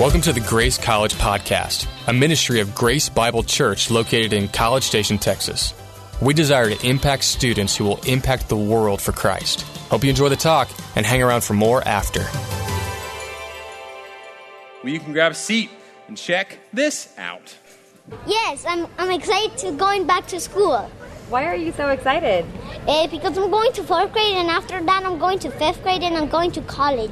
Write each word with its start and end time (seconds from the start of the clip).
Welcome 0.00 0.22
to 0.22 0.32
the 0.32 0.40
Grace 0.40 0.78
College 0.78 1.12
Podcast, 1.16 1.86
a 2.06 2.12
ministry 2.14 2.60
of 2.60 2.74
Grace 2.74 3.10
Bible 3.10 3.42
Church 3.42 3.90
located 3.90 4.32
in 4.32 4.48
College 4.48 4.84
Station, 4.84 5.18
Texas. 5.18 5.74
We 6.22 6.32
desire 6.32 6.70
to 6.70 6.88
impact 6.88 7.22
students 7.22 7.76
who 7.76 7.84
will 7.84 8.00
impact 8.06 8.48
the 8.48 8.56
world 8.56 9.02
for 9.02 9.12
Christ. 9.12 9.60
Hope 9.90 10.02
you 10.02 10.08
enjoy 10.08 10.30
the 10.30 10.36
talk 10.36 10.70
and 10.96 11.04
hang 11.04 11.22
around 11.22 11.44
for 11.44 11.52
more 11.52 11.86
after. 11.86 12.20
Well, 14.82 14.90
you 14.90 15.00
can 15.00 15.12
grab 15.12 15.32
a 15.32 15.34
seat 15.34 15.68
and 16.08 16.16
check 16.16 16.58
this 16.72 17.12
out. 17.18 17.54
Yes, 18.26 18.64
I'm, 18.66 18.86
I'm 18.96 19.10
excited 19.10 19.58
to 19.58 19.72
going 19.72 20.06
back 20.06 20.26
to 20.28 20.40
school. 20.40 20.90
Why 21.30 21.44
are 21.46 21.54
you 21.54 21.70
so 21.72 21.88
excited? 21.88 22.44
Eh, 22.88 23.06
because 23.06 23.38
I'm 23.38 23.50
going 23.50 23.72
to 23.74 23.82
fourth 23.84 24.12
grade, 24.12 24.34
and 24.36 24.50
after 24.50 24.82
that, 24.82 25.04
I'm 25.06 25.18
going 25.18 25.38
to 25.40 25.50
fifth 25.52 25.80
grade, 25.84 26.02
and 26.02 26.16
I'm 26.16 26.28
going 26.28 26.50
to 26.52 26.60
college 26.62 27.10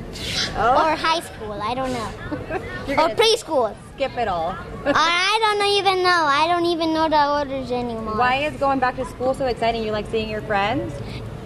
Oh. 0.57 0.75
or 0.83 0.97
high 0.97 1.21
school. 1.21 1.53
I 1.63 1.75
don't 1.75 1.93
know, 1.93 2.11
or 3.01 3.09
preschool. 3.15 3.75
skip 3.95 4.17
it 4.17 4.27
all. 4.27 4.57
I 4.85 5.39
don't 5.45 5.67
even 5.79 6.03
know. 6.03 6.23
I 6.41 6.49
don't 6.49 6.67
even 6.67 6.93
know 6.93 7.09
the 7.09 7.23
orders 7.39 7.71
anymore. 7.71 8.17
Why 8.17 8.37
is 8.49 8.57
going 8.59 8.81
back 8.81 8.97
to 8.97 9.05
school 9.05 9.35
so 9.35 9.47
exciting? 9.47 9.85
You 9.85 9.93
like 9.93 10.11
seeing 10.11 10.29
your 10.29 10.43
friends? 10.43 10.93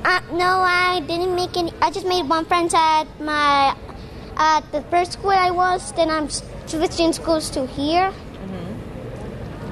Uh, 0.05 0.21
no, 0.33 0.61
I 0.65 1.01
didn't 1.07 1.35
make 1.37 1.57
any. 1.57 1.73
I 1.83 1.91
just 1.91 2.07
made 2.07 2.27
one 2.29 2.45
friend 2.47 2.73
at 2.75 3.05
my 3.21 3.77
at 4.37 4.61
the 4.73 4.81
first 4.91 5.13
school 5.13 5.31
I 5.31 5.51
was. 5.51 5.93
Then 5.93 6.09
I'm 6.11 6.29
switching 6.31 7.13
schools 7.13 7.51
to 7.51 7.67
here. 7.67 8.13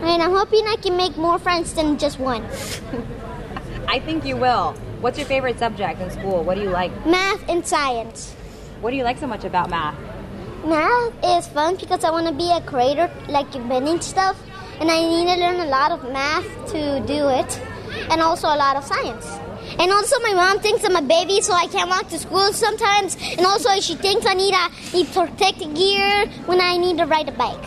And 0.03 0.23
I'm 0.23 0.33
hoping 0.33 0.67
I 0.67 0.77
can 0.77 0.97
make 0.97 1.17
more 1.17 1.39
friends 1.39 1.75
than 1.75 1.99
just 1.99 2.19
one. 2.19 2.45
I 3.87 4.01
think 4.01 4.25
you 4.25 4.37
will. 4.37 4.73
What's 5.01 5.19
your 5.19 5.27
favorite 5.27 5.59
subject 5.59 6.01
in 6.01 6.11
school? 6.11 6.43
What 6.43 6.57
do 6.57 6.63
you 6.63 6.71
like? 6.71 6.91
Math 7.07 7.49
and 7.49 7.67
science. 7.67 8.33
What 8.81 8.91
do 8.91 8.97
you 8.97 9.05
like 9.05 9.19
so 9.19 9.27
much 9.27 9.45
about 9.45 9.69
math? 9.69 9.99
Math 10.65 11.13
is 11.25 11.49
fun 11.49 11.77
because 11.77 12.05
I 12.05 12.11
want 12.11 12.27
to 12.27 12.35
be 12.35 12.51
a 12.51 12.61
creator, 12.61 13.11
like 13.29 13.55
inventing 13.55 14.01
stuff, 14.01 14.41
and 14.79 14.91
I 14.91 15.01
need 15.01 15.27
to 15.27 15.41
learn 15.41 15.61
a 15.61 15.67
lot 15.67 15.93
of 15.93 16.03
math 16.13 16.47
to 16.73 17.01
do 17.07 17.29
it, 17.29 17.61
and 18.11 18.21
also 18.21 18.49
a 18.49 18.57
lot 18.57 18.77
of 18.77 18.85
science. 18.85 19.27
And 19.79 19.91
also, 19.93 20.19
my 20.21 20.35
mom 20.35 20.59
thinks 20.61 20.85
I'm 20.85 20.97
a 20.97 21.03
baby, 21.03 21.41
so 21.41 21.53
I 21.53 21.67
can't 21.67 21.89
walk 21.89 22.09
to 22.09 22.19
school 22.19 22.53
sometimes. 22.53 23.17
And 23.37 23.47
also, 23.47 23.71
she 23.81 23.95
thinks 23.95 24.27
I 24.27 24.35
need 24.35 24.55
a 24.55 24.69
need 24.95 25.07
protective 25.13 25.75
gear 25.75 26.27
when 26.47 26.61
I 26.61 26.77
need 26.77 26.99
to 26.99 27.07
ride 27.07 27.29
a 27.29 27.33
bike. 27.33 27.65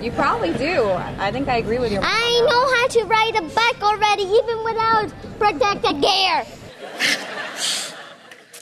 You 0.00 0.12
probably 0.12 0.52
do. 0.54 0.84
I 1.18 1.30
think 1.32 1.48
I 1.48 1.56
agree 1.56 1.78
with 1.78 1.90
your 1.90 2.00
mom. 2.00 2.10
I 2.12 2.46
know 2.48 2.74
how 2.76 2.86
to 2.86 3.04
ride 3.04 3.34
a 3.36 3.42
bike 3.54 3.82
already, 3.82 4.22
even 4.22 4.64
without 4.64 5.12
protective 5.38 6.00
gear. 6.00 6.44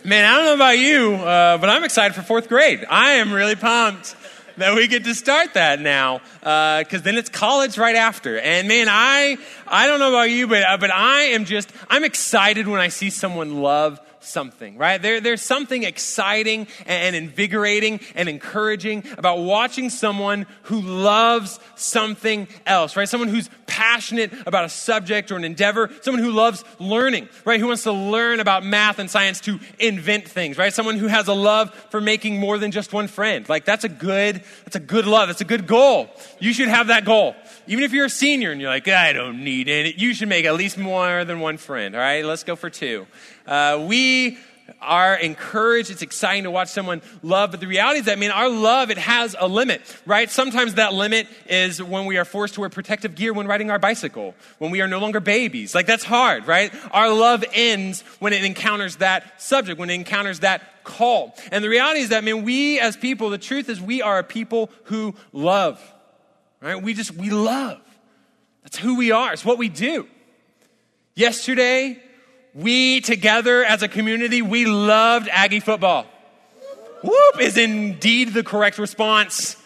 Man, 0.02 0.24
I 0.24 0.36
don't 0.36 0.44
know 0.46 0.54
about 0.54 0.78
you, 0.78 1.14
uh, 1.14 1.58
but 1.58 1.68
I'm 1.68 1.84
excited 1.84 2.14
for 2.14 2.22
fourth 2.22 2.48
grade. 2.48 2.86
I 2.88 3.14
am 3.14 3.32
really 3.32 3.56
pumped 3.56 4.16
that 4.56 4.74
we 4.74 4.86
get 4.86 5.04
to 5.04 5.14
start 5.14 5.54
that 5.54 5.80
now, 5.80 6.20
because 6.40 7.02
then 7.02 7.16
it's 7.16 7.28
college 7.28 7.76
right 7.76 7.96
after. 7.96 8.38
And 8.38 8.66
man, 8.66 8.86
I 8.88 9.36
I 9.66 9.86
don't 9.86 9.98
know 9.98 10.08
about 10.08 10.30
you, 10.30 10.46
but 10.46 10.62
uh, 10.62 10.78
but 10.78 10.90
I 10.90 11.22
am 11.34 11.44
just 11.44 11.70
I'm 11.90 12.04
excited 12.04 12.66
when 12.66 12.80
I 12.80 12.88
see 12.88 13.10
someone 13.10 13.60
love 13.60 14.00
something, 14.26 14.76
right? 14.76 15.00
There, 15.00 15.20
there's 15.20 15.42
something 15.42 15.82
exciting 15.84 16.66
and 16.86 17.16
invigorating 17.16 18.00
and 18.14 18.28
encouraging 18.28 19.04
about 19.16 19.38
watching 19.38 19.90
someone 19.90 20.46
who 20.64 20.80
loves 20.80 21.60
something 21.74 22.48
else, 22.66 22.96
right? 22.96 23.08
Someone 23.08 23.28
who's 23.28 23.48
passionate 23.66 24.32
about 24.46 24.64
a 24.64 24.68
subject 24.68 25.30
or 25.30 25.36
an 25.36 25.44
endeavor, 25.44 25.90
someone 26.02 26.22
who 26.22 26.30
loves 26.30 26.64
learning, 26.78 27.28
right? 27.44 27.60
Who 27.60 27.66
wants 27.66 27.82
to 27.84 27.92
learn 27.92 28.40
about 28.40 28.64
math 28.64 28.98
and 28.98 29.10
science 29.10 29.40
to 29.42 29.58
invent 29.78 30.28
things, 30.28 30.58
right? 30.58 30.72
Someone 30.72 30.96
who 30.96 31.08
has 31.08 31.28
a 31.28 31.34
love 31.34 31.74
for 31.90 32.00
making 32.00 32.38
more 32.38 32.58
than 32.58 32.70
just 32.70 32.92
one 32.92 33.08
friend. 33.08 33.48
Like 33.48 33.64
that's 33.64 33.84
a 33.84 33.88
good, 33.88 34.42
that's 34.64 34.76
a 34.76 34.80
good 34.80 35.06
love. 35.06 35.28
That's 35.28 35.40
a 35.40 35.46
good 35.46 35.66
goal. 35.66 36.08
You 36.38 36.52
should 36.52 36.68
have 36.68 36.88
that 36.88 37.04
goal. 37.04 37.34
Even 37.68 37.84
if 37.84 37.92
you're 37.92 38.06
a 38.06 38.10
senior 38.10 38.52
and 38.52 38.60
you're 38.60 38.70
like, 38.70 38.86
I 38.88 39.12
don't 39.12 39.42
need 39.42 39.68
any, 39.68 39.94
you 39.96 40.14
should 40.14 40.28
make 40.28 40.44
at 40.44 40.54
least 40.54 40.78
more 40.78 41.24
than 41.24 41.40
one 41.40 41.56
friend, 41.56 41.94
all 41.94 42.00
right? 42.00 42.24
Let's 42.24 42.44
go 42.44 42.56
for 42.56 42.70
two. 42.70 43.06
Uh, 43.46 43.84
we 43.86 44.38
are 44.80 45.14
encouraged. 45.14 45.90
It's 45.90 46.02
exciting 46.02 46.44
to 46.44 46.50
watch 46.50 46.68
someone 46.68 47.02
love, 47.22 47.50
but 47.50 47.60
the 47.60 47.66
reality 47.66 48.00
is 48.00 48.06
that, 48.06 48.12
I 48.12 48.20
mean, 48.20 48.30
our 48.30 48.48
love, 48.48 48.90
it 48.90 48.98
has 48.98 49.36
a 49.38 49.46
limit, 49.46 49.80
right? 50.06 50.30
Sometimes 50.30 50.74
that 50.74 50.92
limit 50.92 51.28
is 51.48 51.82
when 51.82 52.06
we 52.06 52.18
are 52.18 52.24
forced 52.24 52.54
to 52.54 52.60
wear 52.60 52.68
protective 52.68 53.14
gear 53.14 53.32
when 53.32 53.46
riding 53.46 53.70
our 53.70 53.78
bicycle, 53.78 54.34
when 54.58 54.70
we 54.70 54.80
are 54.80 54.88
no 54.88 54.98
longer 54.98 55.20
babies. 55.20 55.74
Like, 55.74 55.86
that's 55.86 56.04
hard, 56.04 56.46
right? 56.46 56.72
Our 56.90 57.12
love 57.12 57.44
ends 57.52 58.02
when 58.18 58.32
it 58.32 58.44
encounters 58.44 58.96
that 58.96 59.40
subject, 59.40 59.78
when 59.78 59.90
it 59.90 59.94
encounters 59.94 60.40
that 60.40 60.84
call. 60.84 61.36
And 61.52 61.62
the 61.62 61.68
reality 61.68 62.00
is 62.00 62.08
that, 62.10 62.18
I 62.18 62.20
mean, 62.20 62.44
we 62.44 62.80
as 62.80 62.96
people, 62.96 63.30
the 63.30 63.38
truth 63.38 63.68
is 63.68 63.80
we 63.80 64.02
are 64.02 64.18
a 64.18 64.24
people 64.24 64.70
who 64.84 65.14
love, 65.32 65.80
right? 66.60 66.80
We 66.80 66.94
just, 66.94 67.12
we 67.12 67.30
love. 67.30 67.80
That's 68.62 68.76
who 68.76 68.96
we 68.96 69.12
are. 69.12 69.32
It's 69.32 69.44
what 69.44 69.58
we 69.58 69.68
do. 69.68 70.08
Yesterday, 71.14 72.02
we 72.54 73.00
together 73.00 73.64
as 73.64 73.82
a 73.82 73.88
community, 73.88 74.42
we 74.42 74.64
loved 74.66 75.28
Aggie 75.30 75.60
football. 75.60 76.06
Whoop 77.02 77.40
is 77.40 77.56
indeed 77.56 78.34
the 78.34 78.42
correct 78.42 78.78
response 78.78 79.56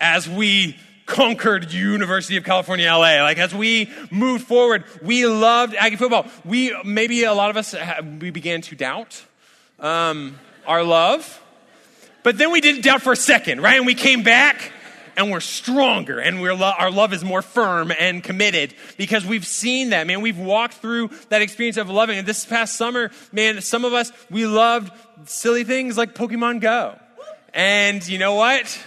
as 0.00 0.28
we 0.28 0.76
conquered 1.06 1.72
University 1.72 2.36
of 2.36 2.44
California, 2.44 2.90
LA. 2.90 3.22
Like 3.22 3.38
as 3.38 3.54
we 3.54 3.90
moved 4.10 4.46
forward, 4.46 4.84
we 5.02 5.26
loved 5.26 5.74
Aggie 5.74 5.96
football. 5.96 6.26
We, 6.44 6.74
maybe 6.84 7.24
a 7.24 7.34
lot 7.34 7.50
of 7.50 7.56
us, 7.56 7.74
we 8.20 8.30
began 8.30 8.62
to 8.62 8.74
doubt 8.74 9.22
um, 9.78 10.38
our 10.66 10.82
love. 10.82 11.40
But 12.22 12.38
then 12.38 12.50
we 12.50 12.60
didn't 12.60 12.82
doubt 12.82 13.02
for 13.02 13.12
a 13.12 13.16
second, 13.16 13.60
right? 13.60 13.76
And 13.76 13.86
we 13.86 13.94
came 13.94 14.22
back 14.22 14.72
and 15.16 15.30
we're 15.30 15.40
stronger 15.40 16.18
and 16.18 16.40
we're 16.40 16.54
lo- 16.54 16.72
our 16.78 16.90
love 16.90 17.12
is 17.12 17.24
more 17.24 17.42
firm 17.42 17.92
and 17.98 18.22
committed 18.22 18.74
because 18.96 19.24
we've 19.24 19.46
seen 19.46 19.90
that, 19.90 20.06
man. 20.06 20.20
We've 20.20 20.38
walked 20.38 20.74
through 20.74 21.10
that 21.28 21.42
experience 21.42 21.76
of 21.76 21.88
loving. 21.90 22.18
And 22.18 22.26
this 22.26 22.44
past 22.44 22.76
summer, 22.76 23.10
man, 23.32 23.60
some 23.60 23.84
of 23.84 23.92
us, 23.92 24.12
we 24.30 24.46
loved 24.46 24.92
silly 25.24 25.64
things 25.64 25.96
like 25.96 26.14
Pokemon 26.14 26.60
Go. 26.60 26.98
And 27.52 28.06
you 28.06 28.18
know 28.18 28.34
what? 28.34 28.78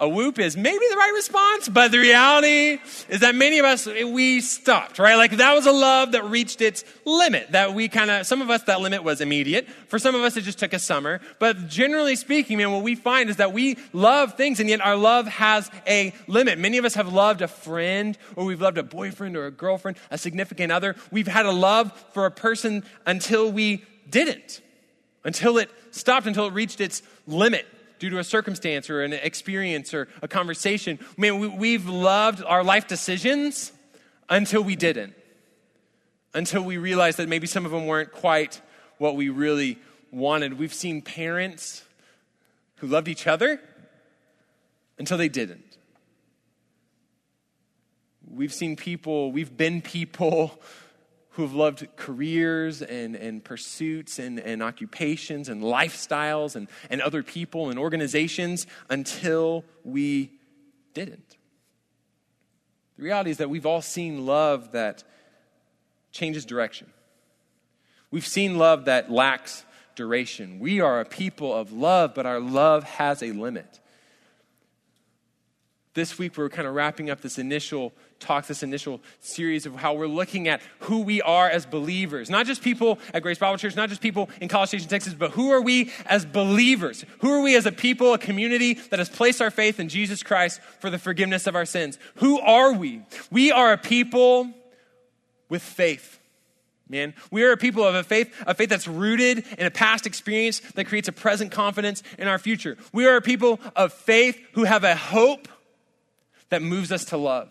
A 0.00 0.08
whoop 0.08 0.38
is 0.38 0.56
maybe 0.56 0.84
the 0.88 0.96
right 0.96 1.12
response, 1.14 1.68
but 1.68 1.92
the 1.92 1.98
reality 1.98 2.78
is 3.10 3.20
that 3.20 3.34
many 3.34 3.58
of 3.58 3.66
us, 3.66 3.86
eh, 3.86 4.04
we 4.04 4.40
stopped, 4.40 4.98
right? 4.98 5.16
Like 5.16 5.32
that 5.32 5.52
was 5.52 5.66
a 5.66 5.72
love 5.72 6.12
that 6.12 6.24
reached 6.24 6.62
its 6.62 6.84
limit. 7.04 7.52
That 7.52 7.74
we 7.74 7.88
kind 7.88 8.10
of, 8.10 8.26
some 8.26 8.40
of 8.40 8.48
us, 8.48 8.62
that 8.62 8.80
limit 8.80 9.04
was 9.04 9.20
immediate. 9.20 9.68
For 9.88 9.98
some 9.98 10.14
of 10.14 10.22
us, 10.22 10.38
it 10.38 10.40
just 10.40 10.58
took 10.58 10.72
a 10.72 10.78
summer. 10.78 11.20
But 11.38 11.68
generally 11.68 12.16
speaking, 12.16 12.56
man, 12.56 12.72
what 12.72 12.82
we 12.82 12.94
find 12.94 13.28
is 13.28 13.36
that 13.36 13.52
we 13.52 13.76
love 13.92 14.38
things 14.38 14.58
and 14.58 14.70
yet 14.70 14.80
our 14.80 14.96
love 14.96 15.28
has 15.28 15.70
a 15.86 16.14
limit. 16.26 16.58
Many 16.58 16.78
of 16.78 16.86
us 16.86 16.94
have 16.94 17.12
loved 17.12 17.42
a 17.42 17.48
friend 17.48 18.16
or 18.36 18.46
we've 18.46 18.62
loved 18.62 18.78
a 18.78 18.82
boyfriend 18.82 19.36
or 19.36 19.44
a 19.44 19.50
girlfriend, 19.50 19.98
a 20.10 20.16
significant 20.16 20.72
other. 20.72 20.96
We've 21.10 21.28
had 21.28 21.44
a 21.44 21.52
love 21.52 21.92
for 22.14 22.24
a 22.24 22.30
person 22.30 22.84
until 23.04 23.52
we 23.52 23.84
didn't, 24.08 24.62
until 25.24 25.58
it 25.58 25.70
stopped, 25.90 26.26
until 26.26 26.46
it 26.46 26.54
reached 26.54 26.80
its 26.80 27.02
limit 27.26 27.66
due 28.00 28.10
to 28.10 28.18
a 28.18 28.24
circumstance 28.24 28.90
or 28.90 29.02
an 29.02 29.12
experience 29.12 29.94
or 29.94 30.08
a 30.22 30.26
conversation. 30.26 30.98
Man, 31.16 31.38
we, 31.38 31.46
we've 31.46 31.86
loved 31.86 32.42
our 32.42 32.64
life 32.64 32.88
decisions 32.88 33.72
until 34.28 34.62
we 34.62 34.74
didn't. 34.74 35.14
Until 36.34 36.62
we 36.62 36.78
realized 36.78 37.18
that 37.18 37.28
maybe 37.28 37.46
some 37.46 37.66
of 37.66 37.70
them 37.70 37.86
weren't 37.86 38.10
quite 38.10 38.60
what 38.98 39.16
we 39.16 39.28
really 39.28 39.78
wanted. 40.10 40.58
We've 40.58 40.74
seen 40.74 41.02
parents 41.02 41.84
who 42.76 42.86
loved 42.86 43.06
each 43.06 43.26
other 43.26 43.60
until 44.98 45.18
they 45.18 45.28
didn't. 45.28 45.76
We've 48.26 48.52
seen 48.52 48.76
people, 48.76 49.30
we've 49.30 49.54
been 49.54 49.82
people 49.82 50.62
who 51.40 51.46
have 51.46 51.54
loved 51.54 51.86
careers 51.96 52.82
and, 52.82 53.16
and 53.16 53.42
pursuits 53.42 54.18
and, 54.18 54.38
and 54.38 54.62
occupations 54.62 55.48
and 55.48 55.62
lifestyles 55.62 56.54
and, 56.54 56.68
and 56.90 57.00
other 57.00 57.22
people 57.22 57.70
and 57.70 57.78
organizations 57.78 58.66
until 58.90 59.64
we 59.82 60.30
didn't. 60.92 61.38
The 62.98 63.04
reality 63.04 63.30
is 63.30 63.38
that 63.38 63.48
we've 63.48 63.64
all 63.64 63.80
seen 63.80 64.26
love 64.26 64.72
that 64.72 65.02
changes 66.12 66.44
direction. 66.44 66.92
We've 68.10 68.26
seen 68.26 68.58
love 68.58 68.84
that 68.84 69.10
lacks 69.10 69.64
duration. 69.94 70.58
We 70.58 70.82
are 70.82 71.00
a 71.00 71.06
people 71.06 71.54
of 71.54 71.72
love, 71.72 72.14
but 72.14 72.26
our 72.26 72.38
love 72.38 72.84
has 72.84 73.22
a 73.22 73.32
limit. 73.32 73.80
This 75.94 76.18
week, 76.18 76.36
we're 76.36 76.50
kind 76.50 76.68
of 76.68 76.74
wrapping 76.74 77.08
up 77.08 77.22
this 77.22 77.38
initial 77.38 77.94
talk, 78.20 78.46
this 78.46 78.62
initial 78.62 79.00
series 79.20 79.66
of 79.66 79.74
how 79.74 79.94
we're 79.94 80.06
looking 80.06 80.46
at 80.46 80.60
who 80.80 81.00
we 81.00 81.20
are 81.22 81.48
as 81.48 81.66
believers. 81.66 82.30
Not 82.30 82.46
just 82.46 82.62
people 82.62 82.98
at 83.12 83.22
Grace 83.22 83.38
Bible 83.38 83.58
Church, 83.58 83.74
not 83.74 83.88
just 83.88 84.00
people 84.00 84.30
in 84.40 84.48
College 84.48 84.68
Station, 84.68 84.88
Texas, 84.88 85.14
but 85.14 85.32
who 85.32 85.50
are 85.50 85.60
we 85.60 85.90
as 86.06 86.24
believers? 86.24 87.04
Who 87.20 87.32
are 87.32 87.42
we 87.42 87.56
as 87.56 87.66
a 87.66 87.72
people, 87.72 88.14
a 88.14 88.18
community 88.18 88.74
that 88.74 88.98
has 88.98 89.08
placed 89.08 89.40
our 89.42 89.50
faith 89.50 89.80
in 89.80 89.88
Jesus 89.88 90.22
Christ 90.22 90.60
for 90.78 90.90
the 90.90 90.98
forgiveness 90.98 91.46
of 91.46 91.56
our 91.56 91.64
sins? 91.64 91.98
Who 92.16 92.38
are 92.38 92.72
we? 92.72 93.02
We 93.30 93.50
are 93.50 93.72
a 93.72 93.78
people 93.78 94.50
with 95.48 95.62
faith. 95.62 96.18
man. 96.88 97.14
We 97.30 97.44
are 97.44 97.52
a 97.52 97.56
people 97.56 97.84
of 97.84 97.94
a 97.94 98.02
faith, 98.02 98.34
a 98.46 98.54
faith 98.54 98.68
that's 98.68 98.88
rooted 98.88 99.44
in 99.58 99.66
a 99.66 99.70
past 99.70 100.06
experience 100.06 100.60
that 100.74 100.86
creates 100.86 101.08
a 101.08 101.12
present 101.12 101.52
confidence 101.52 102.02
in 102.18 102.28
our 102.28 102.38
future. 102.38 102.76
We 102.92 103.06
are 103.06 103.16
a 103.16 103.22
people 103.22 103.60
of 103.76 103.92
faith 103.92 104.38
who 104.52 104.64
have 104.64 104.84
a 104.84 104.96
hope 104.96 105.48
that 106.50 106.62
moves 106.62 106.90
us 106.90 107.06
to 107.06 107.16
love. 107.16 107.48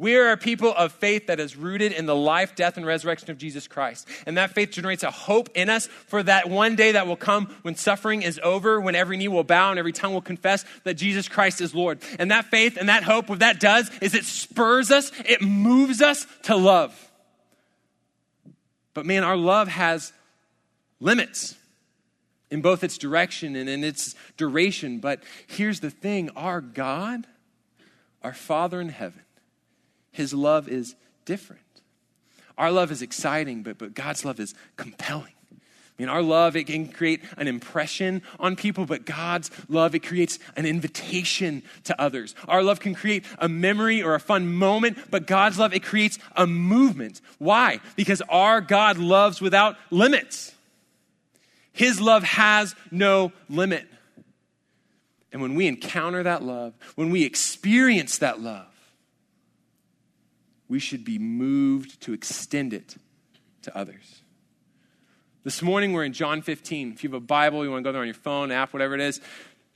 We 0.00 0.14
are 0.14 0.30
a 0.30 0.36
people 0.36 0.72
of 0.72 0.92
faith 0.92 1.26
that 1.26 1.40
is 1.40 1.56
rooted 1.56 1.90
in 1.90 2.06
the 2.06 2.14
life, 2.14 2.54
death, 2.54 2.76
and 2.76 2.86
resurrection 2.86 3.32
of 3.32 3.38
Jesus 3.38 3.66
Christ. 3.66 4.06
And 4.26 4.36
that 4.36 4.52
faith 4.52 4.70
generates 4.70 5.02
a 5.02 5.10
hope 5.10 5.48
in 5.54 5.68
us 5.68 5.88
for 6.06 6.22
that 6.22 6.48
one 6.48 6.76
day 6.76 6.92
that 6.92 7.08
will 7.08 7.16
come 7.16 7.46
when 7.62 7.74
suffering 7.74 8.22
is 8.22 8.38
over, 8.44 8.80
when 8.80 8.94
every 8.94 9.16
knee 9.16 9.26
will 9.26 9.42
bow 9.42 9.70
and 9.70 9.78
every 9.78 9.92
tongue 9.92 10.14
will 10.14 10.20
confess 10.20 10.64
that 10.84 10.94
Jesus 10.94 11.28
Christ 11.28 11.60
is 11.60 11.74
Lord. 11.74 11.98
And 12.20 12.30
that 12.30 12.44
faith 12.44 12.76
and 12.76 12.88
that 12.88 13.02
hope, 13.02 13.28
what 13.28 13.40
that 13.40 13.58
does 13.58 13.90
is 14.00 14.14
it 14.14 14.24
spurs 14.24 14.92
us, 14.92 15.10
it 15.26 15.42
moves 15.42 16.00
us 16.00 16.26
to 16.44 16.54
love. 16.54 16.94
But 18.94 19.04
man, 19.04 19.24
our 19.24 19.36
love 19.36 19.66
has 19.66 20.12
limits 21.00 21.56
in 22.50 22.62
both 22.62 22.84
its 22.84 22.98
direction 22.98 23.56
and 23.56 23.68
in 23.68 23.82
its 23.82 24.14
duration. 24.36 24.98
But 25.00 25.22
here's 25.48 25.80
the 25.80 25.90
thing 25.90 26.30
our 26.36 26.60
God, 26.60 27.26
our 28.22 28.32
Father 28.32 28.80
in 28.80 28.90
heaven, 28.90 29.22
his 30.12 30.34
love 30.34 30.68
is 30.68 30.94
different. 31.24 31.62
Our 32.56 32.72
love 32.72 32.90
is 32.90 33.02
exciting, 33.02 33.62
but, 33.62 33.78
but 33.78 33.94
God's 33.94 34.24
love 34.24 34.40
is 34.40 34.54
compelling. 34.76 35.32
I 35.52 36.02
mean, 36.02 36.08
our 36.08 36.22
love, 36.22 36.54
it 36.54 36.68
can 36.68 36.86
create 36.86 37.22
an 37.36 37.48
impression 37.48 38.22
on 38.38 38.54
people, 38.54 38.86
but 38.86 39.04
God's 39.04 39.50
love, 39.68 39.96
it 39.96 40.04
creates 40.04 40.38
an 40.56 40.64
invitation 40.64 41.64
to 41.84 42.00
others. 42.00 42.36
Our 42.46 42.62
love 42.62 42.78
can 42.78 42.94
create 42.94 43.24
a 43.38 43.48
memory 43.48 44.00
or 44.00 44.14
a 44.14 44.20
fun 44.20 44.52
moment, 44.52 44.98
but 45.10 45.26
God's 45.26 45.58
love, 45.58 45.74
it 45.74 45.82
creates 45.82 46.18
a 46.36 46.46
movement. 46.46 47.20
Why? 47.38 47.80
Because 47.96 48.22
our 48.28 48.60
God 48.60 48.98
loves 48.98 49.40
without 49.40 49.76
limits. 49.90 50.54
His 51.72 52.00
love 52.00 52.22
has 52.22 52.76
no 52.92 53.32
limit. 53.48 53.86
And 55.32 55.42
when 55.42 55.56
we 55.56 55.66
encounter 55.66 56.22
that 56.22 56.44
love, 56.44 56.74
when 56.94 57.10
we 57.10 57.24
experience 57.24 58.18
that 58.18 58.40
love, 58.40 58.66
we 60.68 60.78
should 60.78 61.04
be 61.04 61.18
moved 61.18 62.00
to 62.02 62.12
extend 62.12 62.72
it 62.72 62.96
to 63.62 63.76
others. 63.76 64.22
This 65.44 65.62
morning 65.62 65.92
we're 65.92 66.04
in 66.04 66.12
John 66.12 66.42
15. 66.42 66.92
If 66.92 67.02
you 67.02 67.10
have 67.10 67.14
a 67.14 67.20
Bible, 67.20 67.64
you 67.64 67.70
want 67.70 67.82
to 67.82 67.88
go 67.88 67.92
there 67.92 68.02
on 68.02 68.06
your 68.06 68.14
phone, 68.14 68.50
app, 68.50 68.72
whatever 68.72 68.94
it 68.94 69.00
is. 69.00 69.20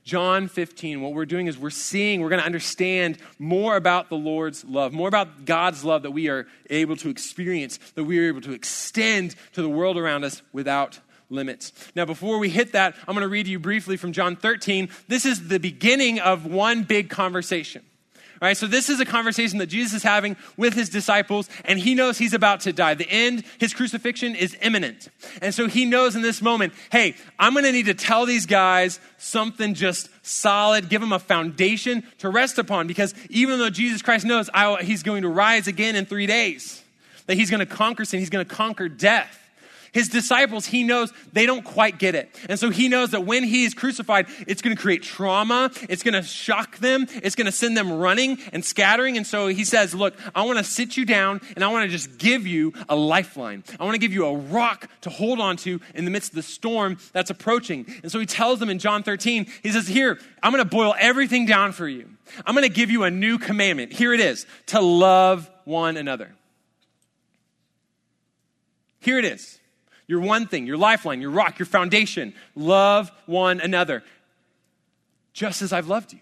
John 0.03 0.49
15, 0.49 1.01
what 1.01 1.13
we're 1.13 1.25
doing 1.25 1.47
is 1.47 1.57
we're 1.57 1.69
seeing, 1.69 2.19
we're 2.19 2.29
going 2.29 2.41
to 2.41 2.45
understand 2.45 3.17
more 3.39 3.77
about 3.77 4.09
the 4.09 4.17
Lord's 4.17 4.65
love, 4.65 4.91
more 4.91 5.07
about 5.07 5.45
God's 5.45 5.85
love 5.85 6.03
that 6.03 6.11
we 6.11 6.27
are 6.27 6.45
able 6.69 6.97
to 6.97 7.09
experience, 7.09 7.79
that 7.95 8.03
we 8.03 8.19
are 8.19 8.27
able 8.27 8.41
to 8.41 8.51
extend 8.51 9.35
to 9.53 9.61
the 9.61 9.69
world 9.69 9.97
around 9.97 10.25
us 10.25 10.41
without 10.51 10.99
limits. 11.29 11.71
Now, 11.95 12.03
before 12.03 12.37
we 12.37 12.49
hit 12.49 12.73
that, 12.73 12.95
I'm 13.07 13.15
going 13.15 13.23
to 13.23 13.29
read 13.29 13.47
you 13.47 13.59
briefly 13.59 13.95
from 13.95 14.11
John 14.11 14.35
13. 14.35 14.89
This 15.07 15.25
is 15.25 15.47
the 15.47 15.57
beginning 15.57 16.19
of 16.19 16.45
one 16.45 16.83
big 16.83 17.09
conversation. 17.09 17.83
Right? 18.43 18.57
So 18.57 18.67
this 18.67 18.89
is 18.89 18.99
a 18.99 19.05
conversation 19.05 19.59
that 19.59 19.67
Jesus 19.67 19.93
is 19.93 20.03
having 20.03 20.35
with 20.57 20.73
his 20.73 20.89
disciples, 20.89 21.47
and 21.63 21.79
he 21.79 21.95
knows 21.95 22.17
he's 22.17 22.33
about 22.33 22.59
to 22.61 22.73
die. 22.73 22.93
The 22.93 23.09
end, 23.09 23.45
his 23.57 23.73
crucifixion 23.73 24.35
is 24.35 24.57
imminent. 24.61 25.07
And 25.41 25.55
so 25.55 25.69
he 25.69 25.85
knows 25.85 26.17
in 26.17 26.21
this 26.21 26.41
moment, 26.41 26.73
hey, 26.91 27.15
I'm 27.39 27.53
going 27.53 27.63
to 27.63 27.71
need 27.71 27.85
to 27.85 27.93
tell 27.93 28.25
these 28.25 28.45
guys 28.45 28.99
something 29.17 29.75
just 29.75 30.09
solid, 30.23 30.89
give 30.89 30.99
them 30.99 31.13
a 31.13 31.19
foundation 31.19 32.03
to 32.17 32.27
rest 32.27 32.57
upon, 32.57 32.85
because 32.85 33.15
even 33.29 33.59
though 33.59 33.69
Jesus 33.69 34.01
Christ 34.01 34.25
knows 34.25 34.49
I, 34.53 34.83
he's 34.83 35.03
going 35.03 35.21
to 35.21 35.29
rise 35.29 35.67
again 35.67 35.95
in 35.95 36.05
three 36.05 36.27
days, 36.27 36.83
that 37.27 37.37
he's 37.37 37.49
going 37.49 37.61
to 37.61 37.65
conquer 37.65 38.03
sin, 38.03 38.19
he's 38.19 38.29
going 38.29 38.45
to 38.45 38.53
conquer 38.53 38.89
death 38.89 39.42
his 39.93 40.09
disciples, 40.09 40.65
he 40.65 40.83
knows 40.83 41.13
they 41.31 41.45
don't 41.45 41.63
quite 41.63 41.99
get 41.99 42.15
it. 42.15 42.35
And 42.49 42.59
so 42.59 42.71
he 42.71 42.89
knows 42.89 43.11
that 43.11 43.25
when 43.25 43.43
he 43.43 43.63
is 43.63 43.73
crucified, 43.75 44.25
it's 44.47 44.61
going 44.61 44.75
to 44.75 44.81
create 44.81 45.03
trauma. 45.03 45.71
It's 45.87 46.01
going 46.01 46.15
to 46.15 46.23
shock 46.23 46.77
them. 46.79 47.05
It's 47.21 47.35
going 47.35 47.45
to 47.45 47.51
send 47.51 47.77
them 47.77 47.93
running 47.93 48.39
and 48.51 48.65
scattering. 48.65 49.17
And 49.17 49.25
so 49.25 49.47
he 49.47 49.63
says, 49.63 49.93
Look, 49.93 50.15
I 50.35 50.43
want 50.43 50.57
to 50.57 50.63
sit 50.63 50.97
you 50.97 51.05
down 51.05 51.41
and 51.55 51.63
I 51.63 51.71
want 51.71 51.85
to 51.85 51.91
just 51.91 52.17
give 52.17 52.47
you 52.47 52.73
a 52.89 52.95
lifeline. 52.95 53.63
I 53.79 53.83
want 53.83 53.93
to 53.93 53.99
give 53.99 54.13
you 54.13 54.25
a 54.25 54.35
rock 54.35 54.89
to 55.01 55.11
hold 55.11 55.39
on 55.39 55.57
to 55.57 55.79
in 55.93 56.05
the 56.05 56.11
midst 56.11 56.31
of 56.31 56.35
the 56.35 56.43
storm 56.43 56.97
that's 57.13 57.29
approaching. 57.29 57.85
And 58.01 58.11
so 58.11 58.19
he 58.19 58.25
tells 58.25 58.59
them 58.59 58.69
in 58.69 58.79
John 58.79 59.03
13, 59.03 59.45
he 59.61 59.71
says, 59.71 59.87
Here, 59.87 60.19
I'm 60.41 60.51
going 60.51 60.63
to 60.63 60.69
boil 60.69 60.95
everything 60.97 61.45
down 61.45 61.71
for 61.71 61.87
you. 61.87 62.09
I'm 62.45 62.55
going 62.55 62.67
to 62.67 62.73
give 62.73 62.89
you 62.89 63.03
a 63.03 63.11
new 63.11 63.37
commandment. 63.37 63.93
Here 63.93 64.11
it 64.13 64.19
is 64.19 64.47
to 64.67 64.81
love 64.81 65.49
one 65.65 65.97
another. 65.97 66.33
Here 68.99 69.19
it 69.19 69.25
is 69.25 69.59
your 70.07 70.19
one 70.19 70.47
thing, 70.47 70.67
your 70.67 70.77
lifeline, 70.77 71.21
your 71.21 71.31
rock, 71.31 71.59
your 71.59 71.65
foundation. 71.65 72.33
Love 72.55 73.11
one 73.25 73.59
another, 73.61 74.03
just 75.33 75.61
as 75.61 75.73
I've 75.73 75.87
loved 75.87 76.13
you. 76.13 76.19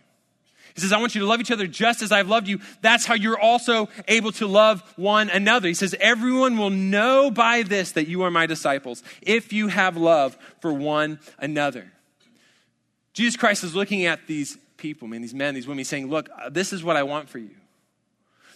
He 0.74 0.82
says, 0.82 0.94
I 0.94 1.00
want 1.00 1.16
you 1.16 1.22
to 1.22 1.28
love 1.28 1.42
each 1.42 1.52
other 1.52 1.68
just 1.68 2.02
as 2.02 2.12
I've 2.12 2.30
loved 2.30 2.48
you. 2.48 2.60
That's 2.82 3.06
how 3.06 3.14
you're 3.14 3.40
also 3.40 3.90
able 4.08 4.32
to 4.34 4.48
love 4.48 4.82
one 4.96 5.30
another. 5.30 5.68
He 5.68 5.74
says, 5.74 5.96
Everyone 6.00 6.58
will 6.58 6.70
know 6.70 7.30
by 7.30 7.64
this 7.64 7.92
that 7.94 8.08
you 8.08 8.22
are 8.24 8.32
my 8.32 8.46
disciples 8.46 9.04
if 9.22 9.52
you 9.52 9.68
have 9.68 9.98
love 9.98 10.38
for 10.62 10.72
one 10.72 11.20
another. 11.40 11.92
Jesus 13.14 13.36
Christ 13.36 13.64
is 13.64 13.76
looking 13.76 14.06
at 14.06 14.28
these 14.28 14.58
people, 14.78 15.08
man, 15.08 15.22
these 15.22 15.34
men, 15.34 15.56
these 15.56 15.68
women, 15.68 15.84
saying, 15.84 16.10
Look, 16.10 16.30
this 16.52 16.72
is 16.72 16.84
what 16.84 16.96
I 16.96 17.04
want 17.04 17.28
for 17.28 17.40
you. 17.40 17.52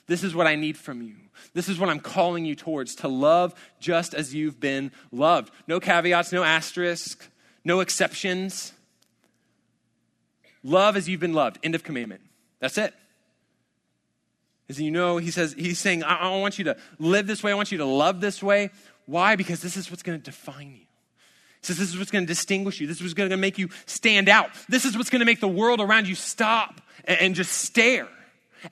This 0.08 0.24
is 0.24 0.34
what 0.34 0.48
I 0.48 0.56
need 0.56 0.78
from 0.78 1.02
you. 1.02 1.16
This 1.54 1.70
is 1.70 1.80
what 1.80 1.90
I'm 1.90 2.00
calling 2.00 2.46
you 2.46 2.56
towards 2.56 2.96
to 2.96 3.08
love 3.08 3.54
just 3.80 4.14
as 4.14 4.34
you've 4.34 4.60
been 4.60 4.92
loved. 5.12 5.52
No 5.68 5.80
caveats, 5.80 6.32
no 6.32 6.44
asterisks, 6.44 7.30
no 7.64 7.80
exceptions. 7.80 8.74
Love 10.64 10.98
as 10.98 11.08
you've 11.08 11.20
been 11.20 11.34
loved. 11.34 11.60
End 11.64 11.76
of 11.76 11.84
commandment. 11.84 12.22
That's 12.60 12.78
it. 12.78 12.94
As 14.68 14.80
you 14.80 14.90
know, 14.90 15.18
he 15.18 15.30
says, 15.30 15.54
he's 15.54 15.78
saying, 15.78 16.04
I, 16.04 16.16
I 16.16 16.38
want 16.38 16.58
you 16.58 16.66
to 16.66 16.78
live 16.98 17.28
this 17.28 17.44
way. 17.44 17.52
I 17.52 17.56
want 17.56 17.72
you 17.72 17.78
to 17.80 17.86
love 17.86 18.20
this 18.20 18.42
way. 18.42 18.72
Why? 19.06 19.36
Because 19.36 19.62
this 19.62 19.78
is 19.78 19.92
what's 19.92 20.02
going 20.02 20.18
to 20.18 20.24
define 20.24 20.72
you. 20.72 20.86
He 21.66 21.68
says, 21.68 21.78
This 21.78 21.90
is 21.90 21.98
what's 21.98 22.12
going 22.12 22.24
to 22.24 22.28
distinguish 22.28 22.80
you. 22.80 22.88
This 22.88 22.98
is 22.98 23.04
what's 23.04 23.14
going 23.14 23.30
to 23.30 23.38
make 23.38 23.60
you 23.60 23.70
stand 23.86 24.30
out. 24.30 24.50
This 24.68 24.86
is 24.86 24.98
what's 24.98 25.12
going 25.12 25.20
to 25.20 25.26
make 25.26 25.40
the 25.40 25.48
world 25.48 25.82
around 25.82 26.08
you 26.08 26.16
stop 26.16 26.82
and, 27.04 27.20
and 27.20 27.36
just 27.36 27.52
stare 27.52 28.08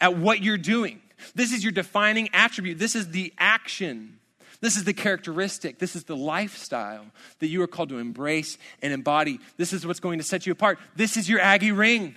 at 0.01 0.17
what 0.17 0.41
you're 0.41 0.57
doing. 0.57 0.99
This 1.35 1.51
is 1.51 1.63
your 1.63 1.71
defining 1.71 2.29
attribute. 2.33 2.79
This 2.79 2.95
is 2.95 3.09
the 3.09 3.33
action. 3.37 4.19
This 4.61 4.77
is 4.77 4.85
the 4.85 4.93
characteristic. 4.93 5.79
This 5.79 5.95
is 5.95 6.05
the 6.05 6.15
lifestyle 6.15 7.05
that 7.39 7.47
you 7.47 7.61
are 7.61 7.67
called 7.67 7.89
to 7.89 7.99
embrace 7.99 8.57
and 8.81 8.93
embody. 8.93 9.39
This 9.57 9.73
is 9.73 9.85
what's 9.85 9.99
going 9.99 10.19
to 10.19 10.23
set 10.23 10.45
you 10.45 10.53
apart. 10.53 10.79
This 10.95 11.17
is 11.17 11.27
your 11.27 11.41
Aggie 11.41 11.73
ring. 11.73 12.15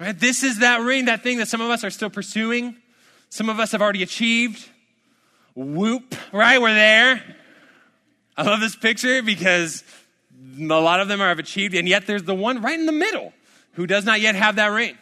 Right? 0.00 0.18
This 0.18 0.42
is 0.42 0.60
that 0.60 0.80
ring, 0.80 1.06
that 1.06 1.22
thing 1.22 1.38
that 1.38 1.48
some 1.48 1.60
of 1.60 1.70
us 1.70 1.84
are 1.84 1.90
still 1.90 2.10
pursuing. 2.10 2.76
Some 3.28 3.48
of 3.48 3.60
us 3.60 3.72
have 3.72 3.82
already 3.82 4.02
achieved. 4.02 4.66
Whoop, 5.54 6.14
right? 6.32 6.60
We're 6.60 6.72
there. 6.72 7.22
I 8.36 8.42
love 8.44 8.60
this 8.60 8.76
picture 8.76 9.22
because 9.22 9.82
a 10.58 10.62
lot 10.62 11.00
of 11.00 11.08
them 11.08 11.20
are 11.20 11.28
have 11.28 11.40
achieved, 11.40 11.74
and 11.74 11.88
yet 11.88 12.06
there's 12.06 12.22
the 12.22 12.34
one 12.34 12.62
right 12.62 12.78
in 12.78 12.86
the 12.86 12.92
middle 12.92 13.32
who 13.72 13.86
does 13.86 14.04
not 14.04 14.20
yet 14.20 14.36
have 14.36 14.56
that 14.56 14.68
ring, 14.68 14.96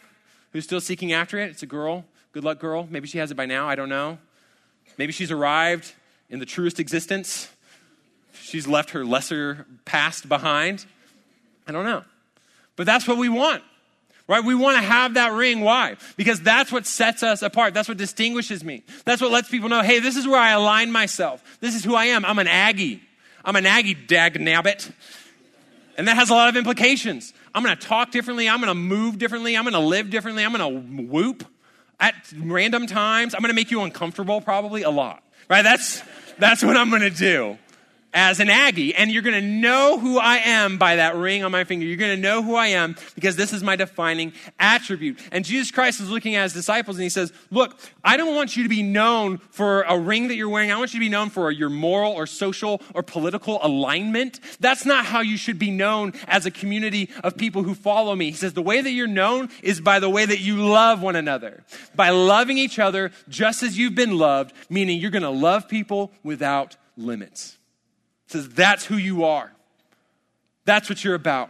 who's 0.51 0.63
still 0.63 0.81
seeking 0.81 1.13
after 1.13 1.37
it. 1.39 1.51
It's 1.51 1.63
a 1.63 1.67
girl 1.67 2.05
Good 2.37 2.43
luck, 2.43 2.59
girl. 2.59 2.87
Maybe 2.87 3.07
she 3.07 3.17
has 3.17 3.31
it 3.31 3.33
by 3.33 3.47
now. 3.47 3.67
I 3.67 3.73
don't 3.73 3.89
know. 3.89 4.19
Maybe 4.99 5.11
she's 5.11 5.31
arrived 5.31 5.91
in 6.29 6.37
the 6.37 6.45
truest 6.45 6.79
existence. 6.79 7.49
She's 8.43 8.67
left 8.67 8.91
her 8.91 9.03
lesser 9.03 9.65
past 9.85 10.29
behind. 10.29 10.85
I 11.65 11.71
don't 11.71 11.83
know. 11.83 12.03
But 12.75 12.85
that's 12.85 13.07
what 13.07 13.17
we 13.17 13.27
want, 13.27 13.63
right? 14.27 14.43
We 14.45 14.53
want 14.53 14.77
to 14.77 14.83
have 14.83 15.15
that 15.15 15.31
ring. 15.33 15.61
Why? 15.61 15.95
Because 16.15 16.39
that's 16.39 16.71
what 16.71 16.85
sets 16.85 17.23
us 17.23 17.41
apart. 17.41 17.73
That's 17.73 17.89
what 17.89 17.97
distinguishes 17.97 18.63
me. 18.63 18.83
That's 19.03 19.19
what 19.19 19.31
lets 19.31 19.49
people 19.49 19.67
know 19.67 19.81
hey, 19.81 19.97
this 19.97 20.15
is 20.15 20.27
where 20.27 20.39
I 20.39 20.51
align 20.51 20.91
myself. 20.91 21.43
This 21.59 21.73
is 21.73 21.83
who 21.83 21.95
I 21.95 22.05
am. 22.05 22.23
I'm 22.23 22.37
an 22.37 22.47
Aggie. 22.47 23.01
I'm 23.43 23.55
an 23.55 23.65
Aggie, 23.65 23.95
dag 23.95 24.35
nabbit. 24.35 24.91
And 25.97 26.07
that 26.07 26.17
has 26.17 26.29
a 26.29 26.35
lot 26.35 26.49
of 26.49 26.55
implications. 26.55 27.33
I'm 27.55 27.63
going 27.63 27.75
to 27.75 27.87
talk 27.87 28.11
differently. 28.11 28.47
I'm 28.47 28.61
going 28.61 28.67
to 28.67 28.75
move 28.75 29.17
differently. 29.17 29.57
I'm 29.57 29.63
going 29.63 29.73
to 29.73 29.79
live 29.79 30.11
differently. 30.11 30.45
I'm 30.45 30.53
going 30.53 30.71
to 30.71 31.01
whoop 31.01 31.43
at 31.99 32.15
random 32.37 32.87
times. 32.87 33.33
I'm 33.33 33.41
going 33.41 33.49
to 33.49 33.55
make 33.55 33.71
you 33.71 33.81
uncomfortable 33.81 34.41
probably 34.41 34.83
a 34.83 34.89
lot, 34.89 35.23
right? 35.49 35.63
That's, 35.63 36.01
that's 36.37 36.63
what 36.63 36.77
I'm 36.77 36.89
going 36.89 37.01
to 37.01 37.09
do. 37.09 37.57
As 38.17 38.39
an 38.39 38.49
Aggie, 38.49 38.95
and 38.95 39.11
you're 39.11 39.21
going 39.21 39.39
to 39.39 39.47
know 39.47 39.99
who 39.99 40.17
I 40.17 40.37
am 40.37 40.79
by 40.79 40.95
that 40.95 41.15
ring 41.15 41.43
on 41.43 41.51
my 41.51 41.65
finger. 41.65 41.85
You're 41.85 41.97
going 41.97 42.15
to 42.15 42.21
know 42.21 42.41
who 42.41 42.55
I 42.55 42.69
am 42.69 42.95
because 43.13 43.35
this 43.35 43.53
is 43.53 43.61
my 43.61 43.75
defining 43.75 44.33
attribute. 44.57 45.19
And 45.31 45.45
Jesus 45.45 45.69
Christ 45.69 46.01
is 46.01 46.09
looking 46.09 46.33
at 46.33 46.41
his 46.41 46.53
disciples 46.53 46.97
and 46.97 47.03
he 47.03 47.09
says, 47.09 47.31
Look, 47.51 47.79
I 48.03 48.17
don't 48.17 48.33
want 48.33 48.57
you 48.57 48.63
to 48.63 48.69
be 48.69 48.81
known 48.81 49.37
for 49.37 49.83
a 49.83 49.99
ring 49.99 50.29
that 50.29 50.35
you're 50.35 50.49
wearing. 50.49 50.71
I 50.71 50.77
want 50.77 50.95
you 50.95 50.99
to 50.99 51.05
be 51.05 51.11
known 51.11 51.29
for 51.29 51.51
your 51.51 51.69
moral 51.69 52.11
or 52.11 52.25
social 52.25 52.81
or 52.95 53.03
political 53.03 53.59
alignment. 53.61 54.39
That's 54.59 54.83
not 54.83 55.05
how 55.05 55.21
you 55.21 55.37
should 55.37 55.59
be 55.59 55.69
known 55.69 56.13
as 56.27 56.47
a 56.47 56.51
community 56.51 57.11
of 57.23 57.37
people 57.37 57.61
who 57.61 57.75
follow 57.75 58.15
me. 58.15 58.31
He 58.31 58.35
says, 58.35 58.53
The 58.53 58.63
way 58.63 58.81
that 58.81 58.91
you're 58.91 59.05
known 59.05 59.49
is 59.61 59.79
by 59.79 59.99
the 59.99 60.09
way 60.09 60.25
that 60.25 60.39
you 60.39 60.65
love 60.65 61.03
one 61.03 61.15
another, 61.15 61.63
by 61.95 62.09
loving 62.09 62.57
each 62.57 62.79
other 62.79 63.11
just 63.29 63.61
as 63.61 63.77
you've 63.77 63.93
been 63.93 64.17
loved, 64.17 64.53
meaning 64.71 64.99
you're 64.99 65.11
going 65.11 65.21
to 65.21 65.29
love 65.29 65.69
people 65.69 66.11
without 66.23 66.77
limits. 66.97 67.56
Says, 68.27 68.49
That's 68.49 68.85
who 68.85 68.97
you 68.97 69.23
are. 69.25 69.51
That's 70.65 70.89
what 70.89 71.03
you're 71.03 71.15
about. 71.15 71.49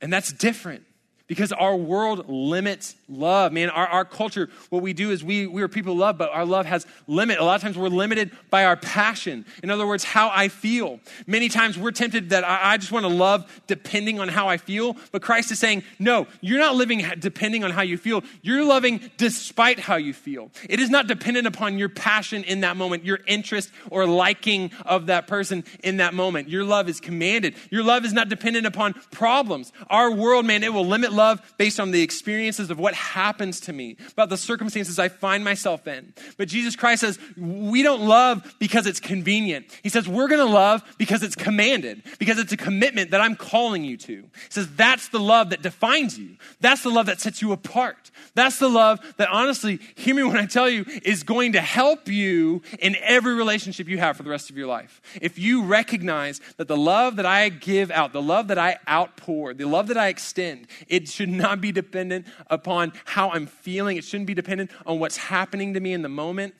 And 0.00 0.12
that's 0.12 0.32
different 0.32 0.84
because 1.26 1.52
our 1.52 1.74
world 1.74 2.28
limits 2.28 2.94
love. 3.08 3.52
Man, 3.52 3.70
our, 3.70 3.86
our 3.86 4.04
culture, 4.04 4.50
what 4.70 4.82
we 4.82 4.92
do 4.92 5.10
is 5.10 5.24
we, 5.24 5.46
we 5.46 5.62
are 5.62 5.68
people 5.68 5.96
love, 5.96 6.18
but 6.18 6.30
our 6.30 6.44
love 6.44 6.66
has 6.66 6.86
limit. 7.06 7.38
A 7.38 7.44
lot 7.44 7.56
of 7.56 7.62
times 7.62 7.78
we're 7.78 7.88
limited 7.88 8.30
by 8.50 8.64
our 8.64 8.76
passion. 8.76 9.46
In 9.62 9.70
other 9.70 9.86
words, 9.86 10.04
how 10.04 10.30
I 10.30 10.48
feel. 10.48 11.00
Many 11.26 11.48
times 11.48 11.78
we're 11.78 11.90
tempted 11.90 12.30
that 12.30 12.44
I, 12.44 12.72
I 12.72 12.76
just 12.76 12.92
want 12.92 13.04
to 13.04 13.12
love 13.12 13.62
depending 13.66 14.20
on 14.20 14.28
how 14.28 14.48
I 14.48 14.56
feel. 14.56 14.96
But 15.10 15.22
Christ 15.22 15.50
is 15.50 15.58
saying, 15.58 15.84
no, 15.98 16.26
you're 16.40 16.58
not 16.58 16.74
living 16.74 17.04
depending 17.18 17.64
on 17.64 17.70
how 17.70 17.82
you 17.82 17.96
feel. 17.96 18.22
You're 18.42 18.64
loving 18.64 19.10
despite 19.16 19.78
how 19.78 19.96
you 19.96 20.12
feel. 20.12 20.50
It 20.68 20.80
is 20.80 20.90
not 20.90 21.06
dependent 21.06 21.46
upon 21.46 21.78
your 21.78 21.88
passion 21.88 22.44
in 22.44 22.60
that 22.60 22.76
moment, 22.76 23.04
your 23.04 23.20
interest 23.26 23.70
or 23.90 24.06
liking 24.06 24.70
of 24.84 25.06
that 25.06 25.26
person 25.26 25.64
in 25.82 25.96
that 25.96 26.12
moment. 26.14 26.48
Your 26.48 26.64
love 26.64 26.88
is 26.90 27.00
commanded. 27.00 27.54
Your 27.70 27.84
love 27.84 28.04
is 28.04 28.12
not 28.12 28.28
dependent 28.28 28.66
upon 28.66 28.94
problems. 29.10 29.72
Our 29.88 30.10
world, 30.10 30.44
man, 30.44 30.62
it 30.62 30.72
will 30.74 30.86
limit 30.86 31.12
love 31.12 31.21
based 31.56 31.80
on 31.80 31.90
the 31.90 32.02
experiences 32.02 32.70
of 32.70 32.78
what 32.78 32.94
happens 32.94 33.60
to 33.60 33.72
me, 33.72 33.96
about 34.12 34.28
the 34.28 34.36
circumstances 34.36 34.98
I 34.98 35.08
find 35.08 35.44
myself 35.44 35.86
in. 35.86 36.14
But 36.36 36.48
Jesus 36.48 36.76
Christ 36.76 37.00
says, 37.00 37.18
we 37.36 37.82
don't 37.82 38.02
love 38.02 38.54
because 38.58 38.86
it's 38.86 39.00
convenient. 39.00 39.66
He 39.82 39.88
says, 39.88 40.08
we're 40.08 40.28
going 40.28 40.46
to 40.46 40.52
love 40.52 40.82
because 40.98 41.22
it's 41.22 41.36
commanded, 41.36 42.02
because 42.18 42.38
it's 42.38 42.52
a 42.52 42.56
commitment 42.56 43.10
that 43.10 43.20
I'm 43.20 43.36
calling 43.36 43.84
you 43.84 43.96
to. 43.98 44.12
He 44.12 44.50
says, 44.50 44.68
that's 44.76 45.08
the 45.08 45.20
love 45.20 45.50
that 45.50 45.62
defines 45.62 46.18
you. 46.18 46.36
That's 46.60 46.82
the 46.82 46.90
love 46.90 47.06
that 47.06 47.20
sets 47.20 47.42
you 47.42 47.52
apart. 47.52 48.10
That's 48.34 48.58
the 48.58 48.68
love 48.68 49.00
that 49.16 49.28
honestly, 49.28 49.80
hear 49.94 50.14
me 50.14 50.22
when 50.22 50.36
I 50.36 50.46
tell 50.46 50.68
you, 50.68 50.84
is 51.04 51.22
going 51.22 51.52
to 51.52 51.60
help 51.60 52.08
you 52.08 52.62
in 52.78 52.96
every 53.02 53.34
relationship 53.34 53.88
you 53.88 53.98
have 53.98 54.16
for 54.16 54.22
the 54.22 54.30
rest 54.30 54.50
of 54.50 54.56
your 54.56 54.66
life. 54.66 55.00
If 55.20 55.38
you 55.38 55.64
recognize 55.64 56.40
that 56.56 56.68
the 56.68 56.76
love 56.76 57.16
that 57.16 57.26
I 57.26 57.48
give 57.48 57.90
out, 57.90 58.12
the 58.12 58.22
love 58.22 58.48
that 58.48 58.58
I 58.58 58.78
outpour, 58.88 59.54
the 59.54 59.66
love 59.66 59.88
that 59.88 59.96
I 59.96 60.08
extend, 60.08 60.66
it 60.88 61.01
should 61.08 61.28
not 61.28 61.60
be 61.60 61.72
dependent 61.72 62.26
upon 62.48 62.92
how 63.04 63.30
I'm 63.30 63.46
feeling. 63.46 63.96
It 63.96 64.04
shouldn't 64.04 64.26
be 64.26 64.34
dependent 64.34 64.70
on 64.86 64.98
what's 64.98 65.16
happening 65.16 65.74
to 65.74 65.80
me 65.80 65.92
in 65.92 66.02
the 66.02 66.08
moment. 66.08 66.54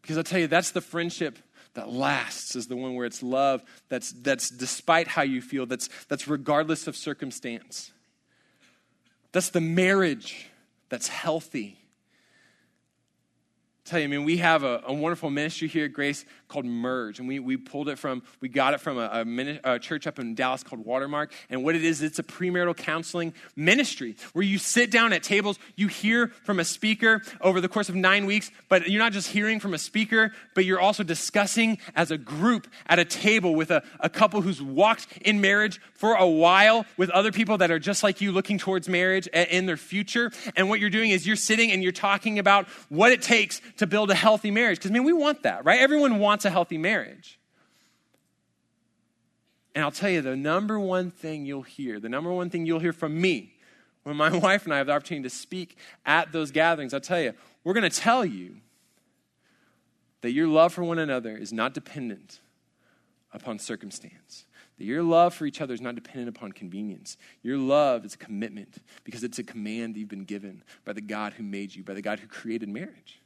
Because 0.00 0.18
I'll 0.18 0.24
tell 0.24 0.40
you, 0.40 0.48
that's 0.48 0.72
the 0.72 0.80
friendship 0.80 1.38
that 1.74 1.88
lasts 1.88 2.54
is 2.56 2.66
the 2.66 2.76
one 2.76 2.94
where 2.94 3.06
it's 3.06 3.22
love 3.22 3.62
that's, 3.88 4.12
that's 4.12 4.50
despite 4.50 5.08
how 5.08 5.22
you 5.22 5.40
feel, 5.40 5.64
that's, 5.66 5.88
that's 6.08 6.28
regardless 6.28 6.86
of 6.86 6.96
circumstance. 6.96 7.92
That's 9.32 9.50
the 9.50 9.60
marriage 9.60 10.48
that's 10.90 11.08
healthy. 11.08 11.78
I 13.86 13.88
tell 13.88 13.98
you, 13.98 14.04
I 14.04 14.08
mean, 14.08 14.24
we 14.24 14.36
have 14.38 14.62
a, 14.62 14.82
a, 14.86 14.92
wonderful 14.92 15.30
ministry 15.30 15.68
here 15.68 15.86
at 15.86 15.92
Grace 15.92 16.24
called 16.52 16.66
Merge, 16.66 17.18
and 17.18 17.26
we, 17.26 17.38
we 17.38 17.56
pulled 17.56 17.88
it 17.88 17.98
from, 17.98 18.22
we 18.40 18.48
got 18.48 18.74
it 18.74 18.80
from 18.80 18.98
a, 18.98 19.08
a, 19.10 19.24
mini, 19.24 19.58
a, 19.64 19.78
church 19.78 20.06
up 20.06 20.18
in 20.18 20.34
Dallas 20.34 20.62
called 20.62 20.84
Watermark. 20.84 21.32
And 21.48 21.64
what 21.64 21.74
it 21.74 21.82
is, 21.82 22.02
it's 22.02 22.18
a 22.18 22.22
premarital 22.22 22.76
counseling 22.76 23.32
ministry 23.56 24.16
where 24.34 24.44
you 24.44 24.58
sit 24.58 24.90
down 24.90 25.14
at 25.14 25.22
tables, 25.22 25.58
you 25.76 25.88
hear 25.88 26.28
from 26.44 26.60
a 26.60 26.64
speaker 26.64 27.22
over 27.40 27.60
the 27.60 27.68
course 27.68 27.88
of 27.88 27.94
nine 27.94 28.26
weeks, 28.26 28.50
but 28.68 28.88
you're 28.88 28.98
not 28.98 29.12
just 29.12 29.28
hearing 29.28 29.60
from 29.60 29.72
a 29.72 29.78
speaker, 29.78 30.32
but 30.54 30.66
you're 30.66 30.80
also 30.80 31.02
discussing 31.02 31.78
as 31.96 32.10
a 32.10 32.18
group 32.18 32.68
at 32.86 32.98
a 32.98 33.04
table 33.04 33.54
with 33.54 33.70
a, 33.70 33.82
a 34.00 34.10
couple 34.10 34.42
who's 34.42 34.60
walked 34.60 35.06
in 35.22 35.40
marriage 35.40 35.80
for 35.94 36.14
a 36.14 36.28
while 36.28 36.84
with 36.98 37.08
other 37.10 37.32
people 37.32 37.58
that 37.58 37.70
are 37.70 37.78
just 37.78 38.02
like 38.02 38.20
you 38.20 38.30
looking 38.30 38.58
towards 38.58 38.90
marriage 38.90 39.26
in 39.28 39.64
their 39.64 39.78
future. 39.78 40.30
And 40.54 40.68
what 40.68 40.80
you're 40.80 40.90
doing 40.90 41.10
is 41.10 41.26
you're 41.26 41.34
sitting 41.36 41.72
and 41.72 41.82
you're 41.82 41.92
talking 41.92 42.38
about 42.38 42.68
what 42.90 43.10
it 43.10 43.22
takes 43.22 43.62
to 43.78 43.86
build 43.86 44.10
a 44.10 44.14
healthy 44.14 44.50
marriage. 44.50 44.78
Because, 44.78 44.90
I 44.90 44.94
mean, 44.94 45.04
we 45.04 45.14
want 45.14 45.44
that, 45.44 45.64
right? 45.64 45.80
Everyone 45.80 46.18
wants 46.18 46.41
wants 46.42 46.44
a 46.44 46.50
healthy 46.50 46.78
marriage. 46.78 47.38
And 49.74 49.84
I'll 49.84 49.92
tell 49.92 50.10
you, 50.10 50.20
the 50.20 50.36
number 50.36 50.78
one 50.78 51.10
thing 51.10 51.46
you'll 51.46 51.62
hear, 51.62 52.00
the 52.00 52.08
number 52.08 52.32
one 52.32 52.50
thing 52.50 52.66
you'll 52.66 52.80
hear 52.80 52.92
from 52.92 53.18
me 53.20 53.54
when 54.02 54.16
my 54.16 54.30
wife 54.38 54.64
and 54.64 54.74
I 54.74 54.78
have 54.78 54.88
the 54.88 54.92
opportunity 54.92 55.28
to 55.28 55.34
speak 55.34 55.76
at 56.04 56.32
those 56.32 56.50
gatherings, 56.50 56.92
I'll 56.92 57.00
tell 57.00 57.20
you, 57.20 57.32
we're 57.64 57.74
going 57.74 57.88
to 57.88 57.96
tell 57.96 58.24
you 58.24 58.56
that 60.20 60.32
your 60.32 60.48
love 60.48 60.72
for 60.72 60.84
one 60.84 60.98
another 60.98 61.36
is 61.36 61.52
not 61.52 61.74
dependent 61.74 62.40
upon 63.32 63.58
circumstance. 63.58 64.44
That 64.78 64.84
your 64.84 65.02
love 65.02 65.34
for 65.34 65.46
each 65.46 65.60
other 65.60 65.74
is 65.74 65.80
not 65.80 65.94
dependent 65.94 66.28
upon 66.28 66.52
convenience. 66.52 67.16
Your 67.42 67.56
love 67.56 68.04
is 68.04 68.14
a 68.14 68.18
commitment 68.18 68.78
because 69.04 69.22
it's 69.22 69.38
a 69.38 69.44
command 69.44 69.94
that 69.94 70.00
you've 70.00 70.08
been 70.08 70.24
given 70.24 70.64
by 70.84 70.92
the 70.92 71.00
God 71.00 71.34
who 71.34 71.44
made 71.44 71.74
you, 71.74 71.84
by 71.84 71.94
the 71.94 72.02
God 72.02 72.18
who 72.18 72.26
created 72.26 72.68
marriage. 72.68 73.20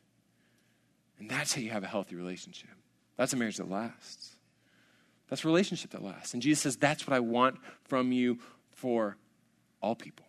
And 1.19 1.31
that's 1.31 1.55
how 1.55 1.61
you 1.61 1.71
have 1.71 1.83
a 1.83 1.89
healthy 1.89 2.15
relationship. 2.15 2.71
That's 3.17 3.33
a 3.33 3.37
marriage 3.37 3.57
that 3.57 3.71
lasts. 3.71 4.37
That's 5.29 5.45
a 5.45 5.49
relationship 5.49 5.91
that 5.91 6.03
lasts. 6.03 6.35
And 6.35 6.43
Jesus 6.43 6.63
says, 6.63 6.77
That's 6.77 7.07
what 7.07 7.15
I 7.15 7.21
want 7.21 7.57
from 7.85 8.13
you 8.13 8.39
for 8.71 9.17
all 9.81 9.95
people. 9.95 10.27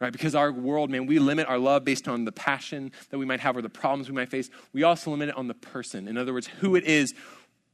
Right? 0.00 0.12
Because 0.12 0.34
our 0.34 0.52
world, 0.52 0.90
man, 0.90 1.06
we 1.06 1.18
limit 1.18 1.48
our 1.48 1.58
love 1.58 1.84
based 1.84 2.06
on 2.06 2.24
the 2.24 2.30
passion 2.30 2.92
that 3.10 3.18
we 3.18 3.24
might 3.24 3.40
have 3.40 3.56
or 3.56 3.62
the 3.62 3.68
problems 3.68 4.08
we 4.08 4.14
might 4.14 4.30
face. 4.30 4.48
We 4.72 4.84
also 4.84 5.10
limit 5.10 5.30
it 5.30 5.36
on 5.36 5.48
the 5.48 5.54
person. 5.54 6.06
In 6.06 6.16
other 6.16 6.32
words, 6.32 6.46
who 6.46 6.76
it 6.76 6.84
is 6.84 7.14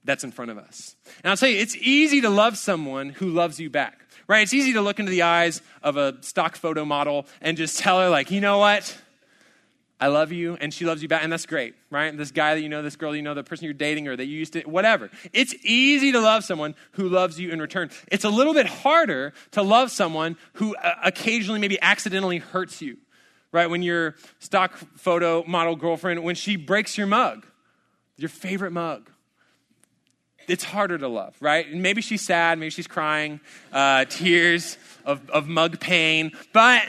that's 0.04 0.24
in 0.24 0.32
front 0.32 0.50
of 0.50 0.58
us. 0.58 0.96
And 1.22 1.30
I'll 1.30 1.36
tell 1.36 1.48
you, 1.48 1.58
it's 1.58 1.76
easy 1.76 2.20
to 2.22 2.30
love 2.30 2.56
someone 2.56 3.10
who 3.10 3.28
loves 3.28 3.60
you 3.60 3.70
back. 3.70 4.00
Right? 4.26 4.42
It's 4.42 4.54
easy 4.54 4.72
to 4.74 4.80
look 4.80 4.98
into 4.98 5.10
the 5.10 5.22
eyes 5.22 5.60
of 5.82 5.98
a 5.98 6.16
stock 6.22 6.56
photo 6.56 6.84
model 6.86 7.26
and 7.42 7.58
just 7.58 7.78
tell 7.78 8.00
her, 8.00 8.08
like, 8.08 8.30
you 8.30 8.40
know 8.40 8.58
what? 8.58 8.96
I 10.00 10.08
love 10.08 10.32
you, 10.32 10.56
and 10.60 10.74
she 10.74 10.84
loves 10.84 11.02
you 11.02 11.08
back, 11.08 11.22
and 11.22 11.32
that's 11.32 11.46
great, 11.46 11.74
right? 11.88 12.16
This 12.16 12.32
guy 12.32 12.54
that 12.56 12.60
you 12.60 12.68
know, 12.68 12.82
this 12.82 12.96
girl 12.96 13.14
you 13.14 13.22
know, 13.22 13.32
the 13.32 13.44
person 13.44 13.64
you're 13.64 13.74
dating, 13.74 14.08
or 14.08 14.16
that 14.16 14.26
you 14.26 14.38
used 14.38 14.54
to, 14.54 14.62
whatever. 14.62 15.08
It's 15.32 15.54
easy 15.62 16.10
to 16.12 16.20
love 16.20 16.44
someone 16.44 16.74
who 16.92 17.08
loves 17.08 17.38
you 17.38 17.50
in 17.50 17.60
return. 17.60 17.90
It's 18.08 18.24
a 18.24 18.28
little 18.28 18.54
bit 18.54 18.66
harder 18.66 19.32
to 19.52 19.62
love 19.62 19.90
someone 19.90 20.36
who 20.54 20.74
uh, 20.76 20.94
occasionally, 21.04 21.60
maybe 21.60 21.80
accidentally 21.80 22.38
hurts 22.38 22.82
you, 22.82 22.96
right? 23.52 23.70
When 23.70 23.82
your 23.82 24.16
stock 24.40 24.76
photo 24.96 25.44
model 25.46 25.76
girlfriend, 25.76 26.24
when 26.24 26.34
she 26.34 26.56
breaks 26.56 26.98
your 26.98 27.06
mug, 27.06 27.46
your 28.16 28.28
favorite 28.28 28.72
mug, 28.72 29.10
it's 30.48 30.64
harder 30.64 30.98
to 30.98 31.08
love, 31.08 31.36
right? 31.40 31.66
And 31.66 31.82
maybe 31.82 32.02
she's 32.02 32.20
sad, 32.20 32.58
maybe 32.58 32.70
she's 32.70 32.86
crying, 32.86 33.40
uh, 33.72 34.04
tears 34.06 34.76
of, 35.04 35.30
of 35.30 35.48
mug 35.48 35.80
pain, 35.80 36.32
but 36.52 36.82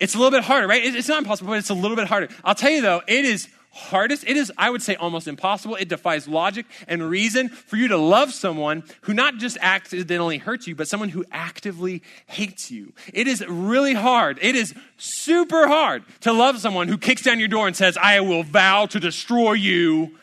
it's 0.00 0.14
a 0.14 0.18
little 0.18 0.30
bit 0.30 0.42
harder, 0.42 0.66
right? 0.66 0.82
It's 0.82 1.08
not 1.08 1.18
impossible, 1.18 1.50
but 1.50 1.58
it's 1.58 1.70
a 1.70 1.74
little 1.74 1.96
bit 1.96 2.08
harder. 2.08 2.28
I'll 2.42 2.54
tell 2.54 2.70
you 2.70 2.80
though, 2.80 3.02
it 3.06 3.24
is 3.24 3.48
hardest. 3.72 4.24
It 4.26 4.36
is, 4.36 4.52
I 4.58 4.70
would 4.70 4.82
say, 4.82 4.96
almost 4.96 5.28
impossible. 5.28 5.76
It 5.76 5.88
defies 5.88 6.26
logic 6.26 6.66
and 6.88 7.08
reason 7.08 7.48
for 7.48 7.76
you 7.76 7.88
to 7.88 7.96
love 7.96 8.32
someone 8.32 8.82
who 9.02 9.14
not 9.14 9.36
just 9.36 9.58
accidentally 9.60 10.38
hurts 10.38 10.66
you, 10.66 10.74
but 10.74 10.88
someone 10.88 11.08
who 11.08 11.24
actively 11.30 12.02
hates 12.26 12.70
you. 12.70 12.92
It 13.12 13.28
is 13.28 13.46
really 13.46 13.94
hard. 13.94 14.38
It 14.42 14.56
is 14.56 14.74
super 14.96 15.68
hard 15.68 16.02
to 16.20 16.32
love 16.32 16.58
someone 16.58 16.88
who 16.88 16.98
kicks 16.98 17.22
down 17.22 17.38
your 17.38 17.48
door 17.48 17.66
and 17.66 17.76
says, 17.76 17.96
I 17.96 18.20
will 18.20 18.42
vow 18.42 18.86
to 18.86 18.98
destroy 18.98 19.52
you 19.52 20.16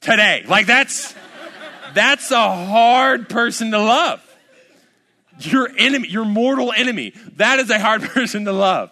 today. 0.00 0.44
Like 0.46 0.66
that's, 0.66 1.14
that's 1.94 2.30
a 2.30 2.66
hard 2.66 3.28
person 3.28 3.72
to 3.72 3.78
love 3.78 4.22
your 5.38 5.70
enemy, 5.76 6.08
your 6.08 6.24
mortal 6.24 6.72
enemy. 6.72 7.12
That 7.36 7.58
is 7.58 7.70
a 7.70 7.78
hard 7.78 8.02
person 8.14 8.44
to 8.44 8.52
love. 8.52 8.90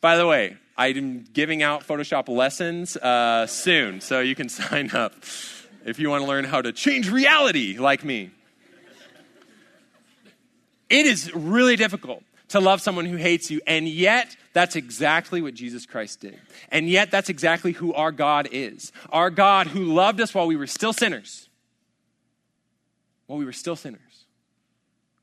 By 0.00 0.16
the 0.16 0.26
way, 0.26 0.56
I'm 0.76 1.24
giving 1.32 1.62
out 1.62 1.86
Photoshop 1.86 2.28
lessons 2.28 2.96
uh, 2.96 3.46
soon, 3.46 4.00
so 4.00 4.20
you 4.20 4.34
can 4.34 4.48
sign 4.50 4.90
up 4.90 5.14
if 5.84 5.98
you 5.98 6.10
want 6.10 6.22
to 6.22 6.28
learn 6.28 6.44
how 6.44 6.62
to 6.62 6.72
change 6.72 7.10
reality 7.10 7.78
like 7.78 8.04
me. 8.04 8.30
It 10.90 11.06
is 11.06 11.34
really 11.34 11.76
difficult 11.76 12.22
to 12.48 12.60
love 12.60 12.80
someone 12.80 13.06
who 13.06 13.16
hates 13.16 13.50
you, 13.50 13.60
and 13.66 13.88
yet 13.88 14.36
that's 14.52 14.76
exactly 14.76 15.42
what 15.42 15.54
Jesus 15.54 15.86
Christ 15.86 16.20
did. 16.20 16.38
And 16.70 16.88
yet 16.88 17.10
that's 17.10 17.28
exactly 17.28 17.72
who 17.72 17.92
our 17.94 18.12
God 18.12 18.48
is. 18.52 18.92
Our 19.10 19.30
God 19.30 19.66
who 19.68 19.92
loved 19.92 20.20
us 20.20 20.34
while 20.34 20.46
we 20.46 20.56
were 20.56 20.66
still 20.66 20.92
sinners. 20.92 21.48
While 23.26 23.38
we 23.38 23.44
were 23.44 23.52
still 23.52 23.74
sinners. 23.74 24.00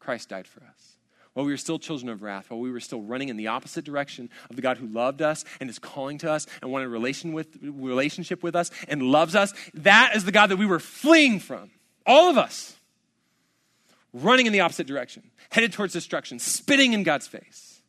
Christ 0.02 0.30
died 0.30 0.48
for 0.48 0.62
us. 0.64 0.98
while 1.34 1.46
we 1.46 1.52
were 1.52 1.58
still 1.58 1.80
children 1.80 2.10
of 2.10 2.22
wrath, 2.22 2.50
while 2.50 2.60
we 2.60 2.72
were 2.72 2.80
still 2.80 3.02
running 3.02 3.30
in 3.30 3.38
the 3.38 3.48
opposite 3.48 3.86
direction 3.86 4.30
of 4.50 4.56
the 4.56 4.62
God 4.62 4.78
who 4.78 4.88
loved 4.88 5.22
us 5.22 5.46
and 5.60 5.70
is 5.70 5.80
calling 5.80 6.18
to 6.20 6.32
us 6.32 6.46
and 6.62 6.72
wanted 6.72 6.86
a 6.86 6.90
relation 6.90 7.32
with, 7.32 7.58
relationship 7.62 8.44
with 8.44 8.56
us 8.56 8.70
and 8.88 9.02
loves 9.02 9.36
us, 9.36 9.54
that 9.74 10.12
is 10.16 10.26
the 10.26 10.32
God 10.32 10.48
that 10.48 10.58
we 10.58 10.66
were 10.66 10.80
fleeing 10.80 11.40
from. 11.40 11.72
All 12.06 12.30
of 12.30 12.38
us. 12.38 12.76
Running 14.14 14.46
in 14.46 14.52
the 14.52 14.60
opposite 14.60 14.88
direction, 14.88 15.32
headed 15.52 15.72
towards 15.72 15.94
destruction, 15.94 16.38
spitting 16.38 16.92
in 16.92 17.04
God's 17.04 17.28
face, 17.28 17.82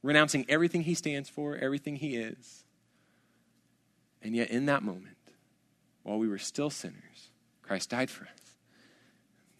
renouncing 0.00 0.46
everything 0.48 0.82
he 0.82 0.94
stands 0.94 1.28
for, 1.28 1.56
everything 1.56 1.96
he 1.96 2.14
is. 2.16 2.62
And 4.22 4.36
yet, 4.36 4.50
in 4.50 4.66
that 4.66 4.84
moment, 4.84 5.16
while 6.04 6.20
we 6.20 6.28
were 6.28 6.38
still 6.38 6.70
sinners, 6.70 7.30
Christ 7.62 7.90
died 7.90 8.10
for 8.10 8.26
us. 8.26 8.49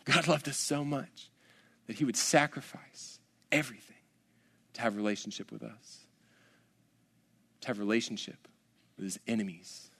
God 0.04 0.28
loved 0.28 0.48
us 0.48 0.56
so 0.56 0.84
much 0.84 1.30
that 1.86 1.96
he 1.96 2.04
would 2.04 2.16
sacrifice 2.16 3.20
everything 3.50 3.96
to 4.74 4.80
have 4.80 4.96
relationship 4.96 5.52
with 5.52 5.62
us, 5.62 6.06
to 7.60 7.68
have 7.68 7.78
relationship 7.78 8.48
with 8.96 9.04
his 9.04 9.18
enemies. 9.26 9.90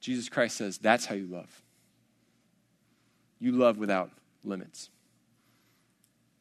Jesus 0.00 0.28
Christ 0.28 0.56
says, 0.56 0.78
That's 0.78 1.06
how 1.06 1.14
you 1.14 1.26
love. 1.26 1.62
You 3.40 3.52
love 3.52 3.78
without 3.78 4.10
limits. 4.44 4.90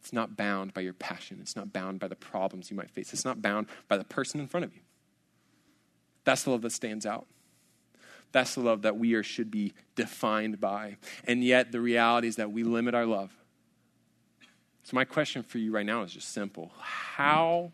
It's 0.01 0.13
not 0.13 0.37
bound 0.37 0.73
by 0.73 0.81
your 0.81 0.93
passion. 0.93 1.39
It's 1.41 1.55
not 1.55 1.73
bound 1.73 1.99
by 1.99 2.07
the 2.07 2.15
problems 2.15 2.71
you 2.71 2.77
might 2.77 2.89
face. 2.89 3.11
It's 3.11 3.25
not 3.25 3.41
bound 3.41 3.67
by 3.87 3.97
the 3.97 4.05
person 4.05 4.39
in 4.39 4.47
front 4.47 4.63
of 4.63 4.73
you. 4.73 4.81
That's 6.23 6.43
the 6.43 6.51
love 6.51 6.61
that 6.61 6.71
stands 6.71 7.05
out. 7.05 7.27
That's 8.37 8.53
the 8.53 8.61
love 8.61 8.83
that 8.83 8.95
we 8.95 9.15
are, 9.15 9.23
should 9.23 9.49
be 9.49 9.73
defined 9.95 10.59
by. 10.59 10.97
And 11.23 11.43
yet, 11.43 11.71
the 11.71 11.81
reality 11.81 12.27
is 12.27 12.35
that 12.35 12.51
we 12.51 12.61
limit 12.61 12.93
our 12.93 13.07
love. 13.07 13.35
So, 14.83 14.91
my 14.93 15.05
question 15.05 15.41
for 15.41 15.57
you 15.57 15.71
right 15.71 15.87
now 15.87 16.03
is 16.03 16.13
just 16.13 16.29
simple 16.29 16.71
How, 16.79 17.71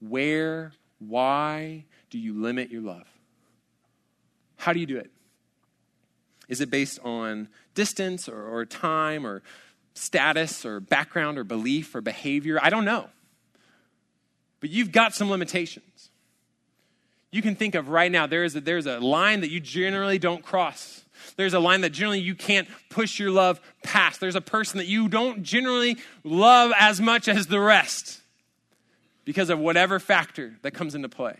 where, 0.00 0.72
why 0.98 1.86
do 2.10 2.18
you 2.18 2.34
limit 2.34 2.70
your 2.70 2.82
love? 2.82 3.08
How 4.56 4.74
do 4.74 4.80
you 4.80 4.86
do 4.86 4.98
it? 4.98 5.10
Is 6.46 6.60
it 6.60 6.70
based 6.70 6.98
on 7.02 7.48
distance 7.72 8.28
or, 8.28 8.46
or 8.46 8.66
time 8.66 9.26
or 9.26 9.42
status 9.94 10.66
or 10.66 10.78
background 10.78 11.38
or 11.38 11.44
belief 11.44 11.94
or 11.94 12.02
behavior? 12.02 12.58
I 12.62 12.68
don't 12.68 12.84
know. 12.84 13.08
But 14.60 14.68
you've 14.68 14.92
got 14.92 15.14
some 15.14 15.30
limitations 15.30 15.93
you 17.34 17.42
can 17.42 17.56
think 17.56 17.74
of 17.74 17.88
right 17.88 18.12
now, 18.12 18.28
there 18.28 18.44
is 18.44 18.54
a, 18.54 18.60
there's 18.60 18.86
a 18.86 19.00
line 19.00 19.40
that 19.40 19.50
you 19.50 19.58
generally 19.58 20.20
don't 20.20 20.40
cross. 20.40 21.02
There's 21.34 21.52
a 21.52 21.58
line 21.58 21.80
that 21.80 21.90
generally 21.90 22.20
you 22.20 22.36
can't 22.36 22.68
push 22.90 23.18
your 23.18 23.32
love 23.32 23.60
past. 23.82 24.20
There's 24.20 24.36
a 24.36 24.40
person 24.40 24.78
that 24.78 24.86
you 24.86 25.08
don't 25.08 25.42
generally 25.42 25.96
love 26.22 26.70
as 26.78 27.00
much 27.00 27.26
as 27.26 27.48
the 27.48 27.58
rest 27.58 28.20
because 29.24 29.50
of 29.50 29.58
whatever 29.58 29.98
factor 29.98 30.54
that 30.62 30.74
comes 30.74 30.94
into 30.94 31.08
play. 31.08 31.36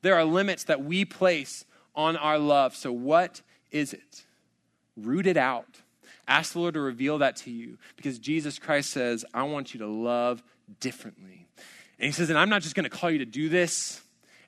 There 0.00 0.14
are 0.14 0.24
limits 0.24 0.64
that 0.64 0.82
we 0.82 1.04
place 1.04 1.66
on 1.94 2.16
our 2.16 2.38
love. 2.38 2.74
So, 2.74 2.90
what 2.90 3.42
is 3.70 3.92
it? 3.92 4.24
Root 4.96 5.26
it 5.26 5.36
out. 5.36 5.82
Ask 6.26 6.54
the 6.54 6.60
Lord 6.60 6.72
to 6.72 6.80
reveal 6.80 7.18
that 7.18 7.36
to 7.36 7.50
you 7.50 7.76
because 7.96 8.18
Jesus 8.18 8.58
Christ 8.58 8.88
says, 8.88 9.26
I 9.34 9.42
want 9.42 9.74
you 9.74 9.80
to 9.80 9.86
love 9.86 10.42
differently. 10.80 11.48
And 11.98 12.06
He 12.06 12.12
says, 12.12 12.30
and 12.30 12.38
I'm 12.38 12.48
not 12.48 12.62
just 12.62 12.74
going 12.74 12.84
to 12.84 12.90
call 12.90 13.10
you 13.10 13.18
to 13.18 13.26
do 13.26 13.50
this 13.50 14.00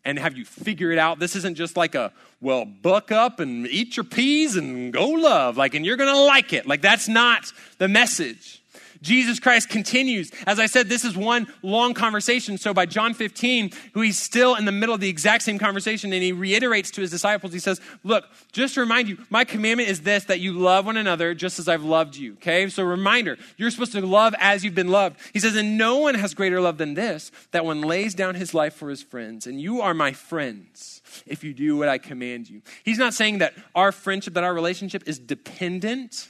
and 0.05 0.19
have 0.19 0.37
you 0.37 0.45
figure 0.45 0.91
it 0.91 0.99
out. 0.99 1.19
This 1.19 1.37
isn't 1.37 1.57
just 1.57 1.77
like 1.77 1.95
a, 1.95 2.13
well, 2.41 2.65
buck 2.65 3.13
up 3.13 3.41
and 3.41 3.67
eat 3.67 3.97
your 3.97 4.05
peas 4.05 4.57
and 4.57 4.93
go 4.93 5.09
love, 5.09 5.57
like, 5.57 5.75
and 5.75 5.85
you're 5.85 5.97
going 5.97 6.15
to 6.15 6.21
like 6.23 6.53
it. 6.53 6.67
Like, 6.67 6.83
that's 6.83 7.09
not 7.09 7.53
the 7.79 7.89
message. 7.89 8.63
Jesus 9.03 9.39
Christ 9.39 9.69
continues. 9.69 10.31
As 10.47 10.59
I 10.59 10.67
said, 10.67 10.89
this 10.89 11.05
is 11.05 11.17
one 11.17 11.47
long 11.63 11.95
conversation. 11.95 12.59
So 12.59 12.75
by 12.75 12.87
John 12.87 13.15
15, 13.15 13.71
who 13.95 14.01
he's 14.01 14.19
still 14.19 14.55
in 14.55 14.65
the 14.65 14.73
middle 14.73 14.95
of 14.95 15.01
the 15.01 15.09
exact 15.09 15.45
same 15.45 15.59
conversation, 15.59 16.13
and 16.13 16.23
he 16.23 16.33
reiterates 16.33 16.91
to 16.93 17.01
his 17.01 17.11
disciples, 17.11 17.53
he 17.53 17.59
says, 17.59 17.81
Look, 18.05 18.25
just 18.53 18.75
to 18.75 18.81
remind 18.81 19.09
you, 19.09 19.19
my 19.31 19.45
commandment 19.45 19.89
is 19.89 20.03
this 20.03 20.25
that 20.25 20.41
you 20.41 20.53
love 20.53 20.87
one 20.87 20.97
another 20.97 21.35
just 21.35 21.59
as 21.59 21.69
I've 21.69 21.85
loved 21.85 22.17
you. 22.17 22.35
Okay? 22.35 22.69
So 22.69 22.83
reminder, 22.83 23.39
you're 23.57 23.71
supposed 23.71 23.93
to 23.93 24.05
love 24.05 24.35
as 24.39 24.65
you've 24.65 24.75
been 24.75 24.89
loved. 24.89 25.21
He 25.33 25.41
says, 25.41 25.57
And 25.57 25.79
no 25.79 25.99
one 25.99 26.15
has 26.15 26.35
greater 26.35 26.61
love 26.61 26.79
than 26.79 26.95
this, 26.95 27.31
that 27.53 27.65
one 27.65 27.83
lays 27.83 28.15
down 28.15 28.35
his 28.35 28.55
life 28.55 28.75
for 28.75 28.91
his 28.91 29.03
friends. 29.03 29.47
And 29.47 29.61
you 29.61 29.81
are 29.81 29.95
my 29.95 30.13
friends 30.13 31.03
if 31.27 31.45
you 31.45 31.55
do 31.55 31.77
what 31.77 31.89
I 31.89 31.99
command 31.99 32.49
you. 32.49 32.63
He's 32.85 32.99
not 32.99 33.15
saying 33.15 33.39
that 33.39 33.55
our 33.75 33.93
friendship, 33.93 34.35
that 34.35 34.45
our 34.45 34.55
relationship 34.55 35.05
is 35.07 35.19
dependent 35.19 36.29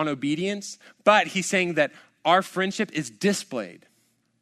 on 0.00 0.08
obedience, 0.08 0.78
but 1.04 1.28
he's 1.28 1.46
saying 1.46 1.74
that 1.74 1.92
our 2.24 2.40
friendship 2.40 2.90
is 2.92 3.10
displayed 3.10 3.84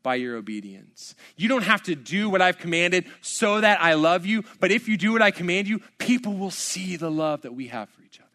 by 0.04 0.14
your 0.14 0.36
obedience. 0.36 1.16
You 1.36 1.48
don't 1.48 1.64
have 1.64 1.82
to 1.82 1.96
do 1.96 2.30
what 2.30 2.40
I've 2.40 2.58
commanded 2.58 3.06
so 3.20 3.60
that 3.60 3.82
I 3.82 3.94
love 3.94 4.24
you, 4.24 4.44
but 4.60 4.70
if 4.70 4.88
you 4.88 4.96
do 4.96 5.12
what 5.12 5.20
I 5.20 5.32
command 5.32 5.66
you, 5.66 5.80
people 5.98 6.34
will 6.34 6.52
see 6.52 6.96
the 6.96 7.10
love 7.10 7.42
that 7.42 7.54
we 7.54 7.66
have 7.66 7.88
for 7.90 8.02
each 8.02 8.20
other. 8.20 8.27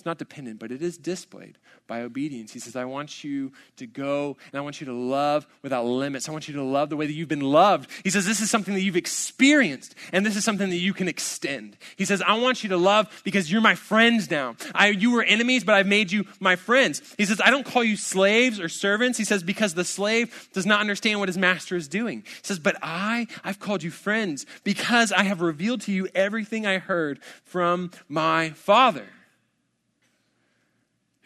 It's 0.00 0.06
not 0.06 0.16
dependent, 0.16 0.58
but 0.58 0.72
it 0.72 0.80
is 0.80 0.96
displayed 0.96 1.58
by 1.86 2.00
obedience. 2.00 2.54
He 2.54 2.58
says, 2.58 2.74
I 2.74 2.86
want 2.86 3.22
you 3.22 3.52
to 3.76 3.86
go 3.86 4.38
and 4.50 4.58
I 4.58 4.62
want 4.62 4.80
you 4.80 4.86
to 4.86 4.94
love 4.94 5.46
without 5.60 5.84
limits. 5.84 6.26
I 6.26 6.32
want 6.32 6.48
you 6.48 6.54
to 6.54 6.62
love 6.62 6.88
the 6.88 6.96
way 6.96 7.06
that 7.06 7.12
you've 7.12 7.28
been 7.28 7.42
loved. 7.42 7.90
He 8.02 8.08
says, 8.08 8.24
This 8.24 8.40
is 8.40 8.48
something 8.48 8.72
that 8.72 8.80
you've 8.80 8.96
experienced 8.96 9.94
and 10.10 10.24
this 10.24 10.36
is 10.36 10.44
something 10.44 10.70
that 10.70 10.78
you 10.78 10.94
can 10.94 11.06
extend. 11.06 11.76
He 11.96 12.06
says, 12.06 12.22
I 12.22 12.38
want 12.38 12.62
you 12.62 12.70
to 12.70 12.78
love 12.78 13.20
because 13.24 13.52
you're 13.52 13.60
my 13.60 13.74
friends 13.74 14.30
now. 14.30 14.56
I, 14.74 14.88
you 14.88 15.10
were 15.10 15.22
enemies, 15.22 15.64
but 15.64 15.74
I've 15.74 15.86
made 15.86 16.10
you 16.10 16.24
my 16.38 16.56
friends. 16.56 17.02
He 17.18 17.26
says, 17.26 17.38
I 17.44 17.50
don't 17.50 17.66
call 17.66 17.84
you 17.84 17.98
slaves 17.98 18.58
or 18.58 18.70
servants. 18.70 19.18
He 19.18 19.24
says, 19.26 19.42
Because 19.42 19.74
the 19.74 19.84
slave 19.84 20.48
does 20.54 20.64
not 20.64 20.80
understand 20.80 21.20
what 21.20 21.28
his 21.28 21.36
master 21.36 21.76
is 21.76 21.88
doing. 21.88 22.22
He 22.24 22.40
says, 22.42 22.58
But 22.58 22.78
I, 22.82 23.26
I've 23.44 23.60
called 23.60 23.82
you 23.82 23.90
friends 23.90 24.46
because 24.64 25.12
I 25.12 25.24
have 25.24 25.42
revealed 25.42 25.82
to 25.82 25.92
you 25.92 26.08
everything 26.14 26.66
I 26.66 26.78
heard 26.78 27.20
from 27.44 27.90
my 28.08 28.48
Father. 28.48 29.06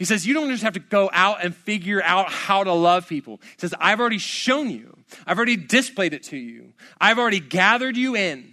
He 0.05 0.07
says, 0.07 0.27
You 0.27 0.35
don't 0.35 0.51
just 0.51 0.63
have 0.63 0.75
to 0.75 0.81
go 0.81 1.09
out 1.15 1.43
and 1.43 1.57
figure 1.57 2.03
out 2.03 2.31
how 2.31 2.63
to 2.63 2.75
love 2.75 3.09
people. 3.09 3.41
He 3.43 3.57
says, 3.57 3.75
I've 3.81 4.01
already 4.01 4.19
shown 4.19 4.69
you, 4.69 4.99
I've 5.27 5.39
already 5.39 5.57
displayed 5.57 6.13
it 6.13 6.25
to 6.25 6.37
you, 6.37 6.75
I've 7.01 7.19
already 7.19 7.41
gathered 7.41 7.97
you 7.97 8.15
in, 8.15 8.53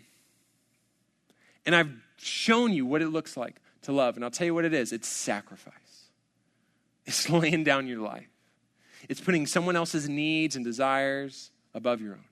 and 1.66 1.76
I've 1.76 1.92
shown 2.16 2.72
you 2.72 2.86
what 2.86 3.02
it 3.02 3.10
looks 3.10 3.36
like 3.36 3.58
to 3.82 3.92
love. 3.92 4.16
And 4.16 4.24
I'll 4.24 4.32
tell 4.32 4.46
you 4.46 4.56
what 4.56 4.64
it 4.64 4.74
is 4.74 4.94
it's 4.94 5.10
sacrifice, 5.10 5.74
it's 7.06 7.30
laying 7.30 7.66
down 7.66 7.86
your 7.86 8.00
life, 8.00 8.30
it's 9.10 9.20
putting 9.20 9.46
someone 9.46 9.76
else's 9.76 10.08
needs 10.08 10.56
and 10.56 10.64
desires 10.64 11.52
above 11.74 12.00
your 12.00 12.14
own. 12.14 12.31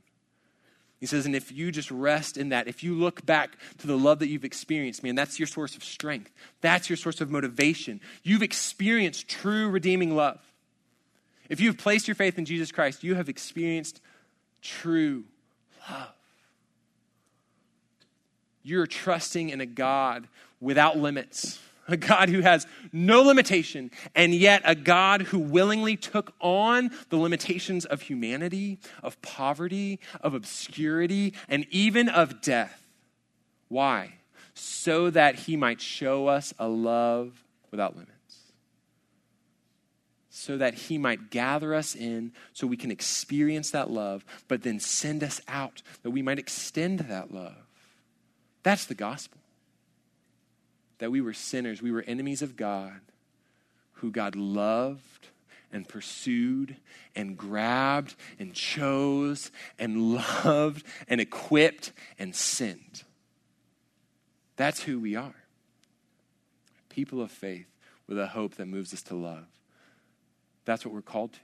He 1.00 1.06
says, 1.06 1.26
and 1.26 1.36
if 1.36 1.52
you 1.52 1.72
just 1.72 1.90
rest 1.92 2.36
in 2.36 2.50
that, 2.50 2.68
if 2.68 2.84
you 2.84 2.94
look 2.94 3.26
back 3.26 3.58
to 3.78 3.88
the 3.88 3.98
love 3.98 4.20
that 4.20 4.28
you've 4.28 4.44
experienced, 4.44 5.02
man, 5.02 5.16
that's 5.16 5.40
your 5.40 5.48
source 5.48 5.76
of 5.76 5.84
strength. 5.84 6.32
That's 6.60 6.90
your 6.90 6.98
source 6.98 7.22
of 7.22 7.32
motivation. 7.32 8.02
You've 8.22 8.44
experienced 8.44 9.30
true 9.30 9.70
redeeming 9.70 10.16
love. 10.16 10.40
If 11.48 11.62
you've 11.62 11.78
placed 11.78 12.08
your 12.08 12.16
faith 12.16 12.38
in 12.38 12.46
Jesus 12.46 12.72
Christ, 12.72 13.04
you 13.04 13.16
have 13.16 13.30
experienced 13.30 14.02
true 14.62 15.24
love. 15.90 16.10
You're 18.62 18.88
trusting 18.88 19.50
in 19.50 19.62
a 19.62 19.66
God 19.66 20.28
without 20.60 20.98
limits 20.98 21.60
a 21.92 21.98
God 21.98 22.30
who 22.30 22.42
has 22.42 22.68
no 22.92 23.22
limitation, 23.22 23.92
and 24.16 24.34
yet 24.34 24.62
a 24.66 24.76
God 24.76 25.24
who 25.24 25.40
willingly 25.40 25.96
took 25.96 26.34
on 26.40 26.92
the 27.10 27.18
limitations 27.18 27.86
of 27.86 28.02
humanity, 28.02 28.80
of 29.04 29.22
poverty, 29.22 30.00
of 30.22 30.34
obscurity, 30.34 31.34
and 31.48 31.66
even 31.70 32.10
of 32.10 32.42
death. 32.42 32.86
Why? 33.68 34.14
So 34.54 35.10
that 35.10 35.36
he 35.36 35.56
might 35.56 35.82
show 35.82 36.28
us 36.28 36.54
a 36.60 36.68
love 36.68 37.44
without 37.72 37.96
limits. 37.96 38.14
So 40.30 40.58
that 40.58 40.74
he 40.74 40.98
might 40.98 41.32
gather 41.32 41.74
us 41.76 41.96
in 41.96 42.32
so 42.54 42.66
we 42.66 42.78
can 42.78 42.92
experience 42.92 43.72
that 43.72 43.90
love, 43.90 44.26
but 44.48 44.64
then 44.64 44.80
send 44.80 45.24
us 45.24 45.42
out 45.48 45.82
that 46.04 46.12
we 46.12 46.22
might 46.22 46.40
extend 46.40 47.00
that 47.00 47.34
love. 47.34 47.68
That's 48.64 48.86
the 48.86 48.96
gospel 48.96 49.40
that 51.00 51.12
we 51.12 51.22
were 51.22 51.34
sinners, 51.34 51.82
we 51.82 51.92
were 51.92 52.04
enemies 52.08 52.42
of 52.42 52.56
God, 52.56 53.00
who 53.94 54.12
God 54.12 54.36
loved 54.36 55.30
and 55.72 55.88
pursued 55.88 56.78
and 57.16 57.38
grabbed 57.38 58.16
and 58.38 58.54
chose 58.54 59.52
and 59.78 60.14
loved 60.46 60.86
and 61.08 61.20
equipped 61.20 61.92
and 62.18 62.36
sent. 62.36 63.04
That's 64.56 64.84
who 64.84 65.00
we 65.00 65.16
are. 65.16 65.36
People 66.90 67.22
of 67.22 67.32
faith 67.32 67.68
with 68.08 68.20
a 68.20 68.28
hope 68.28 68.56
that 68.56 68.66
moves 68.66 68.94
us 68.94 69.02
to 69.04 69.16
love. 69.16 69.46
That's 70.66 70.86
what 70.86 70.94
we're 70.94 71.02
called 71.02 71.34
to. 71.34 71.40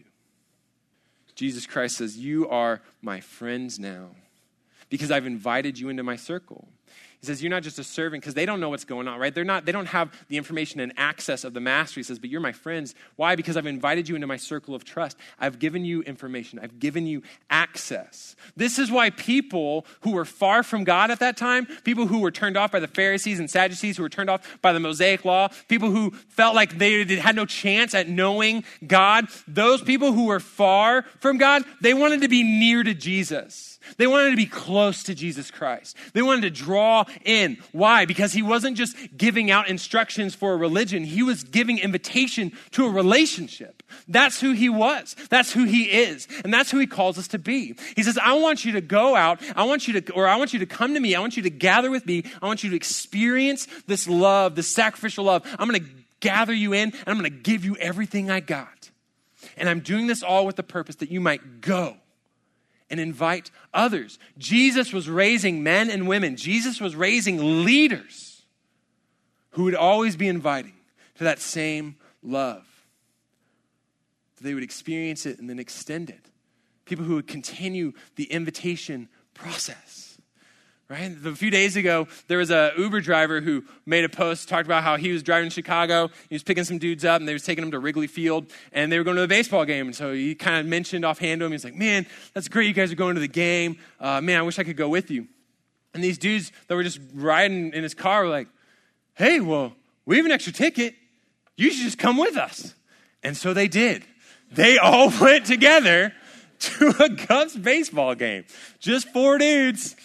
Jesus 1.35 1.65
Christ 1.65 1.97
says, 1.97 2.17
You 2.17 2.49
are 2.49 2.81
my 3.01 3.19
friends 3.19 3.77
now 3.77 4.09
because 4.89 5.11
I've 5.11 5.25
invited 5.25 5.79
you 5.79 5.89
into 5.89 6.03
my 6.03 6.15
circle. 6.15 6.67
He 7.25 7.33
says, 7.33 7.41
You're 7.41 7.49
not 7.49 7.63
just 7.63 7.79
a 7.79 7.83
servant 7.83 8.21
because 8.21 8.35
they 8.35 8.45
don't 8.45 8.59
know 8.59 8.69
what's 8.69 8.85
going 8.85 9.07
on, 9.07 9.19
right? 9.19 9.33
They're 9.33 9.43
not, 9.43 9.65
they 9.65 9.71
don't 9.71 9.87
have 9.87 10.11
the 10.27 10.37
information 10.37 10.79
and 10.79 10.93
access 10.95 11.43
of 11.43 11.55
the 11.55 11.59
master. 11.59 11.99
He 11.99 12.03
says, 12.03 12.19
But 12.19 12.29
you're 12.29 12.39
my 12.39 12.51
friends. 12.51 12.93
Why? 13.15 13.35
Because 13.35 13.57
I've 13.57 13.65
invited 13.65 14.07
you 14.07 14.13
into 14.13 14.27
my 14.27 14.37
circle 14.37 14.75
of 14.75 14.83
trust. 14.83 15.17
I've 15.39 15.57
given 15.57 15.83
you 15.83 16.03
information, 16.03 16.59
I've 16.59 16.77
given 16.79 17.07
you 17.07 17.23
access. 17.49 18.35
This 18.55 18.77
is 18.77 18.91
why 18.91 19.09
people 19.09 19.87
who 20.01 20.11
were 20.11 20.25
far 20.25 20.61
from 20.61 20.83
God 20.83 21.09
at 21.09 21.19
that 21.19 21.35
time, 21.35 21.65
people 21.83 22.05
who 22.05 22.19
were 22.19 22.31
turned 22.31 22.57
off 22.57 22.71
by 22.71 22.79
the 22.79 22.87
Pharisees 22.87 23.39
and 23.39 23.49
Sadducees, 23.49 23.97
who 23.97 24.03
were 24.03 24.09
turned 24.09 24.29
off 24.29 24.59
by 24.61 24.71
the 24.71 24.79
Mosaic 24.79 25.25
law, 25.25 25.47
people 25.67 25.89
who 25.89 26.11
felt 26.11 26.53
like 26.53 26.77
they 26.77 27.03
had 27.15 27.35
no 27.35 27.47
chance 27.47 27.95
at 27.95 28.07
knowing 28.07 28.63
God, 28.85 29.29
those 29.47 29.81
people 29.81 30.11
who 30.13 30.25
were 30.25 30.39
far 30.39 31.03
from 31.19 31.39
God, 31.39 31.63
they 31.81 31.95
wanted 31.95 32.21
to 32.21 32.27
be 32.27 32.43
near 32.43 32.83
to 32.83 32.93
Jesus. 32.93 33.75
They 33.97 34.07
wanted 34.07 34.31
to 34.31 34.35
be 34.35 34.45
close 34.45 35.03
to 35.03 35.15
Jesus 35.15 35.51
Christ. 35.51 35.95
They 36.13 36.21
wanted 36.21 36.41
to 36.41 36.49
draw 36.49 37.05
in. 37.23 37.57
Why? 37.71 38.05
Because 38.05 38.33
he 38.33 38.41
wasn't 38.41 38.77
just 38.77 38.95
giving 39.15 39.51
out 39.51 39.69
instructions 39.69 40.35
for 40.35 40.53
a 40.53 40.57
religion, 40.57 41.03
he 41.03 41.23
was 41.23 41.43
giving 41.43 41.77
invitation 41.79 42.51
to 42.71 42.85
a 42.85 42.89
relationship. 42.89 43.83
That's 44.07 44.39
who 44.41 44.51
he 44.51 44.69
was. 44.69 45.15
That's 45.29 45.51
who 45.51 45.65
he 45.65 45.83
is. 45.83 46.27
And 46.43 46.53
that's 46.53 46.71
who 46.71 46.79
he 46.79 46.87
calls 46.87 47.17
us 47.17 47.27
to 47.29 47.39
be. 47.39 47.75
He 47.95 48.03
says, 48.03 48.17
I 48.21 48.33
want 48.33 48.65
you 48.65 48.73
to 48.73 48.81
go 48.81 49.15
out. 49.15 49.39
I 49.55 49.63
want 49.63 49.87
you 49.87 50.01
to, 50.01 50.13
or 50.13 50.27
I 50.27 50.35
want 50.35 50.53
you 50.53 50.59
to 50.59 50.65
come 50.65 50.93
to 50.93 50.99
me. 50.99 51.15
I 51.15 51.19
want 51.19 51.37
you 51.37 51.43
to 51.43 51.49
gather 51.49 51.91
with 51.91 52.05
me. 52.05 52.23
I 52.41 52.47
want 52.47 52.63
you 52.63 52.69
to 52.71 52.75
experience 52.75 53.67
this 53.87 54.07
love, 54.07 54.55
this 54.55 54.67
sacrificial 54.67 55.25
love. 55.25 55.43
I'm 55.57 55.69
going 55.69 55.81
to 55.81 55.89
gather 56.19 56.53
you 56.53 56.73
in 56.73 56.91
and 56.91 57.07
I'm 57.07 57.17
going 57.17 57.31
to 57.31 57.37
give 57.37 57.65
you 57.65 57.75
everything 57.77 58.29
I 58.31 58.39
got. 58.39 58.89
And 59.57 59.69
I'm 59.69 59.79
doing 59.79 60.07
this 60.07 60.23
all 60.23 60.45
with 60.45 60.55
the 60.55 60.63
purpose 60.63 60.95
that 60.97 61.11
you 61.11 61.21
might 61.21 61.61
go 61.61 61.97
and 62.89 62.99
invite 62.99 63.51
others. 63.73 64.19
Jesus 64.37 64.93
was 64.93 65.09
raising 65.09 65.63
men 65.63 65.89
and 65.89 66.07
women, 66.07 66.35
Jesus 66.35 66.79
was 66.79 66.95
raising 66.95 67.65
leaders 67.65 68.43
who 69.51 69.63
would 69.63 69.75
always 69.75 70.15
be 70.15 70.27
inviting 70.27 70.73
to 71.15 71.23
that 71.23 71.39
same 71.39 71.95
love. 72.21 72.65
They 74.41 74.53
would 74.53 74.63
experience 74.63 75.25
it 75.25 75.39
and 75.39 75.49
then 75.49 75.59
extend 75.59 76.09
it. 76.09 76.29
People 76.83 77.05
who 77.05 77.15
would 77.15 77.27
continue 77.27 77.93
the 78.15 78.25
invitation 78.25 79.09
process. 79.33 80.04
Right? 80.87 81.11
A 81.25 81.35
few 81.35 81.49
days 81.49 81.75
ago, 81.75 82.07
there 82.27 82.37
was 82.37 82.51
a 82.51 82.71
Uber 82.77 83.01
driver 83.01 83.41
who 83.41 83.63
made 83.87 84.05
a 84.05 84.09
post, 84.09 84.47
talked 84.47 84.67
about 84.67 84.83
how 84.83 84.97
he 84.97 85.11
was 85.11 85.23
driving 85.23 85.49
to 85.49 85.53
Chicago. 85.53 86.11
He 86.29 86.35
was 86.35 86.43
picking 86.43 86.63
some 86.63 86.77
dudes 86.77 87.03
up, 87.03 87.19
and 87.19 87.27
they 87.27 87.33
was 87.33 87.41
taking 87.41 87.63
them 87.63 87.71
to 87.71 87.79
Wrigley 87.79 88.05
Field, 88.05 88.45
and 88.71 88.91
they 88.91 88.99
were 88.99 89.03
going 89.03 89.15
to 89.15 89.21
the 89.21 89.27
baseball 89.27 89.65
game. 89.65 89.87
And 89.87 89.95
so 89.95 90.13
he 90.13 90.35
kind 90.35 90.59
of 90.59 90.67
mentioned 90.67 91.03
offhand 91.03 91.39
to 91.39 91.47
him, 91.47 91.53
he's 91.53 91.63
like, 91.63 91.73
"Man, 91.73 92.05
that's 92.35 92.47
great. 92.47 92.67
You 92.67 92.73
guys 92.73 92.91
are 92.91 92.95
going 92.95 93.15
to 93.15 93.21
the 93.21 93.27
game. 93.27 93.79
Uh, 93.99 94.21
man, 94.21 94.37
I 94.37 94.41
wish 94.43 94.59
I 94.59 94.63
could 94.63 94.77
go 94.77 94.87
with 94.87 95.09
you." 95.09 95.27
And 95.95 96.03
these 96.03 96.19
dudes 96.19 96.51
that 96.67 96.75
were 96.75 96.83
just 96.83 96.99
riding 97.15 97.73
in 97.73 97.81
his 97.81 97.95
car 97.95 98.23
were 98.23 98.29
like, 98.29 98.47
"Hey, 99.15 99.39
well, 99.39 99.73
we 100.05 100.17
have 100.17 100.25
an 100.27 100.31
extra 100.31 100.53
ticket. 100.53 100.93
You 101.57 101.71
should 101.71 101.83
just 101.83 101.97
come 101.97 102.17
with 102.17 102.37
us." 102.37 102.75
And 103.23 103.35
so 103.35 103.55
they 103.55 103.67
did. 103.67 104.03
They 104.51 104.77
all 104.83 105.11
went 105.19 105.47
together 105.47 106.13
to 106.59 106.93
a 106.99 107.15
Cubs 107.15 107.57
baseball 107.57 108.13
game. 108.13 108.45
Just 108.79 109.09
four 109.09 109.39
dudes 109.39 109.95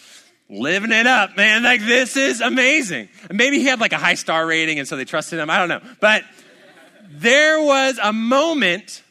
living 0.51 0.91
it 0.91 1.07
up, 1.07 1.37
man. 1.37 1.63
Like, 1.63 1.81
this 1.81 2.17
is 2.17 2.41
amazing. 2.41 3.09
maybe 3.31 3.59
he 3.59 3.65
had 3.65 3.79
like 3.79 3.93
a 3.93 3.97
high 3.97 4.15
star 4.15 4.45
rating 4.45 4.79
and 4.79 4.87
so 4.87 4.97
they 4.97 5.05
trusted 5.05 5.39
him. 5.39 5.49
I 5.49 5.57
don't 5.57 5.69
know. 5.69 5.81
But 5.99 6.23
there 7.09 7.61
was 7.61 7.99
a 8.01 8.13
moment 8.13 9.01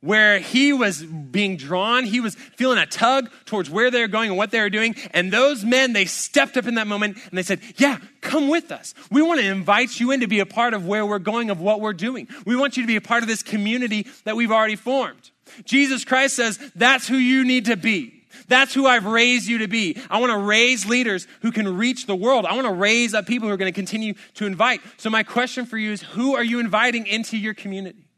where 0.00 0.38
he 0.38 0.72
was 0.72 1.02
being 1.02 1.56
drawn. 1.56 2.04
He 2.04 2.20
was 2.20 2.34
feeling 2.34 2.78
a 2.78 2.86
tug 2.86 3.30
towards 3.44 3.68
where 3.68 3.90
they're 3.90 4.08
going 4.08 4.30
and 4.30 4.38
what 4.38 4.50
they 4.50 4.60
were 4.60 4.70
doing. 4.70 4.96
And 5.12 5.30
those 5.30 5.62
men, 5.62 5.92
they 5.92 6.06
stepped 6.06 6.56
up 6.56 6.66
in 6.66 6.76
that 6.76 6.86
moment 6.86 7.18
and 7.28 7.38
they 7.38 7.42
said, 7.42 7.60
Yeah, 7.76 7.98
come 8.20 8.48
with 8.48 8.72
us. 8.72 8.94
We 9.10 9.22
want 9.22 9.40
to 9.40 9.46
invite 9.46 10.00
you 10.00 10.10
in 10.10 10.20
to 10.20 10.26
be 10.26 10.40
a 10.40 10.46
part 10.46 10.74
of 10.74 10.86
where 10.86 11.04
we're 11.04 11.18
going, 11.18 11.50
of 11.50 11.60
what 11.60 11.80
we're 11.80 11.92
doing. 11.92 12.28
We 12.46 12.56
want 12.56 12.76
you 12.76 12.82
to 12.82 12.86
be 12.86 12.96
a 12.96 13.02
part 13.02 13.22
of 13.22 13.28
this 13.28 13.42
community 13.42 14.06
that 14.24 14.36
we've 14.36 14.50
already 14.50 14.76
formed. 14.76 15.30
Jesus 15.64 16.04
Christ 16.04 16.34
says, 16.34 16.58
That's 16.74 17.06
who 17.06 17.16
you 17.16 17.44
need 17.44 17.66
to 17.66 17.76
be. 17.76 18.19
That's 18.50 18.74
who 18.74 18.84
I've 18.84 19.06
raised 19.06 19.46
you 19.46 19.58
to 19.58 19.68
be. 19.68 19.96
I 20.10 20.18
want 20.18 20.32
to 20.32 20.38
raise 20.38 20.84
leaders 20.84 21.28
who 21.40 21.52
can 21.52 21.76
reach 21.76 22.06
the 22.06 22.16
world. 22.16 22.44
I 22.44 22.54
want 22.54 22.66
to 22.66 22.74
raise 22.74 23.14
up 23.14 23.24
people 23.24 23.46
who 23.46 23.54
are 23.54 23.56
going 23.56 23.72
to 23.72 23.74
continue 23.74 24.14
to 24.34 24.44
invite. 24.44 24.80
So, 24.96 25.08
my 25.08 25.22
question 25.22 25.66
for 25.66 25.78
you 25.78 25.92
is 25.92 26.02
who 26.02 26.34
are 26.34 26.42
you 26.42 26.58
inviting 26.58 27.06
into 27.06 27.38
your 27.38 27.54
community? 27.54 28.10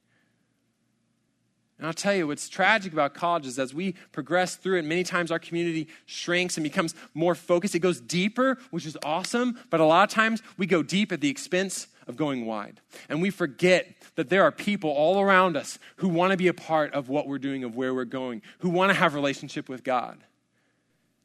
And 1.76 1.86
I'll 1.86 1.92
tell 1.92 2.14
you 2.14 2.26
what's 2.26 2.48
tragic 2.48 2.94
about 2.94 3.12
college 3.12 3.44
is 3.44 3.58
as 3.58 3.74
we 3.74 3.92
progress 4.12 4.56
through 4.56 4.78
it, 4.78 4.84
many 4.86 5.04
times 5.04 5.30
our 5.30 5.38
community 5.38 5.88
shrinks 6.06 6.56
and 6.56 6.64
becomes 6.64 6.94
more 7.12 7.34
focused. 7.34 7.74
It 7.74 7.80
goes 7.80 8.00
deeper, 8.00 8.56
which 8.70 8.86
is 8.86 8.96
awesome, 9.04 9.58
but 9.68 9.80
a 9.80 9.84
lot 9.84 10.08
of 10.08 10.14
times 10.14 10.42
we 10.56 10.64
go 10.64 10.82
deep 10.82 11.12
at 11.12 11.20
the 11.20 11.28
expense 11.28 11.88
of 12.06 12.16
going 12.16 12.46
wide. 12.46 12.80
And 13.08 13.22
we 13.22 13.30
forget 13.30 13.94
that 14.16 14.28
there 14.28 14.42
are 14.42 14.52
people 14.52 14.90
all 14.90 15.20
around 15.20 15.56
us 15.56 15.78
who 15.96 16.08
want 16.08 16.32
to 16.32 16.36
be 16.36 16.48
a 16.48 16.54
part 16.54 16.92
of 16.92 17.08
what 17.08 17.26
we're 17.26 17.38
doing, 17.38 17.64
of 17.64 17.76
where 17.76 17.94
we're 17.94 18.04
going, 18.04 18.42
who 18.58 18.70
want 18.70 18.90
to 18.90 18.94
have 18.94 19.14
relationship 19.14 19.68
with 19.68 19.84
God. 19.84 20.18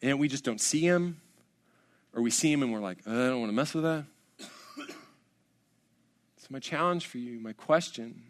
And 0.01 0.19
we 0.19 0.27
just 0.27 0.43
don't 0.43 0.61
see 0.61 0.87
them, 0.87 1.21
or 2.13 2.21
we 2.21 2.29
see 2.29 2.51
them 2.51 2.63
and 2.63 2.71
we're 2.71 2.79
like, 2.79 2.99
uh, 3.07 3.11
I 3.11 3.27
don't 3.29 3.39
want 3.39 3.49
to 3.49 3.55
mess 3.55 3.73
with 3.73 3.83
that. 3.83 4.05
So, 6.47 6.53
my 6.53 6.59
challenge 6.59 7.07
for 7.07 7.17
you, 7.17 7.41
my 7.41 7.51
question 7.51 8.23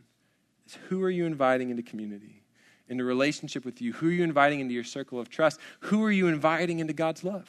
is 0.65 0.75
who 0.89 1.03
are 1.03 1.09
you 1.09 1.25
inviting 1.25 1.69
into 1.69 1.83
community, 1.83 2.41
into 2.89 3.03
relationship 3.03 3.63
with 3.63 3.79
you? 3.79 3.93
Who 3.93 4.07
are 4.07 4.11
you 4.11 4.23
inviting 4.23 4.59
into 4.59 4.73
your 4.73 4.83
circle 4.83 5.19
of 5.19 5.29
trust? 5.29 5.59
Who 5.81 6.03
are 6.03 6.11
you 6.11 6.27
inviting 6.27 6.79
into 6.79 6.93
God's 6.93 7.23
love? 7.23 7.47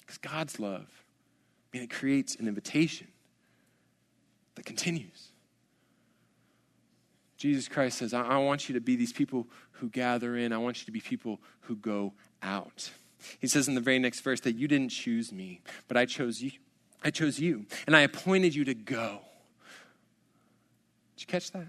Because 0.00 0.16
God's 0.16 0.58
love, 0.58 0.88
Mean, 1.72 1.82
it 1.84 1.90
creates 1.90 2.34
an 2.36 2.48
invitation 2.48 3.06
that 4.56 4.64
continues. 4.64 5.28
Jesus 7.36 7.68
Christ 7.68 7.98
says, 7.98 8.12
I, 8.12 8.22
I 8.22 8.38
want 8.38 8.68
you 8.68 8.74
to 8.74 8.80
be 8.80 8.96
these 8.96 9.12
people 9.12 9.46
who 9.72 9.88
gather 9.88 10.36
in, 10.36 10.52
I 10.52 10.58
want 10.58 10.80
you 10.80 10.86
to 10.86 10.92
be 10.92 11.00
people 11.00 11.40
who 11.62 11.76
go 11.76 12.12
out. 12.42 12.90
He 13.38 13.46
says 13.46 13.68
in 13.68 13.74
the 13.74 13.80
very 13.80 13.98
next 13.98 14.20
verse 14.20 14.40
that 14.40 14.56
you 14.56 14.68
didn't 14.68 14.90
choose 14.90 15.32
me, 15.32 15.60
but 15.88 15.96
I 15.96 16.06
chose 16.06 16.42
you. 16.42 16.50
I 17.02 17.10
chose 17.10 17.40
you, 17.40 17.64
and 17.86 17.96
I 17.96 18.02
appointed 18.02 18.54
you 18.54 18.64
to 18.66 18.74
go. 18.74 19.20
Did 21.16 21.22
you 21.22 21.26
catch 21.26 21.50
that? 21.52 21.68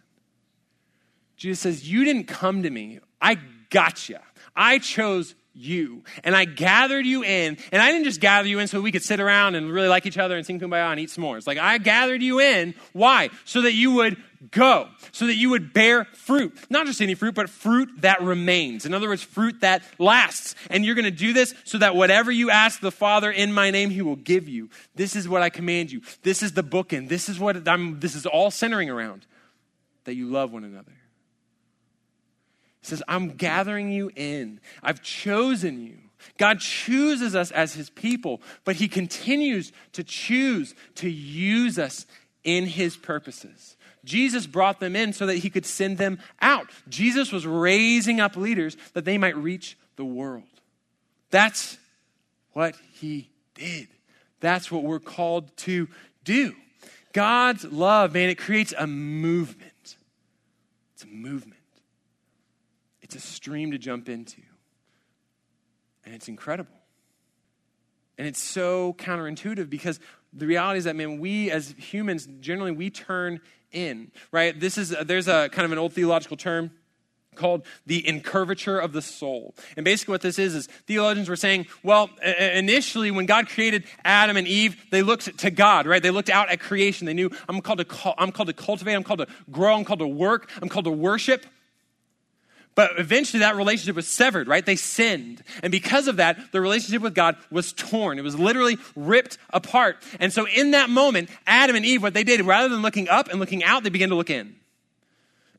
Jesus 1.38 1.62
says, 1.62 1.90
You 1.90 2.04
didn't 2.04 2.26
come 2.26 2.64
to 2.64 2.70
me. 2.70 3.00
I 3.22 3.38
got 3.70 4.10
you. 4.10 4.18
I 4.56 4.78
chose 4.80 5.36
you. 5.54 6.04
And 6.24 6.36
I 6.36 6.46
gathered 6.46 7.06
you 7.06 7.24
in, 7.24 7.58
and 7.72 7.82
I 7.82 7.92
didn't 7.92 8.06
just 8.06 8.22
gather 8.22 8.48
you 8.48 8.60
in 8.60 8.68
so 8.68 8.82
we 8.82 8.92
could 8.92 9.04
sit 9.04 9.20
around 9.20 9.56
and 9.56 9.72
really 9.72 9.88
like 9.88 10.06
each 10.06 10.18
other 10.18 10.38
and 10.38 10.46
sing 10.46 10.60
kumbaya 10.60 10.92
and 10.92 11.00
eat 11.00 11.10
s'mores. 11.10 11.46
Like, 11.46 11.58
I 11.58 11.78
gathered 11.78 12.22
you 12.22 12.40
in. 12.40 12.74
Why? 12.94 13.30
So 13.46 13.62
that 13.64 13.74
you 13.74 13.92
would 13.92 14.18
go, 14.50 14.88
so 15.12 15.28
that 15.28 15.36
you 15.36 15.50
would 15.52 15.74
bear 15.74 16.06
fruit. 16.06 16.58
Not 16.70 16.86
just 16.88 17.02
any 17.02 17.14
fruit, 17.14 17.36
but 17.36 17.50
fruit 17.50 17.90
that 18.02 18.22
remains. 18.22 18.86
In 18.86 18.94
other 18.94 19.08
words, 19.08 19.22
fruit 19.22 19.62
that 19.62 19.84
lasts. 20.00 20.56
And 20.70 20.86
you're 20.86 20.96
going 20.96 21.06
to 21.06 21.12
do 21.12 21.34
this 21.34 21.54
so 21.64 21.78
that 21.78 21.96
whatever 21.96 22.32
you 22.32 22.50
ask 22.50 22.80
the 22.80 22.92
Father 22.92 23.30
in 23.30 23.54
my 23.54 23.72
name, 23.72 23.90
he 23.90 24.02
will 24.02 24.16
give 24.16 24.50
you. 24.50 24.70
This 24.96 25.16
is 25.16 25.30
what 25.30 25.42
I 25.42 25.50
command 25.50 25.92
you. 25.92 26.02
This 26.24 26.42
is 26.42 26.54
the 26.54 26.64
bookend. 26.64 27.10
This 27.10 27.30
is 27.30 27.40
what 27.40 27.68
I'm, 27.68 28.00
this 28.00 28.16
is 28.16 28.26
all 28.26 28.52
centering 28.52 28.90
around 28.90 29.28
that 30.06 30.16
you 30.16 30.28
love 30.28 30.52
one 30.52 30.64
another. 30.64 30.94
He 32.82 32.88
says, 32.88 33.04
I'm 33.08 33.30
gathering 33.30 33.92
you 33.92 34.12
in. 34.16 34.60
I've 34.82 35.02
chosen 35.02 35.86
you. 35.86 35.98
God 36.38 36.60
chooses 36.60 37.36
us 37.36 37.52
as 37.52 37.74
his 37.74 37.90
people, 37.90 38.42
but 38.64 38.76
he 38.76 38.88
continues 38.88 39.72
to 39.94 40.04
choose 40.04 40.76
to 40.96 41.10
use 41.10 41.80
us 41.80 42.06
in 42.44 42.66
his 42.66 42.98
purposes. 42.98 43.76
Jesus 44.04 44.48
brought 44.48 44.80
them 44.80 44.96
in 44.96 45.14
so 45.14 45.28
that 45.28 45.38
he 45.38 45.50
could 45.50 45.66
send 45.66 45.98
them 45.98 46.20
out. 46.42 46.68
Jesus 46.90 47.32
was 47.32 47.46
raising 47.46 48.20
up 48.20 48.36
leaders 48.36 48.76
that 48.94 49.06
they 49.06 49.18
might 49.18 49.38
reach 49.38 49.78
the 49.96 50.06
world. 50.06 50.44
That's 51.30 51.78
what 52.54 52.76
he 52.94 53.30
did. 53.54 53.88
That's 54.40 54.72
what 54.72 54.84
we're 54.84 55.00
called 55.00 55.56
to 55.58 55.88
do. 56.24 56.56
God's 57.14 57.66
love, 57.66 58.14
man, 58.14 58.30
it 58.30 58.38
creates 58.38 58.74
a 58.78 58.88
movement. 58.88 59.96
It's 60.94 61.04
a 61.04 61.08
movement. 61.08 61.61
It's 63.14 63.26
a 63.26 63.28
stream 63.28 63.72
to 63.72 63.78
jump 63.78 64.08
into. 64.08 64.42
And 66.06 66.16
it's 66.16 66.30
incredible. 66.30 66.72
And 68.18 68.26
it's 68.26 68.42
so 68.42 68.94
counterintuitive 68.94 69.70
because 69.70 70.00
the 70.32 70.48
reality 70.48 70.78
is 70.78 70.84
that, 70.86 70.96
man, 70.96 71.20
we 71.20 71.52
as 71.52 71.76
humans, 71.78 72.26
generally, 72.40 72.72
we 72.72 72.90
turn 72.90 73.42
in, 73.74 74.12
right? 74.32 74.58
This 74.58 74.78
is, 74.78 74.96
there's 75.04 75.28
a 75.28 75.50
kind 75.50 75.66
of 75.66 75.74
an 75.74 75.78
old 75.78 75.92
theological 75.92 76.38
term 76.38 76.72
called 77.36 77.66
the 77.86 78.02
incurvature 78.02 78.82
of 78.82 78.94
the 78.94 79.02
soul. 79.02 79.56
And 79.76 79.84
basically 79.84 80.14
what 80.14 80.22
this 80.22 80.40
is 80.40 80.56
is 80.56 80.68
theologians 80.68 81.28
were 81.28 81.36
saying, 81.36 81.68
well, 81.84 82.10
initially 82.24 83.12
when 83.12 83.26
God 83.26 83.50
created 83.50 83.84
Adam 84.06 84.38
and 84.38 84.48
Eve, 84.48 84.86
they 84.90 85.02
looked 85.02 85.38
to 85.40 85.52
God, 85.52 85.86
right? 85.86 86.02
They 86.02 86.12
looked 86.12 86.30
out 86.30 86.50
at 86.50 86.62
creation. 86.62 87.08
They 87.08 87.14
knew 87.14 87.30
I'm 87.50 87.60
called 87.60 87.80
to 87.80 88.14
I'm 88.18 88.32
called 88.32 88.48
to 88.48 88.54
cultivate, 88.54 88.94
I'm 88.94 89.04
called 89.04 89.20
to 89.20 89.28
grow, 89.50 89.76
I'm 89.76 89.84
called 89.84 90.00
to 90.00 90.08
work, 90.08 90.50
I'm 90.62 90.70
called 90.70 90.86
to 90.86 90.92
worship. 90.92 91.46
But 92.74 92.92
eventually 92.98 93.42
that 93.42 93.58
relationship 93.58 93.96
was 93.96 94.08
severed, 94.08 94.48
right? 94.48 94.66
They 94.66 94.78
sinned. 94.78 95.44
And 95.62 95.72
because 95.72 96.08
of 96.08 96.18
that, 96.18 96.52
the 96.52 96.62
relationship 96.62 97.02
with 97.02 97.14
God 97.14 97.36
was 97.50 97.74
torn. 97.74 98.18
It 98.18 98.24
was 98.24 98.40
literally 98.40 98.78
ripped 98.96 99.38
apart. 99.50 99.98
And 100.20 100.32
so 100.32 100.48
in 100.48 100.72
that 100.72 100.90
moment, 100.90 101.30
Adam 101.46 101.76
and 101.76 101.86
Eve, 101.86 102.02
what 102.02 102.14
they 102.14 102.24
did, 102.24 102.42
rather 102.42 102.70
than 102.70 102.82
looking 102.82 103.10
up 103.10 103.28
and 103.28 103.40
looking 103.40 103.64
out, 103.64 103.84
they 103.84 103.90
began 103.90 104.10
to 104.10 104.16
look 104.16 104.30
in. 104.30 104.56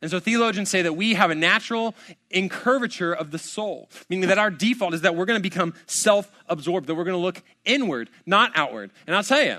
And 0.01 0.11
so 0.11 0.18
theologians 0.18 0.68
say 0.68 0.83
that 0.83 0.94
we 0.94 1.14
have 1.14 1.31
a 1.31 1.35
natural 1.35 1.94
incurvature 2.31 3.14
of 3.14 3.31
the 3.31 3.38
soul, 3.38 3.88
meaning 4.09 4.29
that 4.29 4.38
our 4.38 4.51
default 4.51 4.94
is 4.94 5.03
that 5.03 5.14
we're 5.14 5.27
going 5.27 5.38
to 5.38 5.42
become 5.42 5.75
self 5.87 6.33
absorbed, 6.48 6.88
that 6.88 6.96
we're 6.96 7.05
going 7.05 7.16
to 7.16 7.22
look 7.22 7.42
inward, 7.64 8.11
not 8.27 8.51
outward. 8.57 8.90
And 9.07 9.14
I'll 9.14 9.22
tell 9.22 9.42
you, 9.42 9.59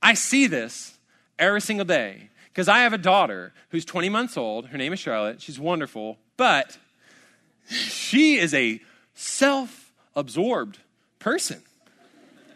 I 0.00 0.14
see 0.14 0.46
this 0.46 0.96
every 1.38 1.60
single 1.60 1.84
day 1.84 2.30
because 2.58 2.68
I 2.68 2.80
have 2.80 2.92
a 2.92 2.98
daughter 2.98 3.52
who's 3.68 3.84
20 3.84 4.08
months 4.08 4.36
old. 4.36 4.66
Her 4.66 4.78
name 4.78 4.92
is 4.92 4.98
Charlotte. 4.98 5.40
She's 5.40 5.60
wonderful, 5.60 6.18
but 6.36 6.76
she 7.68 8.36
is 8.36 8.52
a 8.52 8.80
self 9.14 9.92
absorbed 10.16 10.80
person. 11.20 11.62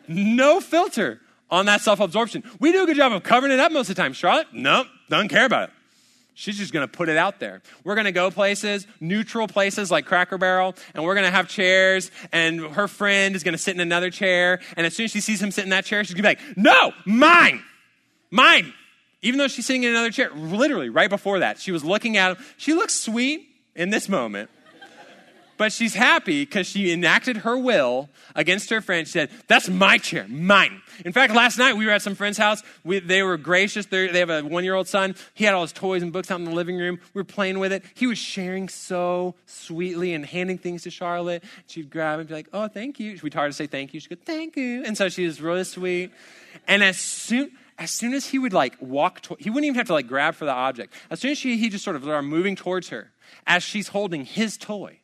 No 0.09 0.61
filter 0.61 1.21
on 1.53 1.67
that 1.67 1.83
self 1.83 2.01
absorption. 2.01 2.43
We 2.59 2.73
do 2.73 2.83
a 2.83 2.87
good 2.87 2.97
job 2.97 3.13
of 3.13 3.23
covering 3.23 3.53
it 3.53 3.61
up 3.61 3.71
most 3.71 3.91
of 3.91 3.95
the 3.95 4.03
time. 4.03 4.13
Charlotte, 4.13 4.49
nope, 4.53 4.89
doesn't 5.09 5.29
care 5.29 5.45
about 5.45 5.69
it. 5.69 5.75
She's 6.35 6.59
just 6.59 6.73
going 6.73 6.85
to 6.85 6.93
put 6.93 7.09
it 7.09 7.17
out 7.17 7.39
there. 7.39 7.63
We're 7.85 7.95
going 7.95 8.07
to 8.07 8.11
go 8.11 8.29
places, 8.33 8.89
neutral 8.99 9.47
places 9.47 9.93
like 9.93 10.07
Cracker 10.07 10.37
Barrel, 10.37 10.75
and 10.97 11.05
we're 11.05 11.15
going 11.15 11.27
to 11.27 11.31
have 11.31 11.47
chairs, 11.47 12.11
and 12.33 12.59
her 12.59 12.89
friend 12.89 13.37
is 13.37 13.45
going 13.45 13.53
to 13.53 13.59
sit 13.59 13.77
in 13.77 13.81
another 13.81 14.11
chair. 14.11 14.59
And 14.77 14.85
as 14.85 14.97
soon 14.97 15.05
as 15.05 15.13
she 15.13 15.21
sees 15.21 15.41
him 15.41 15.53
sit 15.53 15.63
in 15.63 15.71
that 15.71 15.85
chair, 15.85 16.03
she's 16.03 16.15
going 16.15 16.37
to 16.37 16.43
be 16.43 16.51
like, 16.51 16.57
No, 16.57 16.93
mine, 17.07 17.63
mine. 18.33 18.75
Even 19.23 19.39
though 19.39 19.49
she's 19.49 19.67
sitting 19.67 19.85
in 19.85 19.91
another 19.91 20.11
chair, 20.11 20.31
literally 20.35 20.89
right 20.89 21.11
before 21.11 21.39
that, 21.39 21.59
she 21.61 21.73
was 21.73 21.85
looking 21.85 22.17
at 22.17 22.37
him. 22.37 22.45
She 22.57 22.75
looks 22.75 22.95
sweet 22.95 23.49
in 23.75 23.91
this 23.91 24.09
moment. 24.09 24.51
But 25.59 25.71
she's 25.73 25.95
happy 25.95 26.45
because 26.45 26.67
she 26.67 26.93
enacted 26.93 27.37
her 27.39 27.57
will 27.57 28.09
against 28.35 28.71
her 28.71 28.81
friend. 28.81 29.07
She 29.07 29.13
said, 29.13 29.31
That's 29.47 29.69
my 29.69 29.97
chair, 29.97 30.27
mine. 30.29 30.83
In 31.05 31.13
fact, 31.13 31.35
last 31.35 31.57
night 31.57 31.77
we 31.77 31.87
were 31.87 31.93
at 31.93 32.03
some 32.03 32.17
friend's 32.17 32.37
house. 32.37 32.65
We, 32.83 32.99
they 32.99 33.23
were 33.23 33.37
gracious. 33.37 33.87
They're, 33.87 34.11
they 34.11 34.19
have 34.19 34.31
a 34.31 34.43
one 34.43 34.65
year 34.65 34.75
old 34.75 34.89
son. 34.89 35.15
He 35.35 35.45
had 35.45 35.55
all 35.55 35.63
his 35.63 35.73
toys 35.73 36.03
and 36.03 36.13
books 36.13 36.33
out 36.33 36.41
in 36.41 36.47
the 36.47 36.51
living 36.51 36.79
room. 36.79 36.99
We 37.15 37.21
were 37.21 37.25
playing 37.25 37.61
with 37.61 37.73
it. 37.73 37.85
He 37.95 38.09
was 38.09 38.19
sharing 38.19 38.69
so 38.69 39.37
sweetly 39.47 40.15
and 40.15 40.27
handing 40.27 40.59
things 40.59 40.83
to 40.83 40.91
Charlotte. 40.91 41.45
She'd 41.69 41.91
grab 41.91 42.19
and 42.19 42.29
be 42.29 42.35
like, 42.35 42.49
Oh, 42.53 42.67
thank 42.67 42.99
you. 42.99 43.17
We 43.23 43.31
taught 43.31 43.43
her 43.43 43.49
to 43.49 43.53
say 43.53 43.69
thank 43.69 43.95
you. 43.95 44.01
She'd 44.01 44.11
go, 44.11 44.17
Thank 44.25 44.57
you. 44.57 44.83
And 44.85 44.97
so 44.97 45.09
she 45.09 45.27
was 45.27 45.41
really 45.41 45.63
sweet. 45.63 46.11
And 46.67 46.83
as 46.83 46.99
soon, 46.99 47.53
as 47.83 47.91
soon 47.91 48.15
as 48.15 48.27
he 48.27 48.39
would 48.39 48.53
like 48.53 48.77
walk, 48.81 49.23
to, 49.23 49.37
he 49.41 49.51
wouldn't 49.51 49.65
even 49.65 49.75
have 49.75 49.89
to 49.89 49.93
like 49.93 50.07
grab 50.07 50.37
for 50.37 50.45
the 50.45 50.53
object. 50.53 50.95
As 51.11 51.19
soon 51.19 51.33
as 51.33 51.39
she, 51.39 51.57
he 51.57 51.69
just 51.69 51.83
sort 51.83 51.97
of 51.97 52.03
started 52.05 52.23
moving 52.23 52.55
towards 52.55 52.91
her 52.91 53.11
as 53.45 53.65
she's 53.65 53.89
holding 53.89 54.25
his 54.25 54.57
toy 54.57 55.01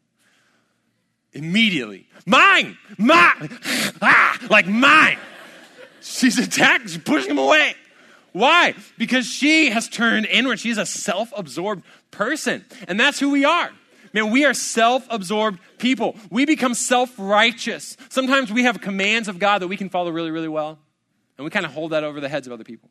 immediately. 1.32 2.06
Mine! 2.24 2.78
Mine! 2.96 3.58
Ah! 4.00 4.38
Like 4.48 4.68
mine! 4.68 5.18
She's 6.00 6.38
attacked, 6.38 6.84
she's 6.84 6.98
pushing 6.98 7.32
him 7.32 7.38
away. 7.38 7.74
Why? 8.30 8.74
Because 8.96 9.26
she 9.26 9.70
has 9.70 9.88
turned 9.88 10.26
inward. 10.26 10.60
She's 10.60 10.78
a 10.78 10.86
self 10.86 11.32
absorbed 11.36 11.82
person. 12.12 12.64
And 12.86 13.00
that's 13.00 13.18
who 13.18 13.30
we 13.30 13.44
are. 13.44 13.70
Man, 14.12 14.30
we 14.30 14.44
are 14.44 14.54
self 14.54 15.04
absorbed 15.10 15.58
people. 15.78 16.14
We 16.30 16.44
become 16.44 16.74
self 16.74 17.12
righteous. 17.18 17.96
Sometimes 18.08 18.52
we 18.52 18.62
have 18.62 18.80
commands 18.80 19.26
of 19.26 19.40
God 19.40 19.62
that 19.62 19.68
we 19.68 19.76
can 19.76 19.88
follow 19.88 20.12
really, 20.12 20.30
really 20.30 20.46
well. 20.46 20.78
And 21.38 21.44
we 21.44 21.50
kind 21.50 21.64
of 21.64 21.72
hold 21.72 21.92
that 21.92 22.04
over 22.04 22.20
the 22.20 22.28
heads 22.28 22.46
of 22.46 22.52
other 22.52 22.64
people. 22.64 22.90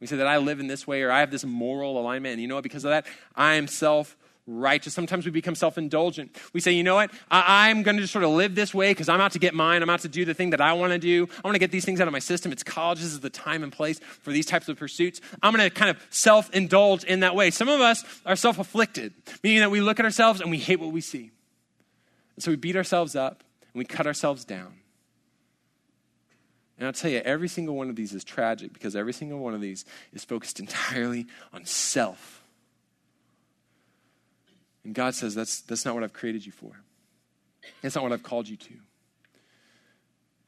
We 0.00 0.06
say 0.06 0.16
that 0.16 0.26
I 0.26 0.36
live 0.36 0.60
in 0.60 0.66
this 0.66 0.86
way 0.86 1.02
or 1.02 1.10
I 1.10 1.20
have 1.20 1.30
this 1.30 1.44
moral 1.44 1.98
alignment. 1.98 2.34
And 2.34 2.42
you 2.42 2.48
know 2.48 2.56
what? 2.56 2.64
Because 2.64 2.84
of 2.84 2.90
that, 2.90 3.06
I 3.34 3.54
am 3.54 3.66
self 3.66 4.16
righteous. 4.46 4.94
Sometimes 4.94 5.24
we 5.24 5.30
become 5.30 5.54
self 5.54 5.78
indulgent. 5.78 6.36
We 6.52 6.60
say, 6.60 6.72
you 6.72 6.82
know 6.82 6.96
what? 6.96 7.10
I- 7.30 7.70
am 7.70 7.82
going 7.82 7.96
to 7.96 8.02
just 8.02 8.12
sort 8.12 8.24
of 8.24 8.30
live 8.30 8.54
this 8.54 8.74
way 8.74 8.90
because 8.90 9.08
I'm 9.08 9.20
out 9.20 9.32
to 9.32 9.38
get 9.38 9.54
mine. 9.54 9.82
I'm 9.82 9.90
out 9.90 10.00
to 10.00 10.08
do 10.08 10.24
the 10.24 10.34
thing 10.34 10.50
that 10.50 10.60
I 10.60 10.72
want 10.74 10.92
to 10.92 10.98
do. 10.98 11.28
I 11.44 11.48
want 11.48 11.54
to 11.54 11.58
get 11.58 11.70
these 11.70 11.84
things 11.84 12.00
out 12.00 12.08
of 12.08 12.12
my 12.12 12.18
system. 12.18 12.52
It's 12.52 12.62
college. 12.62 13.00
This 13.00 13.12
is 13.12 13.20
the 13.20 13.30
time 13.30 13.62
and 13.62 13.72
place 13.72 13.98
for 13.98 14.32
these 14.32 14.46
types 14.46 14.68
of 14.68 14.78
pursuits. 14.78 15.20
I'm 15.42 15.54
going 15.54 15.68
to 15.68 15.74
kind 15.74 15.90
of 15.90 16.02
self 16.10 16.50
indulge 16.50 17.04
in 17.04 17.20
that 17.20 17.34
way. 17.34 17.50
Some 17.50 17.68
of 17.68 17.80
us 17.80 18.04
are 18.24 18.36
self 18.36 18.58
afflicted, 18.58 19.14
meaning 19.42 19.60
that 19.60 19.70
we 19.70 19.80
look 19.80 19.98
at 19.98 20.04
ourselves 20.04 20.40
and 20.40 20.50
we 20.50 20.58
hate 20.58 20.80
what 20.80 20.92
we 20.92 21.00
see. 21.00 21.30
And 22.36 22.44
so 22.44 22.50
we 22.50 22.56
beat 22.56 22.76
ourselves 22.76 23.16
up 23.16 23.42
and 23.72 23.78
we 23.78 23.84
cut 23.84 24.06
ourselves 24.06 24.44
down. 24.44 24.74
And 26.78 26.86
I'll 26.86 26.92
tell 26.92 27.10
you, 27.10 27.18
every 27.18 27.48
single 27.48 27.74
one 27.74 27.88
of 27.88 27.96
these 27.96 28.12
is 28.12 28.22
tragic 28.22 28.72
because 28.72 28.94
every 28.94 29.12
single 29.12 29.38
one 29.38 29.54
of 29.54 29.60
these 29.60 29.84
is 30.12 30.24
focused 30.24 30.60
entirely 30.60 31.26
on 31.52 31.64
self 31.64 32.42
and 34.86 34.94
God 34.94 35.16
says, 35.16 35.34
that's, 35.34 35.62
that's 35.62 35.84
not 35.84 35.96
what 35.96 36.04
I've 36.04 36.12
created 36.12 36.46
you 36.46 36.52
for. 36.52 36.70
That's 37.82 37.96
not 37.96 38.04
what 38.04 38.12
I've 38.12 38.22
called 38.22 38.48
you 38.48 38.56
to. 38.56 38.74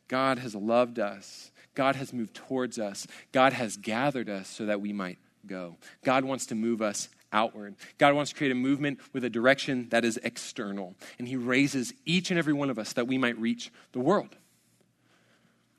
God 0.07 0.39
has 0.39 0.55
loved 0.55 1.01
us. 1.01 1.51
God 1.75 1.97
has 1.97 2.13
moved 2.13 2.35
towards 2.35 2.79
us. 2.79 3.09
God 3.33 3.53
has 3.53 3.77
gathered 3.77 4.31
us 4.31 4.47
so 4.47 4.67
that 4.67 4.81
we 4.81 4.93
might 4.93 5.19
go. 5.45 5.77
God 6.05 6.25
wants 6.25 6.47
to 6.47 6.55
move 6.55 6.81
us 6.81 7.09
outward. 7.33 7.75
God 7.99 8.15
wants 8.15 8.31
to 8.31 8.37
create 8.37 8.53
a 8.53 8.55
movement 8.55 9.01
with 9.13 9.25
a 9.25 9.31
direction 9.31 9.89
that 9.89 10.05
is 10.05 10.21
external. 10.23 10.95
And 11.19 11.27
He 11.27 11.35
raises 11.35 11.93
each 12.05 12.31
and 12.31 12.39
every 12.39 12.53
one 12.53 12.71
of 12.71 12.79
us 12.79 12.93
that 12.93 13.09
we 13.09 13.19
might 13.19 13.37
reach 13.41 13.73
the 13.91 13.99
world. 13.99 14.37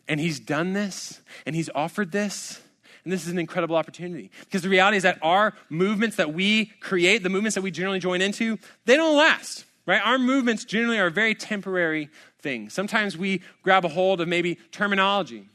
And 0.09 0.19
He's 0.19 0.41
done 0.41 0.73
this, 0.73 1.21
and 1.45 1.55
He's 1.55 1.69
offered 1.73 2.11
this 2.11 2.59
and 3.03 3.13
this 3.13 3.25
is 3.25 3.31
an 3.31 3.39
incredible 3.39 3.75
opportunity 3.75 4.29
because 4.41 4.61
the 4.61 4.69
reality 4.69 4.97
is 4.97 5.03
that 5.03 5.19
our 5.21 5.53
movements 5.69 6.17
that 6.17 6.33
we 6.33 6.65
create, 6.79 7.23
the 7.23 7.29
movements 7.29 7.55
that 7.55 7.61
we 7.61 7.71
generally 7.71 7.99
join 7.99 8.21
into, 8.21 8.59
they 8.85 8.95
don't 8.95 9.17
last, 9.17 9.65
right? 9.85 10.01
Our 10.03 10.19
movements 10.19 10.65
generally 10.65 10.99
are 10.99 11.09
very 11.09 11.33
temporary 11.33 12.09
things. 12.41 12.73
Sometimes 12.73 13.17
we 13.17 13.41
grab 13.63 13.85
a 13.85 13.87
hold 13.87 14.21
of 14.21 14.27
maybe 14.27 14.55
terminology 14.71 15.37
and 15.37 15.47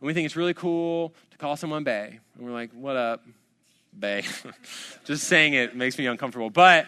we 0.00 0.12
think 0.12 0.26
it's 0.26 0.36
really 0.36 0.54
cool 0.54 1.14
to 1.30 1.38
call 1.38 1.56
someone 1.56 1.84
Bay. 1.84 2.20
And 2.36 2.46
we're 2.46 2.52
like, 2.52 2.70
what 2.72 2.96
up, 2.96 3.24
Bay? 3.98 4.24
Just 5.04 5.24
saying 5.24 5.54
it 5.54 5.74
makes 5.74 5.98
me 5.98 6.06
uncomfortable. 6.06 6.50
But 6.50 6.86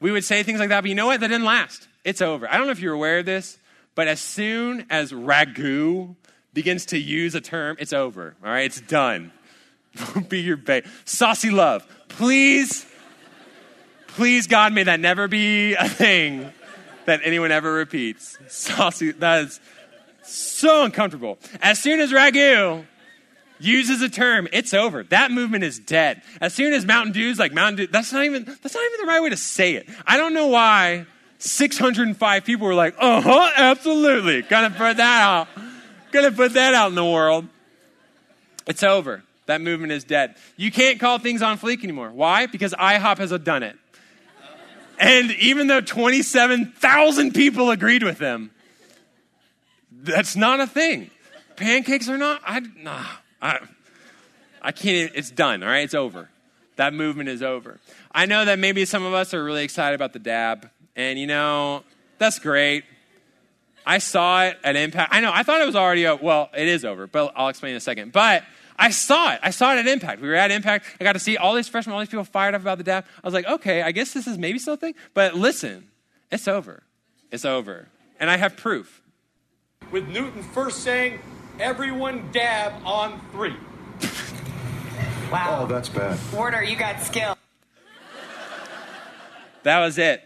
we 0.00 0.12
would 0.12 0.24
say 0.24 0.42
things 0.44 0.60
like 0.60 0.68
that, 0.68 0.82
but 0.82 0.88
you 0.88 0.94
know 0.94 1.06
what? 1.06 1.20
That 1.20 1.28
didn't 1.28 1.44
last. 1.44 1.88
It's 2.04 2.22
over. 2.22 2.48
I 2.48 2.56
don't 2.56 2.66
know 2.66 2.72
if 2.72 2.80
you're 2.80 2.94
aware 2.94 3.18
of 3.18 3.26
this, 3.26 3.58
but 4.00 4.08
as 4.08 4.18
soon 4.18 4.86
as 4.88 5.12
ragu 5.12 6.16
begins 6.54 6.86
to 6.86 6.96
use 6.96 7.34
a 7.34 7.40
term, 7.42 7.76
it's 7.78 7.92
over. 7.92 8.34
All 8.42 8.50
right, 8.50 8.64
it's 8.64 8.80
done. 8.80 9.30
be 10.30 10.40
your 10.40 10.56
babe. 10.56 10.86
Saucy 11.04 11.50
love. 11.50 11.86
Please, 12.08 12.86
please, 14.06 14.46
God, 14.46 14.72
may 14.72 14.84
that 14.84 15.00
never 15.00 15.28
be 15.28 15.74
a 15.74 15.86
thing 15.86 16.50
that 17.04 17.20
anyone 17.24 17.52
ever 17.52 17.70
repeats. 17.70 18.38
Saucy, 18.48 19.12
that 19.12 19.44
is 19.44 19.60
so 20.22 20.82
uncomfortable. 20.86 21.38
As 21.60 21.78
soon 21.78 22.00
as 22.00 22.10
Ragu 22.10 22.86
uses 23.58 24.00
a 24.00 24.08
term, 24.08 24.48
it's 24.50 24.72
over. 24.72 25.02
That 25.04 25.30
movement 25.30 25.62
is 25.64 25.78
dead. 25.78 26.22
As 26.40 26.54
soon 26.54 26.72
as 26.72 26.86
Mountain 26.86 27.12
Dew's 27.12 27.38
like 27.38 27.52
Mountain 27.52 27.76
Dew, 27.76 27.86
that's 27.88 28.14
not 28.14 28.24
even 28.24 28.44
that's 28.44 28.74
not 28.74 28.82
even 28.82 29.06
the 29.06 29.12
right 29.12 29.22
way 29.22 29.28
to 29.28 29.36
say 29.36 29.74
it. 29.74 29.90
I 30.06 30.16
don't 30.16 30.32
know 30.32 30.46
why 30.46 31.04
605 31.40 32.44
people 32.44 32.66
were 32.66 32.74
like, 32.74 32.94
uh 32.98 33.20
huh, 33.20 33.50
absolutely. 33.56 34.42
Gonna 34.42 34.70
put 34.70 34.98
that 34.98 35.22
out. 35.22 35.48
Gonna 36.12 36.32
put 36.32 36.52
that 36.54 36.74
out 36.74 36.88
in 36.88 36.94
the 36.94 37.04
world. 37.04 37.46
It's 38.66 38.82
over. 38.82 39.22
That 39.46 39.60
movement 39.60 39.92
is 39.92 40.04
dead. 40.04 40.36
You 40.56 40.70
can't 40.70 41.00
call 41.00 41.18
things 41.18 41.42
on 41.42 41.58
fleek 41.58 41.82
anymore. 41.82 42.10
Why? 42.10 42.46
Because 42.46 42.72
IHOP 42.74 43.18
has 43.18 43.30
done 43.40 43.62
it. 43.62 43.76
And 44.98 45.30
even 45.32 45.66
though 45.66 45.80
27,000 45.80 47.32
people 47.32 47.70
agreed 47.70 48.02
with 48.02 48.18
them, 48.18 48.50
that's 49.90 50.36
not 50.36 50.60
a 50.60 50.66
thing. 50.66 51.10
Pancakes 51.56 52.08
are 52.08 52.18
not, 52.18 52.42
I, 52.44 52.60
nah, 52.60 53.04
I, 53.40 53.58
I 54.60 54.72
can't, 54.72 55.10
it's 55.14 55.30
done, 55.30 55.62
all 55.62 55.70
right? 55.70 55.84
It's 55.84 55.94
over. 55.94 56.28
That 56.76 56.92
movement 56.92 57.30
is 57.30 57.42
over. 57.42 57.80
I 58.12 58.26
know 58.26 58.44
that 58.44 58.58
maybe 58.58 58.84
some 58.84 59.04
of 59.04 59.14
us 59.14 59.32
are 59.32 59.42
really 59.42 59.64
excited 59.64 59.94
about 59.94 60.12
the 60.12 60.18
dab, 60.18 60.70
and 60.96 61.18
you 61.18 61.26
know, 61.26 61.84
that's 62.18 62.38
great. 62.38 62.84
I 63.86 63.98
saw 63.98 64.44
it 64.44 64.58
at 64.62 64.76
Impact. 64.76 65.12
I 65.12 65.20
know, 65.20 65.32
I 65.32 65.42
thought 65.42 65.60
it 65.60 65.66
was 65.66 65.76
already 65.76 66.06
over. 66.06 66.22
Well, 66.22 66.50
it 66.56 66.68
is 66.68 66.84
over, 66.84 67.06
but 67.06 67.32
I'll 67.34 67.48
explain 67.48 67.70
in 67.70 67.76
a 67.76 67.80
second. 67.80 68.12
But 68.12 68.44
I 68.78 68.90
saw 68.90 69.32
it. 69.32 69.40
I 69.42 69.50
saw 69.50 69.74
it 69.74 69.78
at 69.78 69.86
Impact. 69.86 70.20
We 70.20 70.28
were 70.28 70.34
at 70.34 70.50
Impact. 70.50 70.86
I 71.00 71.04
got 71.04 71.14
to 71.14 71.18
see 71.18 71.36
all 71.36 71.54
these 71.54 71.68
freshmen, 71.68 71.94
all 71.94 72.00
these 72.00 72.08
people 72.08 72.24
fired 72.24 72.54
up 72.54 72.60
about 72.60 72.78
the 72.78 72.84
dab. 72.84 73.04
I 73.22 73.26
was 73.26 73.34
like, 73.34 73.46
okay, 73.46 73.82
I 73.82 73.92
guess 73.92 74.12
this 74.12 74.26
is 74.26 74.38
maybe 74.38 74.58
something. 74.58 74.94
But 75.14 75.34
listen, 75.34 75.88
it's 76.30 76.46
over. 76.46 76.82
It's 77.30 77.44
over. 77.44 77.88
And 78.18 78.30
I 78.30 78.36
have 78.36 78.56
proof. 78.56 79.02
With 79.90 80.08
Newton 80.08 80.42
first 80.42 80.80
saying, 80.80 81.20
everyone 81.58 82.30
dab 82.32 82.74
on 82.84 83.20
three. 83.32 83.56
wow. 85.32 85.60
Oh, 85.62 85.66
that's 85.66 85.88
bad. 85.88 86.18
Warner, 86.32 86.62
you 86.62 86.76
got 86.76 87.02
skill. 87.02 87.36
That 89.62 89.80
was 89.80 89.98
it 89.98 90.22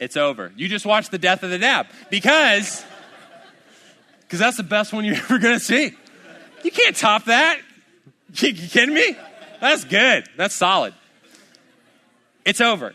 it's 0.00 0.16
over. 0.16 0.52
You 0.56 0.68
just 0.68 0.86
watch 0.86 1.10
the 1.10 1.18
death 1.18 1.42
of 1.42 1.50
the 1.50 1.58
dab 1.58 1.86
because 2.10 2.84
because 4.22 4.38
that's 4.38 4.56
the 4.56 4.62
best 4.62 4.92
one 4.92 5.04
you're 5.04 5.16
ever 5.30 5.38
going 5.38 5.58
to 5.58 5.64
see. 5.64 5.92
You 6.62 6.70
can't 6.70 6.96
top 6.96 7.24
that. 7.26 7.60
You, 8.34 8.48
you 8.48 8.68
kidding 8.68 8.94
me? 8.94 9.16
That's 9.60 9.84
good. 9.84 10.28
That's 10.36 10.54
solid. 10.54 10.94
It's 12.44 12.60
over. 12.60 12.94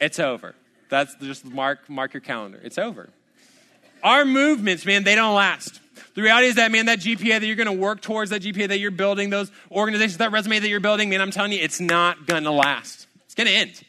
It's 0.00 0.18
over. 0.18 0.54
That's 0.90 1.14
just 1.16 1.44
mark 1.44 1.88
mark 1.88 2.12
your 2.14 2.20
calendar. 2.20 2.60
It's 2.62 2.78
over. 2.78 3.08
Our 4.02 4.24
movements, 4.24 4.84
man, 4.84 5.04
they 5.04 5.14
don't 5.14 5.34
last. 5.34 5.80
The 6.14 6.22
reality 6.22 6.48
is 6.48 6.56
that, 6.56 6.70
man, 6.70 6.86
that 6.86 7.00
GPA 7.00 7.40
that 7.40 7.46
you're 7.46 7.56
going 7.56 7.66
to 7.66 7.72
work 7.72 8.00
towards, 8.02 8.30
that 8.30 8.42
GPA 8.42 8.68
that 8.68 8.78
you're 8.78 8.90
building, 8.90 9.30
those 9.30 9.50
organizations, 9.70 10.18
that 10.18 10.30
resume 10.30 10.58
that 10.60 10.68
you're 10.68 10.80
building, 10.80 11.08
man, 11.08 11.20
I'm 11.20 11.30
telling 11.30 11.52
you, 11.52 11.58
it's 11.60 11.80
not 11.80 12.26
going 12.26 12.44
to 12.44 12.50
last. 12.50 13.06
It's 13.24 13.34
going 13.34 13.46
to 13.46 13.54
end. 13.54 13.82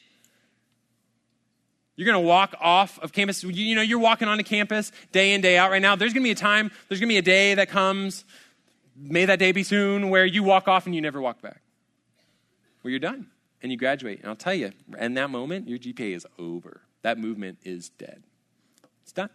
You're 1.95 2.05
going 2.05 2.21
to 2.21 2.27
walk 2.27 2.55
off 2.59 2.99
of 2.99 3.13
campus. 3.13 3.43
You, 3.43 3.51
you 3.51 3.75
know, 3.75 3.81
you're 3.81 3.99
walking 3.99 4.27
onto 4.27 4.43
campus 4.43 4.91
day 5.11 5.33
in, 5.33 5.41
day 5.41 5.57
out 5.57 5.71
right 5.71 5.81
now. 5.81 5.95
There's 5.95 6.13
going 6.13 6.23
to 6.23 6.27
be 6.27 6.31
a 6.31 6.35
time, 6.35 6.71
there's 6.89 6.99
going 6.99 7.07
to 7.07 7.13
be 7.13 7.17
a 7.17 7.21
day 7.21 7.53
that 7.55 7.69
comes, 7.69 8.25
may 8.97 9.25
that 9.25 9.39
day 9.39 9.51
be 9.51 9.63
soon, 9.63 10.09
where 10.09 10.25
you 10.25 10.43
walk 10.43 10.67
off 10.67 10.85
and 10.85 10.93
you 10.93 11.01
never 11.01 11.21
walk 11.21 11.41
back. 11.41 11.61
Where 12.81 12.91
you're 12.91 12.99
done 12.99 13.27
and 13.61 13.71
you 13.71 13.77
graduate. 13.77 14.19
And 14.19 14.29
I'll 14.29 14.35
tell 14.35 14.53
you, 14.53 14.71
in 14.99 15.13
that 15.13 15.29
moment, 15.29 15.69
your 15.69 15.79
GPA 15.79 16.15
is 16.15 16.27
over. 16.37 16.81
That 17.01 17.17
movement 17.17 17.59
is 17.63 17.89
dead. 17.89 18.23
It's 19.03 19.11
done. 19.11 19.29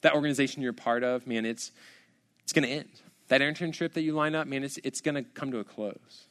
That 0.00 0.14
organization 0.14 0.62
you're 0.62 0.72
part 0.72 1.04
of, 1.04 1.26
man, 1.26 1.44
it's, 1.44 1.72
it's 2.42 2.52
going 2.52 2.66
to 2.66 2.70
end. 2.70 2.88
That 3.28 3.40
internship 3.40 3.92
that 3.92 4.02
you 4.02 4.14
line 4.14 4.34
up, 4.34 4.46
man, 4.46 4.64
it's, 4.64 4.78
it's 4.82 5.00
going 5.00 5.14
to 5.14 5.22
come 5.22 5.52
to 5.52 5.58
a 5.58 5.64
close. 5.64 6.26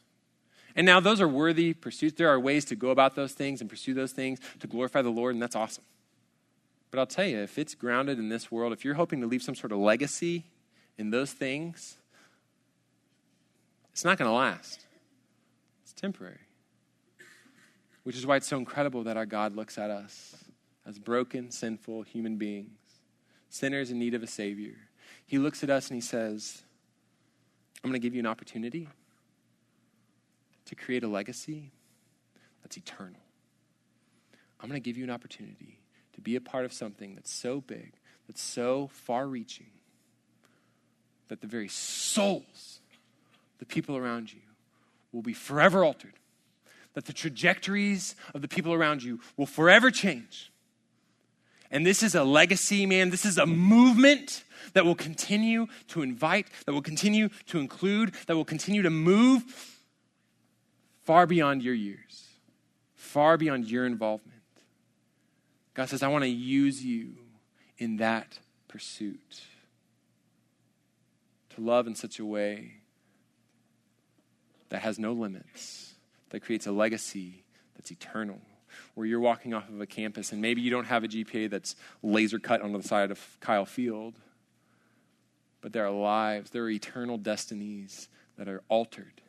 And 0.76 0.86
now 0.86 1.00
those 1.00 1.22
are 1.22 1.28
worthy 1.28 1.74
pursuits. 1.74 2.18
There 2.18 2.30
are 2.30 2.40
ways 2.40 2.66
to 2.66 2.76
go 2.76 2.90
about 2.90 3.16
those 3.16 3.34
things 3.34 3.62
and 3.62 3.70
pursue 3.70 3.94
those 3.94 4.12
things 4.12 4.40
to 4.60 4.68
glorify 4.68 5.02
the 5.02 5.10
Lord, 5.10 5.36
and 5.36 5.42
that's 5.42 5.56
awesome. 5.56 5.84
But 6.92 7.00
I'll 7.00 7.08
tell 7.08 7.26
you, 7.26 7.40
if 7.40 7.58
it's 7.58 7.74
grounded 7.74 8.20
in 8.20 8.30
this 8.30 8.52
world, 8.52 8.74
if 8.74 8.84
you're 8.84 8.96
hoping 8.96 9.22
to 9.22 9.28
leave 9.28 9.42
some 9.42 9.56
sort 9.56 9.72
of 9.72 9.80
legacy 9.80 10.46
in 10.98 11.10
those 11.10 11.32
things, 11.32 11.98
it's 13.92 14.06
not 14.06 14.18
going 14.18 14.30
to 14.30 14.36
last. 14.36 14.86
It's 15.84 15.94
temporary. 15.94 16.40
Which 18.04 18.16
is 18.16 18.26
why 18.26 18.38
it's 18.38 18.48
so 18.48 18.58
incredible 18.58 19.04
that 19.04 19.16
our 19.16 19.26
God 19.26 19.56
looks 19.56 19.78
at 19.78 19.90
us 19.90 20.36
as 20.86 20.98
broken, 21.00 21.52
sinful 21.52 22.04
human 22.04 22.38
beings, 22.38 22.80
sinners 23.50 23.92
in 23.92 24.00
need 24.00 24.14
of 24.14 24.24
a 24.24 24.28
Savior. 24.28 24.76
He 25.26 25.38
looks 25.38 25.64
at 25.64 25.70
us 25.70 25.90
and 25.90 25.96
he 25.96 26.02
says, 26.02 26.64
I'm 27.84 27.90
going 27.90 28.02
to 28.02 28.06
give 28.06 28.16
you 28.16 28.20
an 28.20 28.26
opportunity 28.26 28.90
to 30.72 30.76
create 30.76 31.04
a 31.04 31.08
legacy 31.08 31.70
that's 32.64 32.78
eternal. 32.78 33.20
I'm 34.62 34.70
going 34.70 34.82
to 34.82 34.84
give 34.84 34.98
you 34.98 35.04
an 35.04 35.10
opportunity 35.10 35.80
to 36.14 36.22
be 36.22 36.38
a 36.38 36.42
part 36.42 36.64
of 36.64 36.72
something 36.72 37.14
that's 37.14 37.34
so 37.34 37.60
big, 37.60 37.92
that's 38.26 38.42
so 38.42 38.90
far 38.94 39.28
reaching, 39.28 39.68
that 41.28 41.42
the 41.42 41.48
very 41.48 41.68
souls, 41.68 42.80
the 43.60 43.66
people 43.66 43.98
around 43.98 44.32
you, 44.32 44.40
will 45.12 45.22
be 45.22 45.34
forever 45.34 45.84
altered, 45.84 46.14
that 46.94 47.04
the 47.04 47.14
trajectories 47.14 48.16
of 48.34 48.42
the 48.42 48.48
people 48.48 48.72
around 48.72 49.04
you 49.04 49.20
will 49.36 49.46
forever 49.46 49.92
change. 49.92 50.54
And 51.70 51.86
this 51.86 52.02
is 52.02 52.16
a 52.16 52.24
legacy, 52.24 52.86
man. 52.86 53.10
This 53.10 53.26
is 53.26 53.38
a 53.38 53.46
movement 53.46 54.46
that 54.72 54.86
will 54.86 54.96
continue 54.96 55.68
to 55.90 56.02
invite, 56.02 56.48
that 56.66 56.72
will 56.72 56.82
continue 56.82 57.28
to 57.48 57.60
include, 57.60 58.14
that 58.28 58.38
will 58.38 58.46
continue 58.46 58.84
to 58.84 58.90
move 58.90 59.44
far 61.12 61.28
beyond 61.28 61.62
your 61.62 61.74
years, 61.74 62.30
far 62.96 63.36
beyond 63.36 63.70
your 63.70 63.86
involvement. 63.86 64.40
God 65.74 65.90
says, 65.90 66.04
I 66.04 66.08
want 66.08 66.24
to 66.24 66.30
use 66.30 66.86
you 66.86 67.18
in 67.78 67.98
that 67.98 68.40
pursuit. 68.70 69.42
To 71.54 71.62
love 71.62 71.86
in 71.86 71.96
such 71.96 72.18
a 72.20 72.24
way 72.24 72.76
that 74.70 74.84
has 74.84 74.98
no 74.98 75.12
limits, 75.12 75.96
that 76.30 76.44
creates 76.44 76.66
a 76.66 76.72
legacy 76.72 77.44
that's 77.76 77.92
eternal. 77.92 78.40
Where 78.94 79.06
you're 79.06 79.20
walking 79.20 79.54
off 79.54 79.68
of 79.68 79.82
a 79.82 79.86
campus 79.86 80.32
and 80.32 80.42
maybe 80.42 80.62
you 80.62 80.72
don't 80.72 80.86
have 80.86 81.04
a 81.04 81.10
GPA 81.10 81.50
that's 81.50 81.76
laser 82.02 82.40
cut 82.40 82.62
onto 82.62 82.82
the 82.82 82.88
side 82.88 83.12
of 83.12 83.20
Kyle 83.42 83.66
Field, 83.66 84.14
but 85.60 85.74
there 85.74 85.86
are 85.86 85.92
lives, 85.92 86.52
there 86.52 86.64
are 86.64 86.70
eternal 86.70 87.18
destinies 87.18 88.08
that 88.38 88.48
are 88.48 88.64
altered 88.70 89.21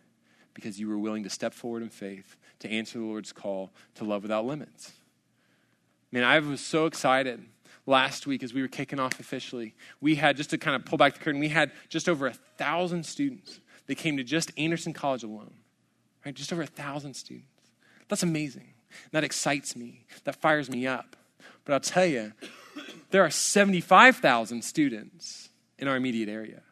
because 0.55 0.79
you 0.79 0.89
were 0.89 0.99
willing 0.99 1.25
to 1.25 1.31
step 1.31 1.55
forward 1.55 1.83
in 1.83 1.89
faith 1.89 2.37
to 2.61 2.71
answer 2.71 2.99
the 2.99 3.05
Lord's 3.05 3.33
call 3.33 3.71
to 3.97 4.05
love 4.05 4.23
without 4.23 4.45
limits. 4.45 4.93
Man, 6.11 6.25
I 6.25 6.39
was 6.39 6.61
so 6.61 6.87
excited 6.87 7.43
last 7.87 8.27
week 8.27 8.43
as 8.43 8.53
we 8.53 8.63
were 8.63 8.69
kicking 8.69 9.01
off 9.01 9.19
officially. 9.19 9.75
We 10.01 10.15
had, 10.15 10.37
just 10.37 10.51
to 10.51 10.59
kind 10.59 10.77
of 10.77 10.85
pull 10.85 10.99
back 10.99 11.15
the 11.15 11.21
curtain, 11.21 11.41
we 11.41 11.49
had 11.49 11.73
just 11.89 12.09
over 12.09 12.27
a 12.27 12.35
thousand 12.59 13.05
students 13.05 13.61
that 13.87 13.97
came 13.97 14.17
to 14.19 14.25
just 14.25 14.53
Anderson 14.57 14.93
College 14.93 15.25
alone. 15.25 15.55
Right? 16.25 16.35
Just 16.35 16.53
over 16.53 16.63
a 16.63 16.67
thousand 16.67 17.15
students. 17.15 17.49
That's 18.09 18.23
amazing. 18.23 18.75
That 19.11 19.25
excites 19.25 19.75
me. 19.75 20.05
That 20.25 20.37
fires 20.37 20.71
me 20.71 20.87
up. 20.87 21.17
But 21.65 21.73
I'll 21.73 21.81
tell 21.81 22.07
you, 22.07 22.33
there 23.11 23.25
are 23.25 23.31
75,000 23.31 24.63
students 24.63 25.49
in 25.79 25.89
our 25.89 25.97
immediate 25.97 26.29
area. 26.29 26.63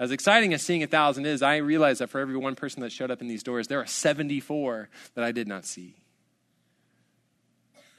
As 0.00 0.12
exciting 0.12 0.54
as 0.54 0.62
seeing 0.62 0.82
a 0.82 0.86
thousand 0.86 1.26
is, 1.26 1.42
I 1.42 1.58
realize 1.58 1.98
that 1.98 2.08
for 2.08 2.20
every 2.20 2.36
one 2.36 2.54
person 2.54 2.80
that 2.80 2.90
showed 2.90 3.10
up 3.10 3.20
in 3.20 3.28
these 3.28 3.42
doors, 3.42 3.68
there 3.68 3.78
are 3.78 3.86
74 3.86 4.88
that 5.14 5.22
I 5.22 5.30
did 5.30 5.46
not 5.46 5.66
see. 5.66 5.94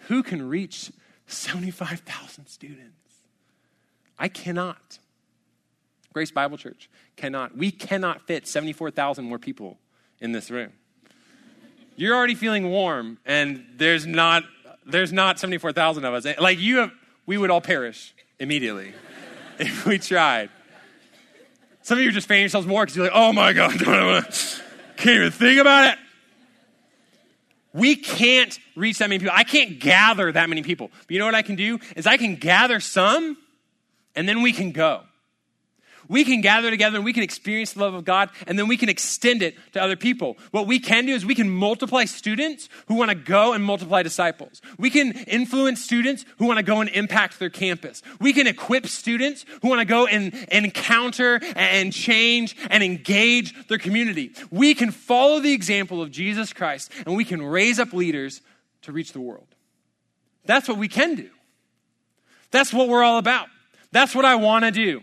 Who 0.07 0.23
can 0.23 0.49
reach 0.49 0.91
75,000 1.27 2.47
students? 2.47 2.95
I 4.17 4.29
cannot. 4.29 4.97
Grace 6.11 6.31
Bible 6.31 6.57
Church 6.57 6.89
cannot. 7.17 7.55
We 7.55 7.69
cannot 7.69 8.25
fit 8.25 8.47
74,000 8.47 9.23
more 9.23 9.37
people 9.37 9.77
in 10.19 10.31
this 10.31 10.49
room. 10.49 10.73
You're 11.95 12.15
already 12.15 12.35
feeling 12.35 12.71
warm, 12.71 13.19
and 13.27 13.63
there's 13.77 14.07
not 14.07 14.43
there's 14.87 15.13
not 15.13 15.39
74,000 15.39 16.03
of 16.03 16.13
us. 16.15 16.25
Like 16.39 16.59
you 16.59 16.77
have, 16.77 16.91
we 17.27 17.37
would 17.37 17.51
all 17.51 17.61
perish 17.61 18.15
immediately 18.39 18.93
if 19.59 19.85
we 19.85 19.99
tried. 19.99 20.49
Some 21.91 21.97
of 21.97 22.03
you 22.05 22.09
are 22.09 22.13
just 22.13 22.29
fanning 22.29 22.43
yourselves 22.43 22.65
more 22.65 22.83
because 22.83 22.95
you're 22.95 23.07
like, 23.07 23.13
oh 23.13 23.33
my 23.33 23.51
God, 23.51 23.71
can't 24.95 25.09
even 25.09 25.29
think 25.29 25.59
about 25.59 25.91
it. 25.91 25.99
We 27.73 27.97
can't 27.97 28.57
reach 28.77 28.99
that 28.99 29.09
many 29.09 29.19
people. 29.19 29.33
I 29.35 29.43
can't 29.43 29.77
gather 29.77 30.31
that 30.31 30.47
many 30.47 30.63
people. 30.63 30.89
But 31.01 31.11
you 31.11 31.19
know 31.19 31.25
what 31.25 31.35
I 31.35 31.41
can 31.41 31.57
do? 31.57 31.79
Is 31.97 32.07
I 32.07 32.15
can 32.15 32.37
gather 32.37 32.79
some 32.79 33.35
and 34.15 34.25
then 34.25 34.41
we 34.41 34.53
can 34.53 34.71
go 34.71 35.01
we 36.11 36.25
can 36.25 36.41
gather 36.41 36.69
together 36.69 36.97
and 36.97 37.05
we 37.05 37.13
can 37.13 37.23
experience 37.23 37.71
the 37.71 37.79
love 37.79 37.93
of 37.93 38.03
God 38.03 38.29
and 38.45 38.59
then 38.59 38.67
we 38.67 38.75
can 38.75 38.89
extend 38.89 39.41
it 39.41 39.55
to 39.71 39.81
other 39.81 39.95
people. 39.95 40.37
What 40.51 40.67
we 40.67 40.77
can 40.77 41.05
do 41.05 41.13
is 41.13 41.25
we 41.25 41.35
can 41.35 41.49
multiply 41.49 42.03
students 42.03 42.67
who 42.87 42.95
want 42.95 43.09
to 43.09 43.15
go 43.15 43.53
and 43.53 43.63
multiply 43.63 44.03
disciples. 44.03 44.61
We 44.77 44.89
can 44.89 45.13
influence 45.13 45.81
students 45.81 46.25
who 46.37 46.45
want 46.45 46.57
to 46.57 46.63
go 46.63 46.81
and 46.81 46.89
impact 46.89 47.39
their 47.39 47.49
campus. 47.49 48.03
We 48.19 48.33
can 48.33 48.45
equip 48.45 48.87
students 48.87 49.45
who 49.61 49.69
want 49.69 49.79
to 49.79 49.85
go 49.85 50.05
and, 50.05 50.35
and 50.51 50.65
encounter 50.65 51.39
and 51.55 51.93
change 51.93 52.57
and 52.69 52.83
engage 52.83 53.67
their 53.67 53.77
community. 53.77 54.33
We 54.51 54.75
can 54.75 54.91
follow 54.91 55.39
the 55.39 55.53
example 55.53 56.01
of 56.01 56.11
Jesus 56.11 56.51
Christ 56.51 56.91
and 57.05 57.15
we 57.15 57.23
can 57.23 57.41
raise 57.41 57.79
up 57.79 57.93
leaders 57.93 58.41
to 58.81 58.91
reach 58.91 59.13
the 59.13 59.21
world. 59.21 59.47
That's 60.45 60.67
what 60.67 60.77
we 60.77 60.89
can 60.89 61.15
do. 61.15 61.29
That's 62.51 62.73
what 62.73 62.89
we're 62.89 63.03
all 63.03 63.17
about. 63.17 63.47
That's 63.93 64.13
what 64.13 64.25
I 64.25 64.35
want 64.35 64.65
to 64.65 64.71
do. 64.71 65.01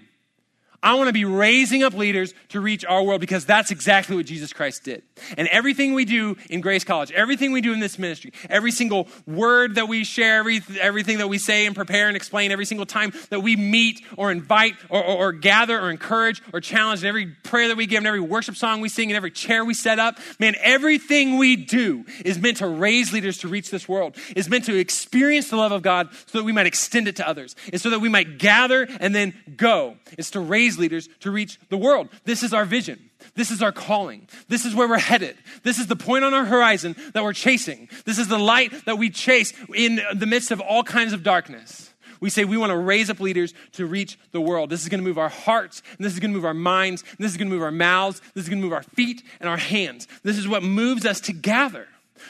I 0.80 0.94
want 0.94 1.08
to 1.08 1.12
be 1.12 1.24
raising 1.24 1.82
up 1.82 1.92
leaders 1.92 2.34
to 2.50 2.60
reach 2.60 2.84
our 2.84 3.02
world 3.02 3.20
because 3.20 3.44
that's 3.44 3.72
exactly 3.72 4.14
what 4.14 4.26
Jesus 4.26 4.52
Christ 4.52 4.84
did. 4.84 5.02
And 5.36 5.48
everything 5.48 5.94
we 5.94 6.04
do 6.04 6.36
in 6.48 6.60
Grace 6.60 6.84
College, 6.84 7.10
everything 7.10 7.50
we 7.50 7.60
do 7.60 7.72
in 7.72 7.80
this 7.80 7.98
ministry, 7.98 8.32
every 8.48 8.70
single 8.70 9.08
word 9.26 9.74
that 9.74 9.88
we 9.88 10.04
share, 10.04 10.38
every, 10.38 10.60
everything 10.80 11.18
that 11.18 11.28
we 11.28 11.38
say 11.38 11.66
and 11.66 11.74
prepare 11.74 12.06
and 12.06 12.16
explain, 12.16 12.52
every 12.52 12.64
single 12.64 12.86
time 12.86 13.12
that 13.30 13.40
we 13.40 13.56
meet 13.56 14.02
or 14.16 14.30
invite 14.30 14.74
or, 14.88 15.02
or, 15.02 15.16
or 15.28 15.32
gather 15.32 15.80
or 15.80 15.90
encourage 15.90 16.40
or 16.52 16.60
challenge, 16.60 17.00
and 17.00 17.08
every 17.08 17.26
prayer 17.26 17.68
that 17.68 17.76
we 17.76 17.86
give, 17.86 17.98
and 17.98 18.06
every 18.06 18.20
worship 18.20 18.54
song 18.54 18.80
we 18.80 18.88
sing, 18.88 19.10
and 19.10 19.16
every 19.16 19.32
chair 19.32 19.64
we 19.64 19.74
set 19.74 19.98
up, 19.98 20.18
man, 20.38 20.54
everything 20.60 21.38
we 21.38 21.56
do 21.56 22.04
is 22.24 22.38
meant 22.38 22.58
to 22.58 22.68
raise 22.68 23.12
leaders 23.12 23.38
to 23.38 23.48
reach 23.48 23.70
this 23.70 23.88
world, 23.88 24.16
is 24.36 24.48
meant 24.48 24.64
to 24.66 24.78
experience 24.78 25.50
the 25.50 25.56
love 25.56 25.72
of 25.72 25.82
God 25.82 26.08
so 26.26 26.38
that 26.38 26.44
we 26.44 26.52
might 26.52 26.66
extend 26.66 27.08
it 27.08 27.16
to 27.16 27.28
others, 27.28 27.56
and 27.72 27.80
so 27.80 27.90
that 27.90 27.98
we 27.98 28.08
might 28.08 28.38
gather 28.38 28.86
and 29.00 29.12
then 29.12 29.34
go. 29.56 29.96
It's 30.16 30.30
to 30.30 30.40
raise 30.40 30.67
leaders 30.76 31.08
to 31.20 31.30
reach 31.30 31.60
the 31.68 31.78
world. 31.78 32.08
This 32.24 32.42
is 32.42 32.52
our 32.52 32.64
vision. 32.64 33.10
This 33.36 33.52
is 33.52 33.62
our 33.62 33.70
calling. 33.70 34.28
This 34.48 34.64
is 34.64 34.74
where 34.74 34.88
we're 34.88 34.98
headed. 34.98 35.36
This 35.62 35.78
is 35.78 35.86
the 35.86 35.96
point 35.96 36.24
on 36.24 36.34
our 36.34 36.44
horizon 36.44 36.96
that 37.14 37.22
we're 37.22 37.32
chasing. 37.32 37.88
This 38.04 38.18
is 38.18 38.26
the 38.26 38.38
light 38.38 38.84
that 38.86 38.98
we 38.98 39.10
chase 39.10 39.52
in 39.74 40.00
the 40.14 40.26
midst 40.26 40.50
of 40.50 40.60
all 40.60 40.82
kinds 40.82 41.12
of 41.12 41.22
darkness. 41.22 41.92
We 42.20 42.30
say 42.30 42.44
we 42.44 42.56
want 42.56 42.70
to 42.70 42.76
raise 42.76 43.10
up 43.10 43.20
leaders 43.20 43.54
to 43.72 43.86
reach 43.86 44.18
the 44.32 44.40
world. 44.40 44.70
This 44.70 44.82
is 44.82 44.88
going 44.88 45.00
to 45.00 45.06
move 45.06 45.18
our 45.18 45.28
hearts, 45.28 45.82
and 45.96 46.04
this 46.04 46.12
is 46.12 46.18
going 46.18 46.32
to 46.32 46.36
move 46.36 46.44
our 46.44 46.54
minds, 46.54 47.02
and 47.02 47.18
this 47.18 47.30
is 47.30 47.36
going 47.36 47.48
to 47.48 47.54
move 47.54 47.62
our 47.62 47.70
mouths, 47.70 48.20
this 48.34 48.44
is 48.44 48.48
going 48.48 48.60
to 48.60 48.64
move 48.64 48.72
our 48.72 48.82
feet 48.82 49.22
and 49.40 49.48
our 49.48 49.56
hands. 49.56 50.08
This 50.24 50.36
is 50.36 50.48
what 50.48 50.62
moves 50.62 51.06
us 51.06 51.20
to 51.22 51.32
gather. 51.32 51.86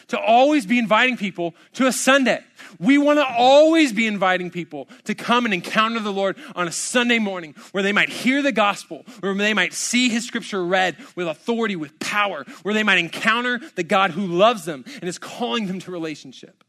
To 0.09 0.19
always 0.19 0.67
be 0.67 0.79
inviting 0.79 1.17
people 1.17 1.55
to 1.75 1.87
a 1.87 1.93
Sunday. 1.93 2.43
We 2.79 2.99
want 2.99 3.19
to 3.19 3.27
always 3.27 3.93
be 3.93 4.07
inviting 4.07 4.51
people 4.51 4.89
to 5.05 5.15
come 5.15 5.45
and 5.45 5.55
encounter 5.55 6.01
the 6.01 6.13
Lord 6.13 6.37
on 6.55 6.69
a 6.69 6.73
Sunday 6.73 7.19
morning 7.19 7.55
where 7.73 7.83
they 7.83 7.93
might 7.93 8.09
hear 8.09 8.43
the 8.43 8.53
gospel, 8.53 9.05
where 9.21 9.35
they 9.35 9.55
might 9.55 9.73
see 9.73 10.09
his 10.09 10.27
scripture 10.27 10.65
read 10.65 10.97
with 11.17 11.29
authority, 11.29 11.77
with 11.77 11.99
power, 11.99 12.45
where 12.63 12.75
they 12.75 12.83
might 12.83 12.99
encounter 12.99 13.61
the 13.75 13.83
God 13.83 14.11
who 14.13 14.27
loves 14.27 14.65
them 14.65 14.85
and 15.01 15.05
is 15.05 15.19
calling 15.19 15.67
them 15.67 15.79
to 15.81 15.91
relationship. 15.91 16.65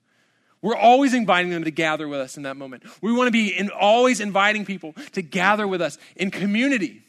We're 0.62 0.76
always 0.76 1.14
inviting 1.14 1.52
them 1.52 1.64
to 1.64 1.72
gather 1.72 2.08
with 2.08 2.20
us 2.20 2.36
in 2.36 2.44
that 2.44 2.58
moment. 2.58 2.84
We 3.02 3.14
want 3.14 3.28
to 3.28 3.32
be 3.32 3.48
in, 3.48 3.70
always 3.70 4.20
inviting 4.20 4.66
people 4.66 4.94
to 5.14 5.22
gather 5.22 5.68
with 5.68 5.82
us 5.82 5.98
in 6.16 6.32
community 6.32 7.04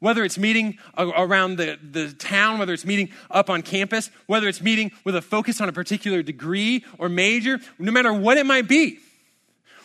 whether 0.00 0.24
it's 0.24 0.38
meeting 0.38 0.78
around 0.96 1.56
the, 1.56 1.78
the 1.82 2.12
town, 2.12 2.58
whether 2.58 2.72
it's 2.72 2.84
meeting 2.84 3.10
up 3.30 3.48
on 3.48 3.62
campus, 3.62 4.10
whether 4.26 4.48
it's 4.48 4.60
meeting 4.60 4.90
with 5.04 5.14
a 5.14 5.22
focus 5.22 5.60
on 5.60 5.68
a 5.68 5.72
particular 5.72 6.22
degree 6.22 6.84
or 6.98 7.08
major, 7.08 7.60
no 7.78 7.92
matter 7.92 8.12
what 8.12 8.36
it 8.36 8.46
might 8.46 8.66
be. 8.66 8.98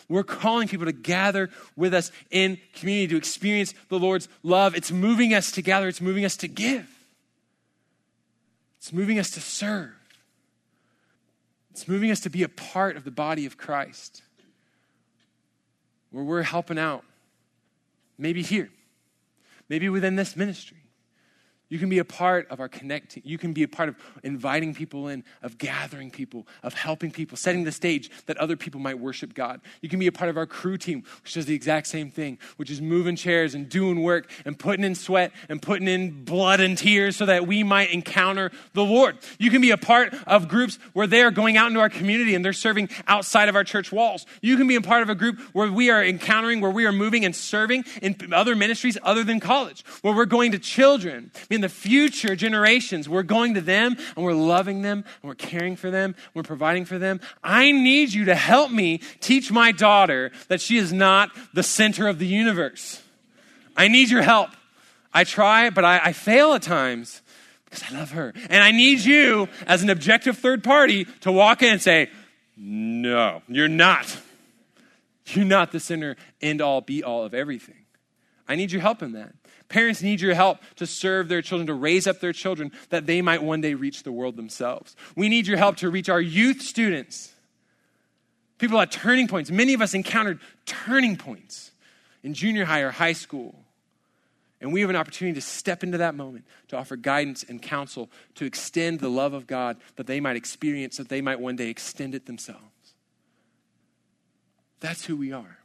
We're 0.08 0.24
calling 0.24 0.68
people 0.68 0.86
to 0.86 0.92
gather 0.92 1.50
with 1.76 1.94
us 1.94 2.12
in 2.30 2.60
community 2.76 3.08
to 3.08 3.18
experience 3.18 3.74
the 3.90 4.00
Lord's 4.00 4.28
love. 4.44 4.76
It's 4.76 4.92
moving 4.92 5.34
us 5.34 5.52
to 5.52 5.62
gather, 5.62 5.88
it's 5.88 6.02
moving 6.02 6.26
us 6.26 6.38
to 6.38 6.48
give, 6.48 6.88
it's 8.78 8.94
moving 8.94 9.20
us 9.20 9.32
to 9.32 9.42
serve, 9.42 9.94
it's 11.72 11.88
moving 11.88 12.12
us 12.12 12.22
to 12.22 12.30
be 12.30 12.44
a 12.44 12.50
part 12.50 12.98
of 12.98 13.04
the 13.04 13.12
body 13.12 13.46
of 13.46 13.58
Christ 13.58 14.22
where 16.12 16.24
we're 16.24 16.44
helping 16.44 16.80
out. 16.80 17.04
Maybe 18.18 18.42
here, 18.42 18.70
maybe 19.70 19.90
within 19.90 20.16
this 20.16 20.36
ministry. 20.36 20.85
You 21.68 21.80
can 21.80 21.90
be 21.90 21.98
a 21.98 22.06
part 22.06 22.48
of 22.50 22.60
our 22.60 22.70
connecting. 22.70 23.24
You 23.26 23.40
can 23.40 23.52
be 23.52 23.64
a 23.64 23.68
part 23.68 23.90
of 23.90 23.96
inviting 24.24 24.76
people 24.76 25.08
in, 25.08 25.24
of 25.42 25.58
gathering 25.58 26.12
people, 26.12 26.48
of 26.62 26.76
helping 26.76 27.10
people, 27.10 27.38
setting 27.38 27.64
the 27.64 27.72
stage 27.72 28.12
that 28.28 28.38
other 28.38 28.56
people 28.56 28.80
might 28.80 29.00
worship 29.00 29.34
God. 29.34 29.62
You 29.82 29.90
can 29.90 29.98
be 29.98 30.06
a 30.06 30.12
part 30.12 30.30
of 30.30 30.38
our 30.38 30.46
crew 30.46 30.78
team, 30.78 31.04
which 31.24 31.34
does 31.34 31.48
the 31.48 31.56
exact 31.56 31.88
same 31.88 32.12
thing, 32.12 32.38
which 32.58 32.70
is 32.70 32.82
moving 32.82 33.16
chairs 33.16 33.56
and 33.56 33.68
doing 33.68 34.04
work 34.04 34.30
and 34.46 34.58
putting 34.58 34.86
in 34.86 34.94
sweat 34.94 35.32
and 35.50 35.60
putting 35.60 35.88
in 35.88 36.24
blood 36.24 36.60
and 36.60 36.78
tears 36.78 37.16
so 37.16 37.26
that 37.26 37.48
we 37.48 37.64
might 37.64 37.90
encounter 37.90 38.52
the 38.74 38.86
Lord. 38.86 39.18
You 39.40 39.50
can 39.50 39.62
be 39.62 39.72
a 39.72 39.78
part 39.78 40.14
of 40.28 40.48
groups 40.48 40.78
where 40.94 41.08
they 41.08 41.24
are 41.24 41.32
going 41.32 41.58
out 41.58 41.68
into 41.68 41.80
our 41.80 41.90
community 41.90 42.36
and 42.36 42.46
they're 42.46 42.54
serving 42.54 42.90
outside 43.08 43.50
of 43.50 43.56
our 43.56 43.64
church 43.64 43.92
walls. 43.92 44.28
You 44.42 44.56
can 44.58 44.68
be 44.68 44.76
a 44.76 44.82
part 44.82 45.02
of 45.02 45.10
a 45.10 45.16
group 45.16 45.40
where 45.54 45.72
we 45.72 45.90
are 45.90 46.04
encountering, 46.04 46.62
where 46.62 46.70
we 46.70 46.86
are 46.86 46.92
moving 46.92 47.26
and 47.26 47.36
serving 47.36 47.86
in 48.04 48.34
other 48.34 48.56
ministries 48.56 49.00
other 49.02 49.24
than 49.24 49.40
college, 49.40 49.84
where 50.04 50.14
we're 50.14 50.26
going 50.26 50.52
to 50.52 50.60
children 50.60 51.32
in 51.56 51.62
the 51.62 51.70
future 51.70 52.36
generations. 52.36 53.10
We're 53.10 53.24
going 53.24 53.56
to 53.56 53.62
them 53.62 53.98
and 54.16 54.24
we're 54.24 54.34
loving 54.34 54.82
them 54.82 55.00
and 55.22 55.28
we're 55.28 55.36
caring 55.36 55.76
for 55.76 55.90
them, 55.90 56.16
we're 56.34 56.44
providing 56.44 56.86
for 56.86 57.00
them. 57.00 57.20
I 57.44 57.72
need 57.72 58.14
you 58.14 58.26
to 58.26 58.36
help 58.36 58.72
me 58.72 59.00
teach 59.20 59.52
my 59.52 59.72
daughter 59.72 60.32
that 60.50 60.62
she 60.62 60.78
is 60.78 60.94
not 60.94 61.32
the 61.54 61.64
center 61.64 62.08
of 62.08 62.20
the 62.20 62.28
universe. 62.28 63.02
I 63.76 63.88
need 63.88 64.10
your 64.10 64.22
help. 64.22 64.52
I 65.14 65.24
try, 65.24 65.70
but 65.70 65.86
I, 65.86 66.00
I 66.04 66.14
fail 66.14 66.54
at 66.54 66.62
times 66.62 67.22
because 67.66 67.84
I 67.90 67.98
love 67.98 68.12
her. 68.12 68.34
And 68.50 68.64
I 68.64 68.72
need 68.72 69.00
you, 69.00 69.48
as 69.66 69.82
an 69.82 69.90
objective 69.90 70.38
third 70.38 70.64
party, 70.64 71.06
to 71.22 71.32
walk 71.32 71.64
in 71.64 71.72
and 71.72 71.82
say, 71.82 72.10
No, 72.58 73.42
you're 73.48 73.68
not. 73.68 74.20
You're 75.28 75.46
not 75.46 75.72
the 75.72 75.80
center, 75.80 76.18
end 76.42 76.62
all, 76.62 76.82
be 76.82 77.04
all 77.04 77.24
of 77.24 77.34
everything. 77.34 77.86
I 78.48 78.56
need 78.56 78.72
your 78.72 78.82
help 78.82 79.02
in 79.02 79.14
that. 79.14 79.34
Parents 79.68 80.02
need 80.02 80.22
your 80.22 80.36
help 80.36 80.60
to 80.76 80.86
serve 80.86 81.28
their 81.28 81.42
children, 81.42 81.68
to 81.68 81.74
raise 81.74 82.08
up 82.08 82.20
their 82.20 82.34
children 82.34 82.72
that 82.90 83.08
they 83.08 83.22
might 83.22 83.42
one 83.42 83.62
day 83.62 83.74
reach 83.74 84.04
the 84.04 84.12
world 84.12 84.36
themselves. 84.36 84.96
We 85.16 85.28
need 85.28 85.48
your 85.48 85.58
help 85.58 85.78
to 85.78 85.90
reach 85.90 86.10
our 86.10 86.22
youth 86.22 86.62
students. 86.62 87.34
People 88.58 88.80
at 88.80 88.92
turning 88.92 89.28
points. 89.28 89.52
Many 89.52 89.74
of 89.74 89.82
us 89.82 89.94
encountered 89.94 90.40
turning 90.66 91.18
points 91.18 91.72
in 92.24 92.34
junior 92.34 92.66
high 92.66 92.82
or 92.82 92.92
high 92.92 93.14
school. 93.14 93.56
And 94.62 94.72
we 94.72 94.82
have 94.82 94.90
an 94.90 94.96
opportunity 94.96 95.36
to 95.36 95.46
step 95.46 95.84
into 95.84 95.98
that 95.98 96.16
moment, 96.16 96.46
to 96.70 96.78
offer 96.78 96.96
guidance 96.96 97.44
and 97.44 97.62
counsel, 97.62 98.10
to 98.36 98.46
extend 98.46 99.00
the 99.00 99.10
love 99.10 99.34
of 99.34 99.48
God 99.48 99.78
that 99.98 100.08
they 100.08 100.20
might 100.20 100.36
experience, 100.36 100.98
that 100.98 101.10
they 101.10 101.22
might 101.22 101.40
one 101.40 101.56
day 101.56 101.70
extend 101.70 102.16
it 102.16 102.26
themselves. 102.26 102.62
That's 104.80 105.06
who 105.06 105.18
we 105.18 105.32
are. 105.32 105.60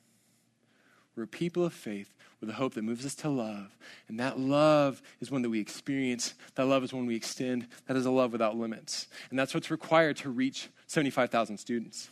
We're 1.15 1.27
people 1.27 1.65
of 1.65 1.73
faith 1.73 2.13
with 2.41 2.51
a 2.51 2.55
hope 2.55 2.75
that 2.75 2.83
moves 2.83 3.05
us 3.05 3.15
to 3.17 3.29
love. 3.29 3.77
And 4.09 4.19
that 4.19 4.39
love 4.39 5.03
is 5.21 5.31
one 5.31 5.43
that 5.43 5.51
we 5.51 5.61
experience. 5.61 6.35
That 6.55 6.67
love 6.67 6.83
is 6.83 6.93
one 6.93 7.07
we 7.07 7.17
extend. 7.17 7.67
That 7.87 7.97
is 7.97 8.07
a 8.07 8.11
love 8.11 8.33
without 8.33 8.57
limits. 8.57 9.09
And 9.31 9.39
that's 9.39 9.55
what's 9.55 9.71
required 9.71 10.17
to 10.19 10.31
reach 10.31 10.69
75,000 10.87 11.59
students. 11.59 12.09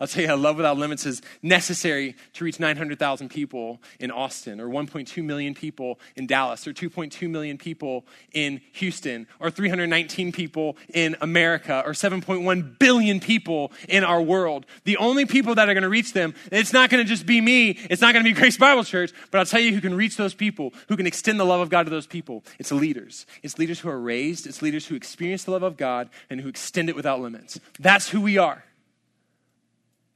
I'll 0.00 0.06
tell 0.06 0.22
you 0.22 0.36
Love 0.36 0.56
Without 0.56 0.78
Limits 0.78 1.06
is 1.06 1.22
necessary 1.42 2.14
to 2.34 2.44
reach 2.44 2.60
900,000 2.60 3.28
people 3.28 3.80
in 3.98 4.12
Austin, 4.12 4.60
or 4.60 4.68
1.2 4.68 5.24
million 5.24 5.54
people 5.54 5.98
in 6.14 6.28
Dallas, 6.28 6.68
or 6.68 6.72
2.2 6.72 7.28
million 7.28 7.58
people 7.58 8.06
in 8.32 8.60
Houston, 8.74 9.26
or 9.40 9.50
319 9.50 10.30
people 10.30 10.76
in 10.94 11.16
America, 11.20 11.82
or 11.84 11.92
7.1 11.92 12.78
billion 12.78 13.18
people 13.18 13.72
in 13.88 14.04
our 14.04 14.22
world. 14.22 14.66
The 14.84 14.96
only 14.98 15.26
people 15.26 15.56
that 15.56 15.68
are 15.68 15.74
going 15.74 15.82
to 15.82 15.88
reach 15.88 16.12
them, 16.12 16.32
it's 16.52 16.72
not 16.72 16.90
going 16.90 17.02
to 17.02 17.08
just 17.08 17.26
be 17.26 17.40
me, 17.40 17.70
it's 17.90 18.00
not 18.00 18.12
going 18.12 18.24
to 18.24 18.30
be 18.30 18.38
Grace 18.38 18.56
Bible 18.56 18.84
Church, 18.84 19.12
but 19.32 19.38
I'll 19.38 19.46
tell 19.46 19.60
you 19.60 19.74
who 19.74 19.80
can 19.80 19.94
reach 19.94 20.16
those 20.16 20.34
people, 20.34 20.72
who 20.86 20.96
can 20.96 21.08
extend 21.08 21.40
the 21.40 21.44
love 21.44 21.60
of 21.60 21.70
God 21.70 21.84
to 21.84 21.90
those 21.90 22.06
people. 22.06 22.44
It's 22.60 22.70
leaders. 22.70 23.26
It's 23.42 23.58
leaders 23.58 23.80
who 23.80 23.88
are 23.88 24.00
raised, 24.00 24.46
it's 24.46 24.62
leaders 24.62 24.86
who 24.86 24.94
experience 24.94 25.42
the 25.42 25.50
love 25.50 25.64
of 25.64 25.76
God 25.76 26.08
and 26.30 26.40
who 26.40 26.48
extend 26.48 26.88
it 26.88 26.94
without 26.94 27.20
limits. 27.20 27.58
That's 27.80 28.10
who 28.10 28.20
we 28.20 28.38
are. 28.38 28.62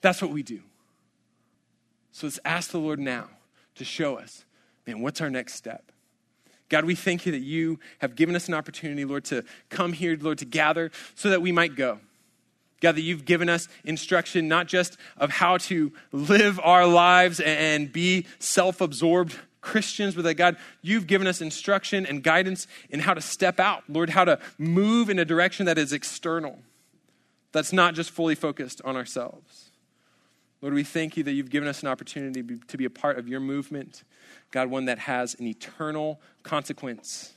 That's 0.03 0.21
what 0.21 0.31
we 0.31 0.43
do. 0.43 0.61
So 2.11 2.27
let's 2.27 2.39
ask 2.45 2.71
the 2.71 2.79
Lord 2.79 2.99
now 2.99 3.31
to 3.77 3.85
show 3.85 4.17
us, 4.17 4.45
man, 4.87 5.01
what's 5.01 5.21
our 5.21 5.31
next 5.31 5.55
step? 5.55 5.91
God, 6.69 6.85
we 6.85 6.95
thank 6.95 7.25
you 7.25 7.33
that 7.33 7.41
you 7.41 7.79
have 7.99 8.17
given 8.17 8.37
us 8.37 8.49
an 8.49 8.55
opportunity, 8.55 9.05
Lord, 9.05 9.25
to 9.27 9.45
come 9.71 9.93
here, 9.93 10.17
Lord, 10.21 10.39
to 10.39 10.45
gather 10.45 10.91
so 11.15 11.31
that 11.31 11.41
we 11.41 11.53
might 11.53 11.77
go. 11.77 12.01
God, 12.81 12.97
that 12.97 13.03
you've 13.03 13.25
given 13.25 13.49
us 13.49 13.69
instruction 13.85 14.49
not 14.49 14.67
just 14.67 14.97
of 15.17 15.31
how 15.31 15.59
to 15.59 15.93
live 16.11 16.59
our 16.63 16.87
lives 16.87 17.41
and 17.41 17.93
be 17.93 18.27
self 18.39 18.81
absorbed 18.81 19.39
Christians, 19.61 20.15
but 20.15 20.25
that 20.25 20.35
God, 20.35 20.57
you've 20.83 21.07
given 21.07 21.27
us 21.27 21.41
instruction 21.41 22.05
and 22.05 22.23
guidance 22.23 22.67
in 22.91 23.01
how 23.01 23.15
to 23.15 23.21
step 23.21 23.61
out, 23.61 23.85
Lord, 23.89 24.11
how 24.11 24.25
to 24.25 24.41
move 24.59 25.09
in 25.09 25.19
a 25.19 25.25
direction 25.25 25.67
that 25.67 25.79
is 25.79 25.93
external, 25.93 26.59
that's 27.53 27.73
not 27.73 27.95
just 27.95 28.11
fully 28.11 28.35
focused 28.35 28.83
on 28.85 28.97
ourselves. 28.97 29.72
Lord, 30.63 30.75
we 30.75 30.85
thank 30.85 31.17
you 31.17 31.25
that 31.25 31.33
you've 31.33 31.51
given 31.51 31.69
us 31.69 31.83
an 31.83 31.89
opportunity 31.89 32.59
to 32.69 32.77
be 32.77 32.85
a 32.85 32.91
part 32.91 33.19
of 33.19 33.29
your 33.29 33.41
movement, 33.41 34.05
God, 34.53 34.71
one 34.71 34.85
that 34.85 35.01
has 35.01 35.35
an 35.35 35.47
eternal 35.47 36.21
consequence. 36.45 37.33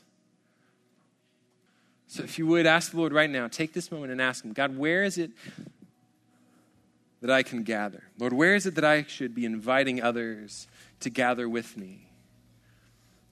So 2.07 2.23
if 2.23 2.38
you 2.38 2.45
would 2.45 2.67
ask 2.67 2.91
the 2.91 2.97
Lord 2.97 3.11
right 3.11 3.30
now, 3.30 3.47
take 3.47 3.73
this 3.73 3.91
moment 3.91 4.11
and 4.11 4.21
ask 4.21 4.45
Him, 4.45 4.53
God, 4.53 4.78
where 4.78 5.03
is 5.03 5.17
it 5.17 5.32
that 7.21 7.32
I 7.32 7.41
can 7.41 7.63
gather? 7.63 8.03
Lord, 8.19 8.32
where 8.32 8.53
is 8.53 8.67
it 8.67 8.76
that 8.76 8.86
I 8.86 9.03
should 9.03 9.34
be 9.34 9.43
inviting 9.43 10.01
others 10.01 10.67
to 10.99 11.09
gather 11.09 11.49
with 11.49 11.76
me? 11.76 12.05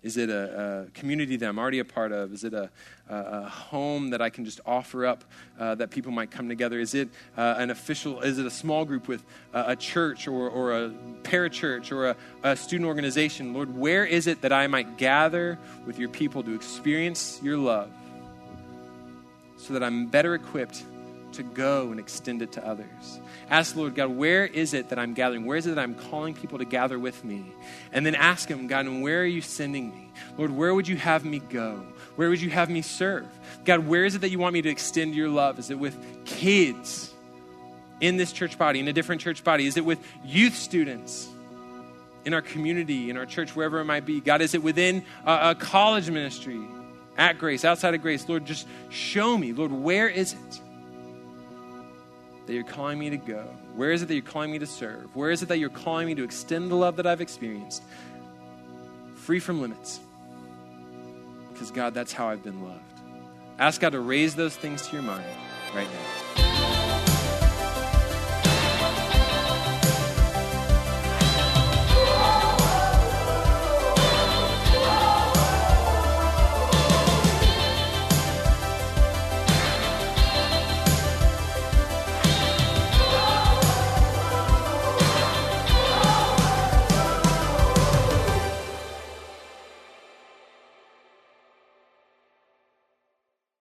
Is 0.03 0.17
it 0.17 0.29
a, 0.29 0.85
a, 0.87 0.91
community 0.91 1.37
that 1.37 1.47
I'm 1.47 1.57
already 1.57 1.79
a 1.79 1.85
part 1.85 2.11
of? 2.11 2.33
Is 2.33 2.43
it 2.43 2.53
a, 2.53 2.69
a, 3.09 3.15
a 3.15 3.41
home 3.49 4.09
that 4.09 4.21
I 4.21 4.29
can 4.29 4.43
just 4.43 4.59
offer 4.65 5.05
up 5.05 5.23
uh, 5.57 5.75
that 5.75 5.91
people 5.91 6.11
might 6.11 6.29
come 6.29 6.49
together? 6.49 6.77
Is 6.77 6.93
it 6.93 7.07
uh, 7.37 7.55
an 7.57 7.69
official, 7.69 8.21
is 8.21 8.37
it 8.37 8.45
a 8.45 8.51
small 8.51 8.83
group 8.83 9.07
with 9.07 9.23
a 9.53 9.75
church 9.77 10.27
or, 10.27 10.49
or 10.49 10.73
a 10.73 10.89
parachurch 11.23 11.91
or 11.91 12.15
a, 12.43 12.55
student 12.57 12.87
organization? 12.87 13.53
Lord, 13.53 13.75
where 13.75 14.05
is 14.05 14.27
it 14.27 14.41
that 14.41 14.51
I 14.51 14.67
might 14.67 14.97
gather 14.97 15.57
with 15.85 15.97
your 15.97 16.09
people 16.09 16.43
to 16.43 16.53
experience 16.53 17.39
your 17.41 17.57
love 17.57 17.89
so 19.55 19.73
that 19.73 19.83
I'm 19.83 20.07
better 20.07 20.35
equipped 20.35 20.83
to 21.33 21.43
go 21.43 21.91
and 21.91 21.99
extend 21.99 22.41
it 22.41 22.53
to 22.53 22.67
others? 22.67 23.19
Ask 23.49 23.73
the 23.73 23.81
Lord, 23.81 23.95
God, 23.95 24.09
where 24.09 24.45
is 24.45 24.73
it 24.73 24.89
that 24.89 24.99
I'm 24.99 25.13
gathering? 25.13 25.45
Where 25.45 25.57
is 25.57 25.67
it 25.67 25.75
that 25.75 25.81
I'm 25.81 25.95
calling 25.95 26.33
people 26.33 26.57
to 26.59 26.65
gather 26.65 26.97
with 26.97 27.23
me? 27.23 27.45
And 27.91 28.05
then 28.05 28.15
ask 28.15 28.49
Him, 28.49 28.67
God, 28.67 28.85
and 28.85 29.03
where 29.03 29.21
are 29.21 29.25
you 29.25 29.41
sending 29.41 29.89
me? 29.89 30.11
Lord, 30.37 30.51
where 30.51 30.73
would 30.73 30.87
you 30.87 30.97
have 30.97 31.25
me 31.25 31.39
go? 31.39 31.85
Where 32.15 32.29
would 32.29 32.41
you 32.41 32.49
have 32.49 32.69
me 32.69 32.81
serve? 32.81 33.27
God, 33.65 33.87
where 33.87 34.05
is 34.05 34.15
it 34.15 34.21
that 34.21 34.29
you 34.29 34.39
want 34.39 34.53
me 34.53 34.61
to 34.61 34.69
extend 34.69 35.15
your 35.15 35.29
love? 35.29 35.59
Is 35.59 35.69
it 35.69 35.79
with 35.79 35.97
kids 36.25 37.11
in 37.99 38.17
this 38.17 38.31
church 38.31 38.57
body, 38.57 38.79
in 38.79 38.87
a 38.87 38.93
different 38.93 39.21
church 39.21 39.43
body? 39.43 39.65
Is 39.65 39.77
it 39.77 39.85
with 39.85 39.99
youth 40.23 40.55
students? 40.55 41.29
in 42.25 42.33
our 42.33 42.41
community, 42.41 43.09
in 43.09 43.17
our 43.17 43.25
church, 43.25 43.55
wherever 43.55 43.79
it 43.79 43.85
might 43.85 44.05
be. 44.05 44.21
God, 44.21 44.41
is 44.41 44.53
it 44.53 44.63
within 44.63 45.03
a, 45.25 45.51
a, 45.51 45.55
college 45.55 46.09
ministry, 46.09 46.59
at 47.17 47.37
Grace, 47.37 47.65
outside 47.65 47.93
of 47.93 48.01
Grace? 48.01 48.27
Lord, 48.27 48.45
just 48.45 48.67
show 48.89 49.37
me. 49.37 49.53
Lord, 49.53 49.71
where 49.71 50.07
is 50.07 50.33
it? 50.33 50.61
That 52.45 52.53
you're 52.53 52.63
calling 52.63 52.99
me 52.99 53.09
to 53.09 53.17
go? 53.17 53.43
Where 53.75 53.91
is 53.91 54.01
it 54.01 54.07
that 54.07 54.13
you're 54.13 54.23
calling 54.23 54.51
me 54.51 54.59
to 54.59 54.67
serve? 54.67 55.15
Where 55.15 55.31
is 55.31 55.41
it 55.41 55.47
that 55.47 55.59
you're 55.59 55.69
calling 55.69 56.07
me 56.07 56.15
to 56.15 56.23
extend 56.23 56.69
the 56.69 56.75
love 56.75 56.97
that 56.97 57.07
I've 57.07 57.21
experienced? 57.21 57.83
Free 59.15 59.39
from 59.39 59.61
limits. 59.61 59.99
Because, 61.51 61.71
God, 61.71 61.93
that's 61.93 62.11
how 62.11 62.27
I've 62.27 62.43
been 62.43 62.63
loved. 62.63 62.81
Ask 63.59 63.79
God 63.79 63.91
to 63.91 63.99
raise 63.99 64.35
those 64.35 64.55
things 64.55 64.87
to 64.87 64.93
your 64.93 65.03
mind 65.03 65.25
right 65.73 65.87
now. 65.87 66.42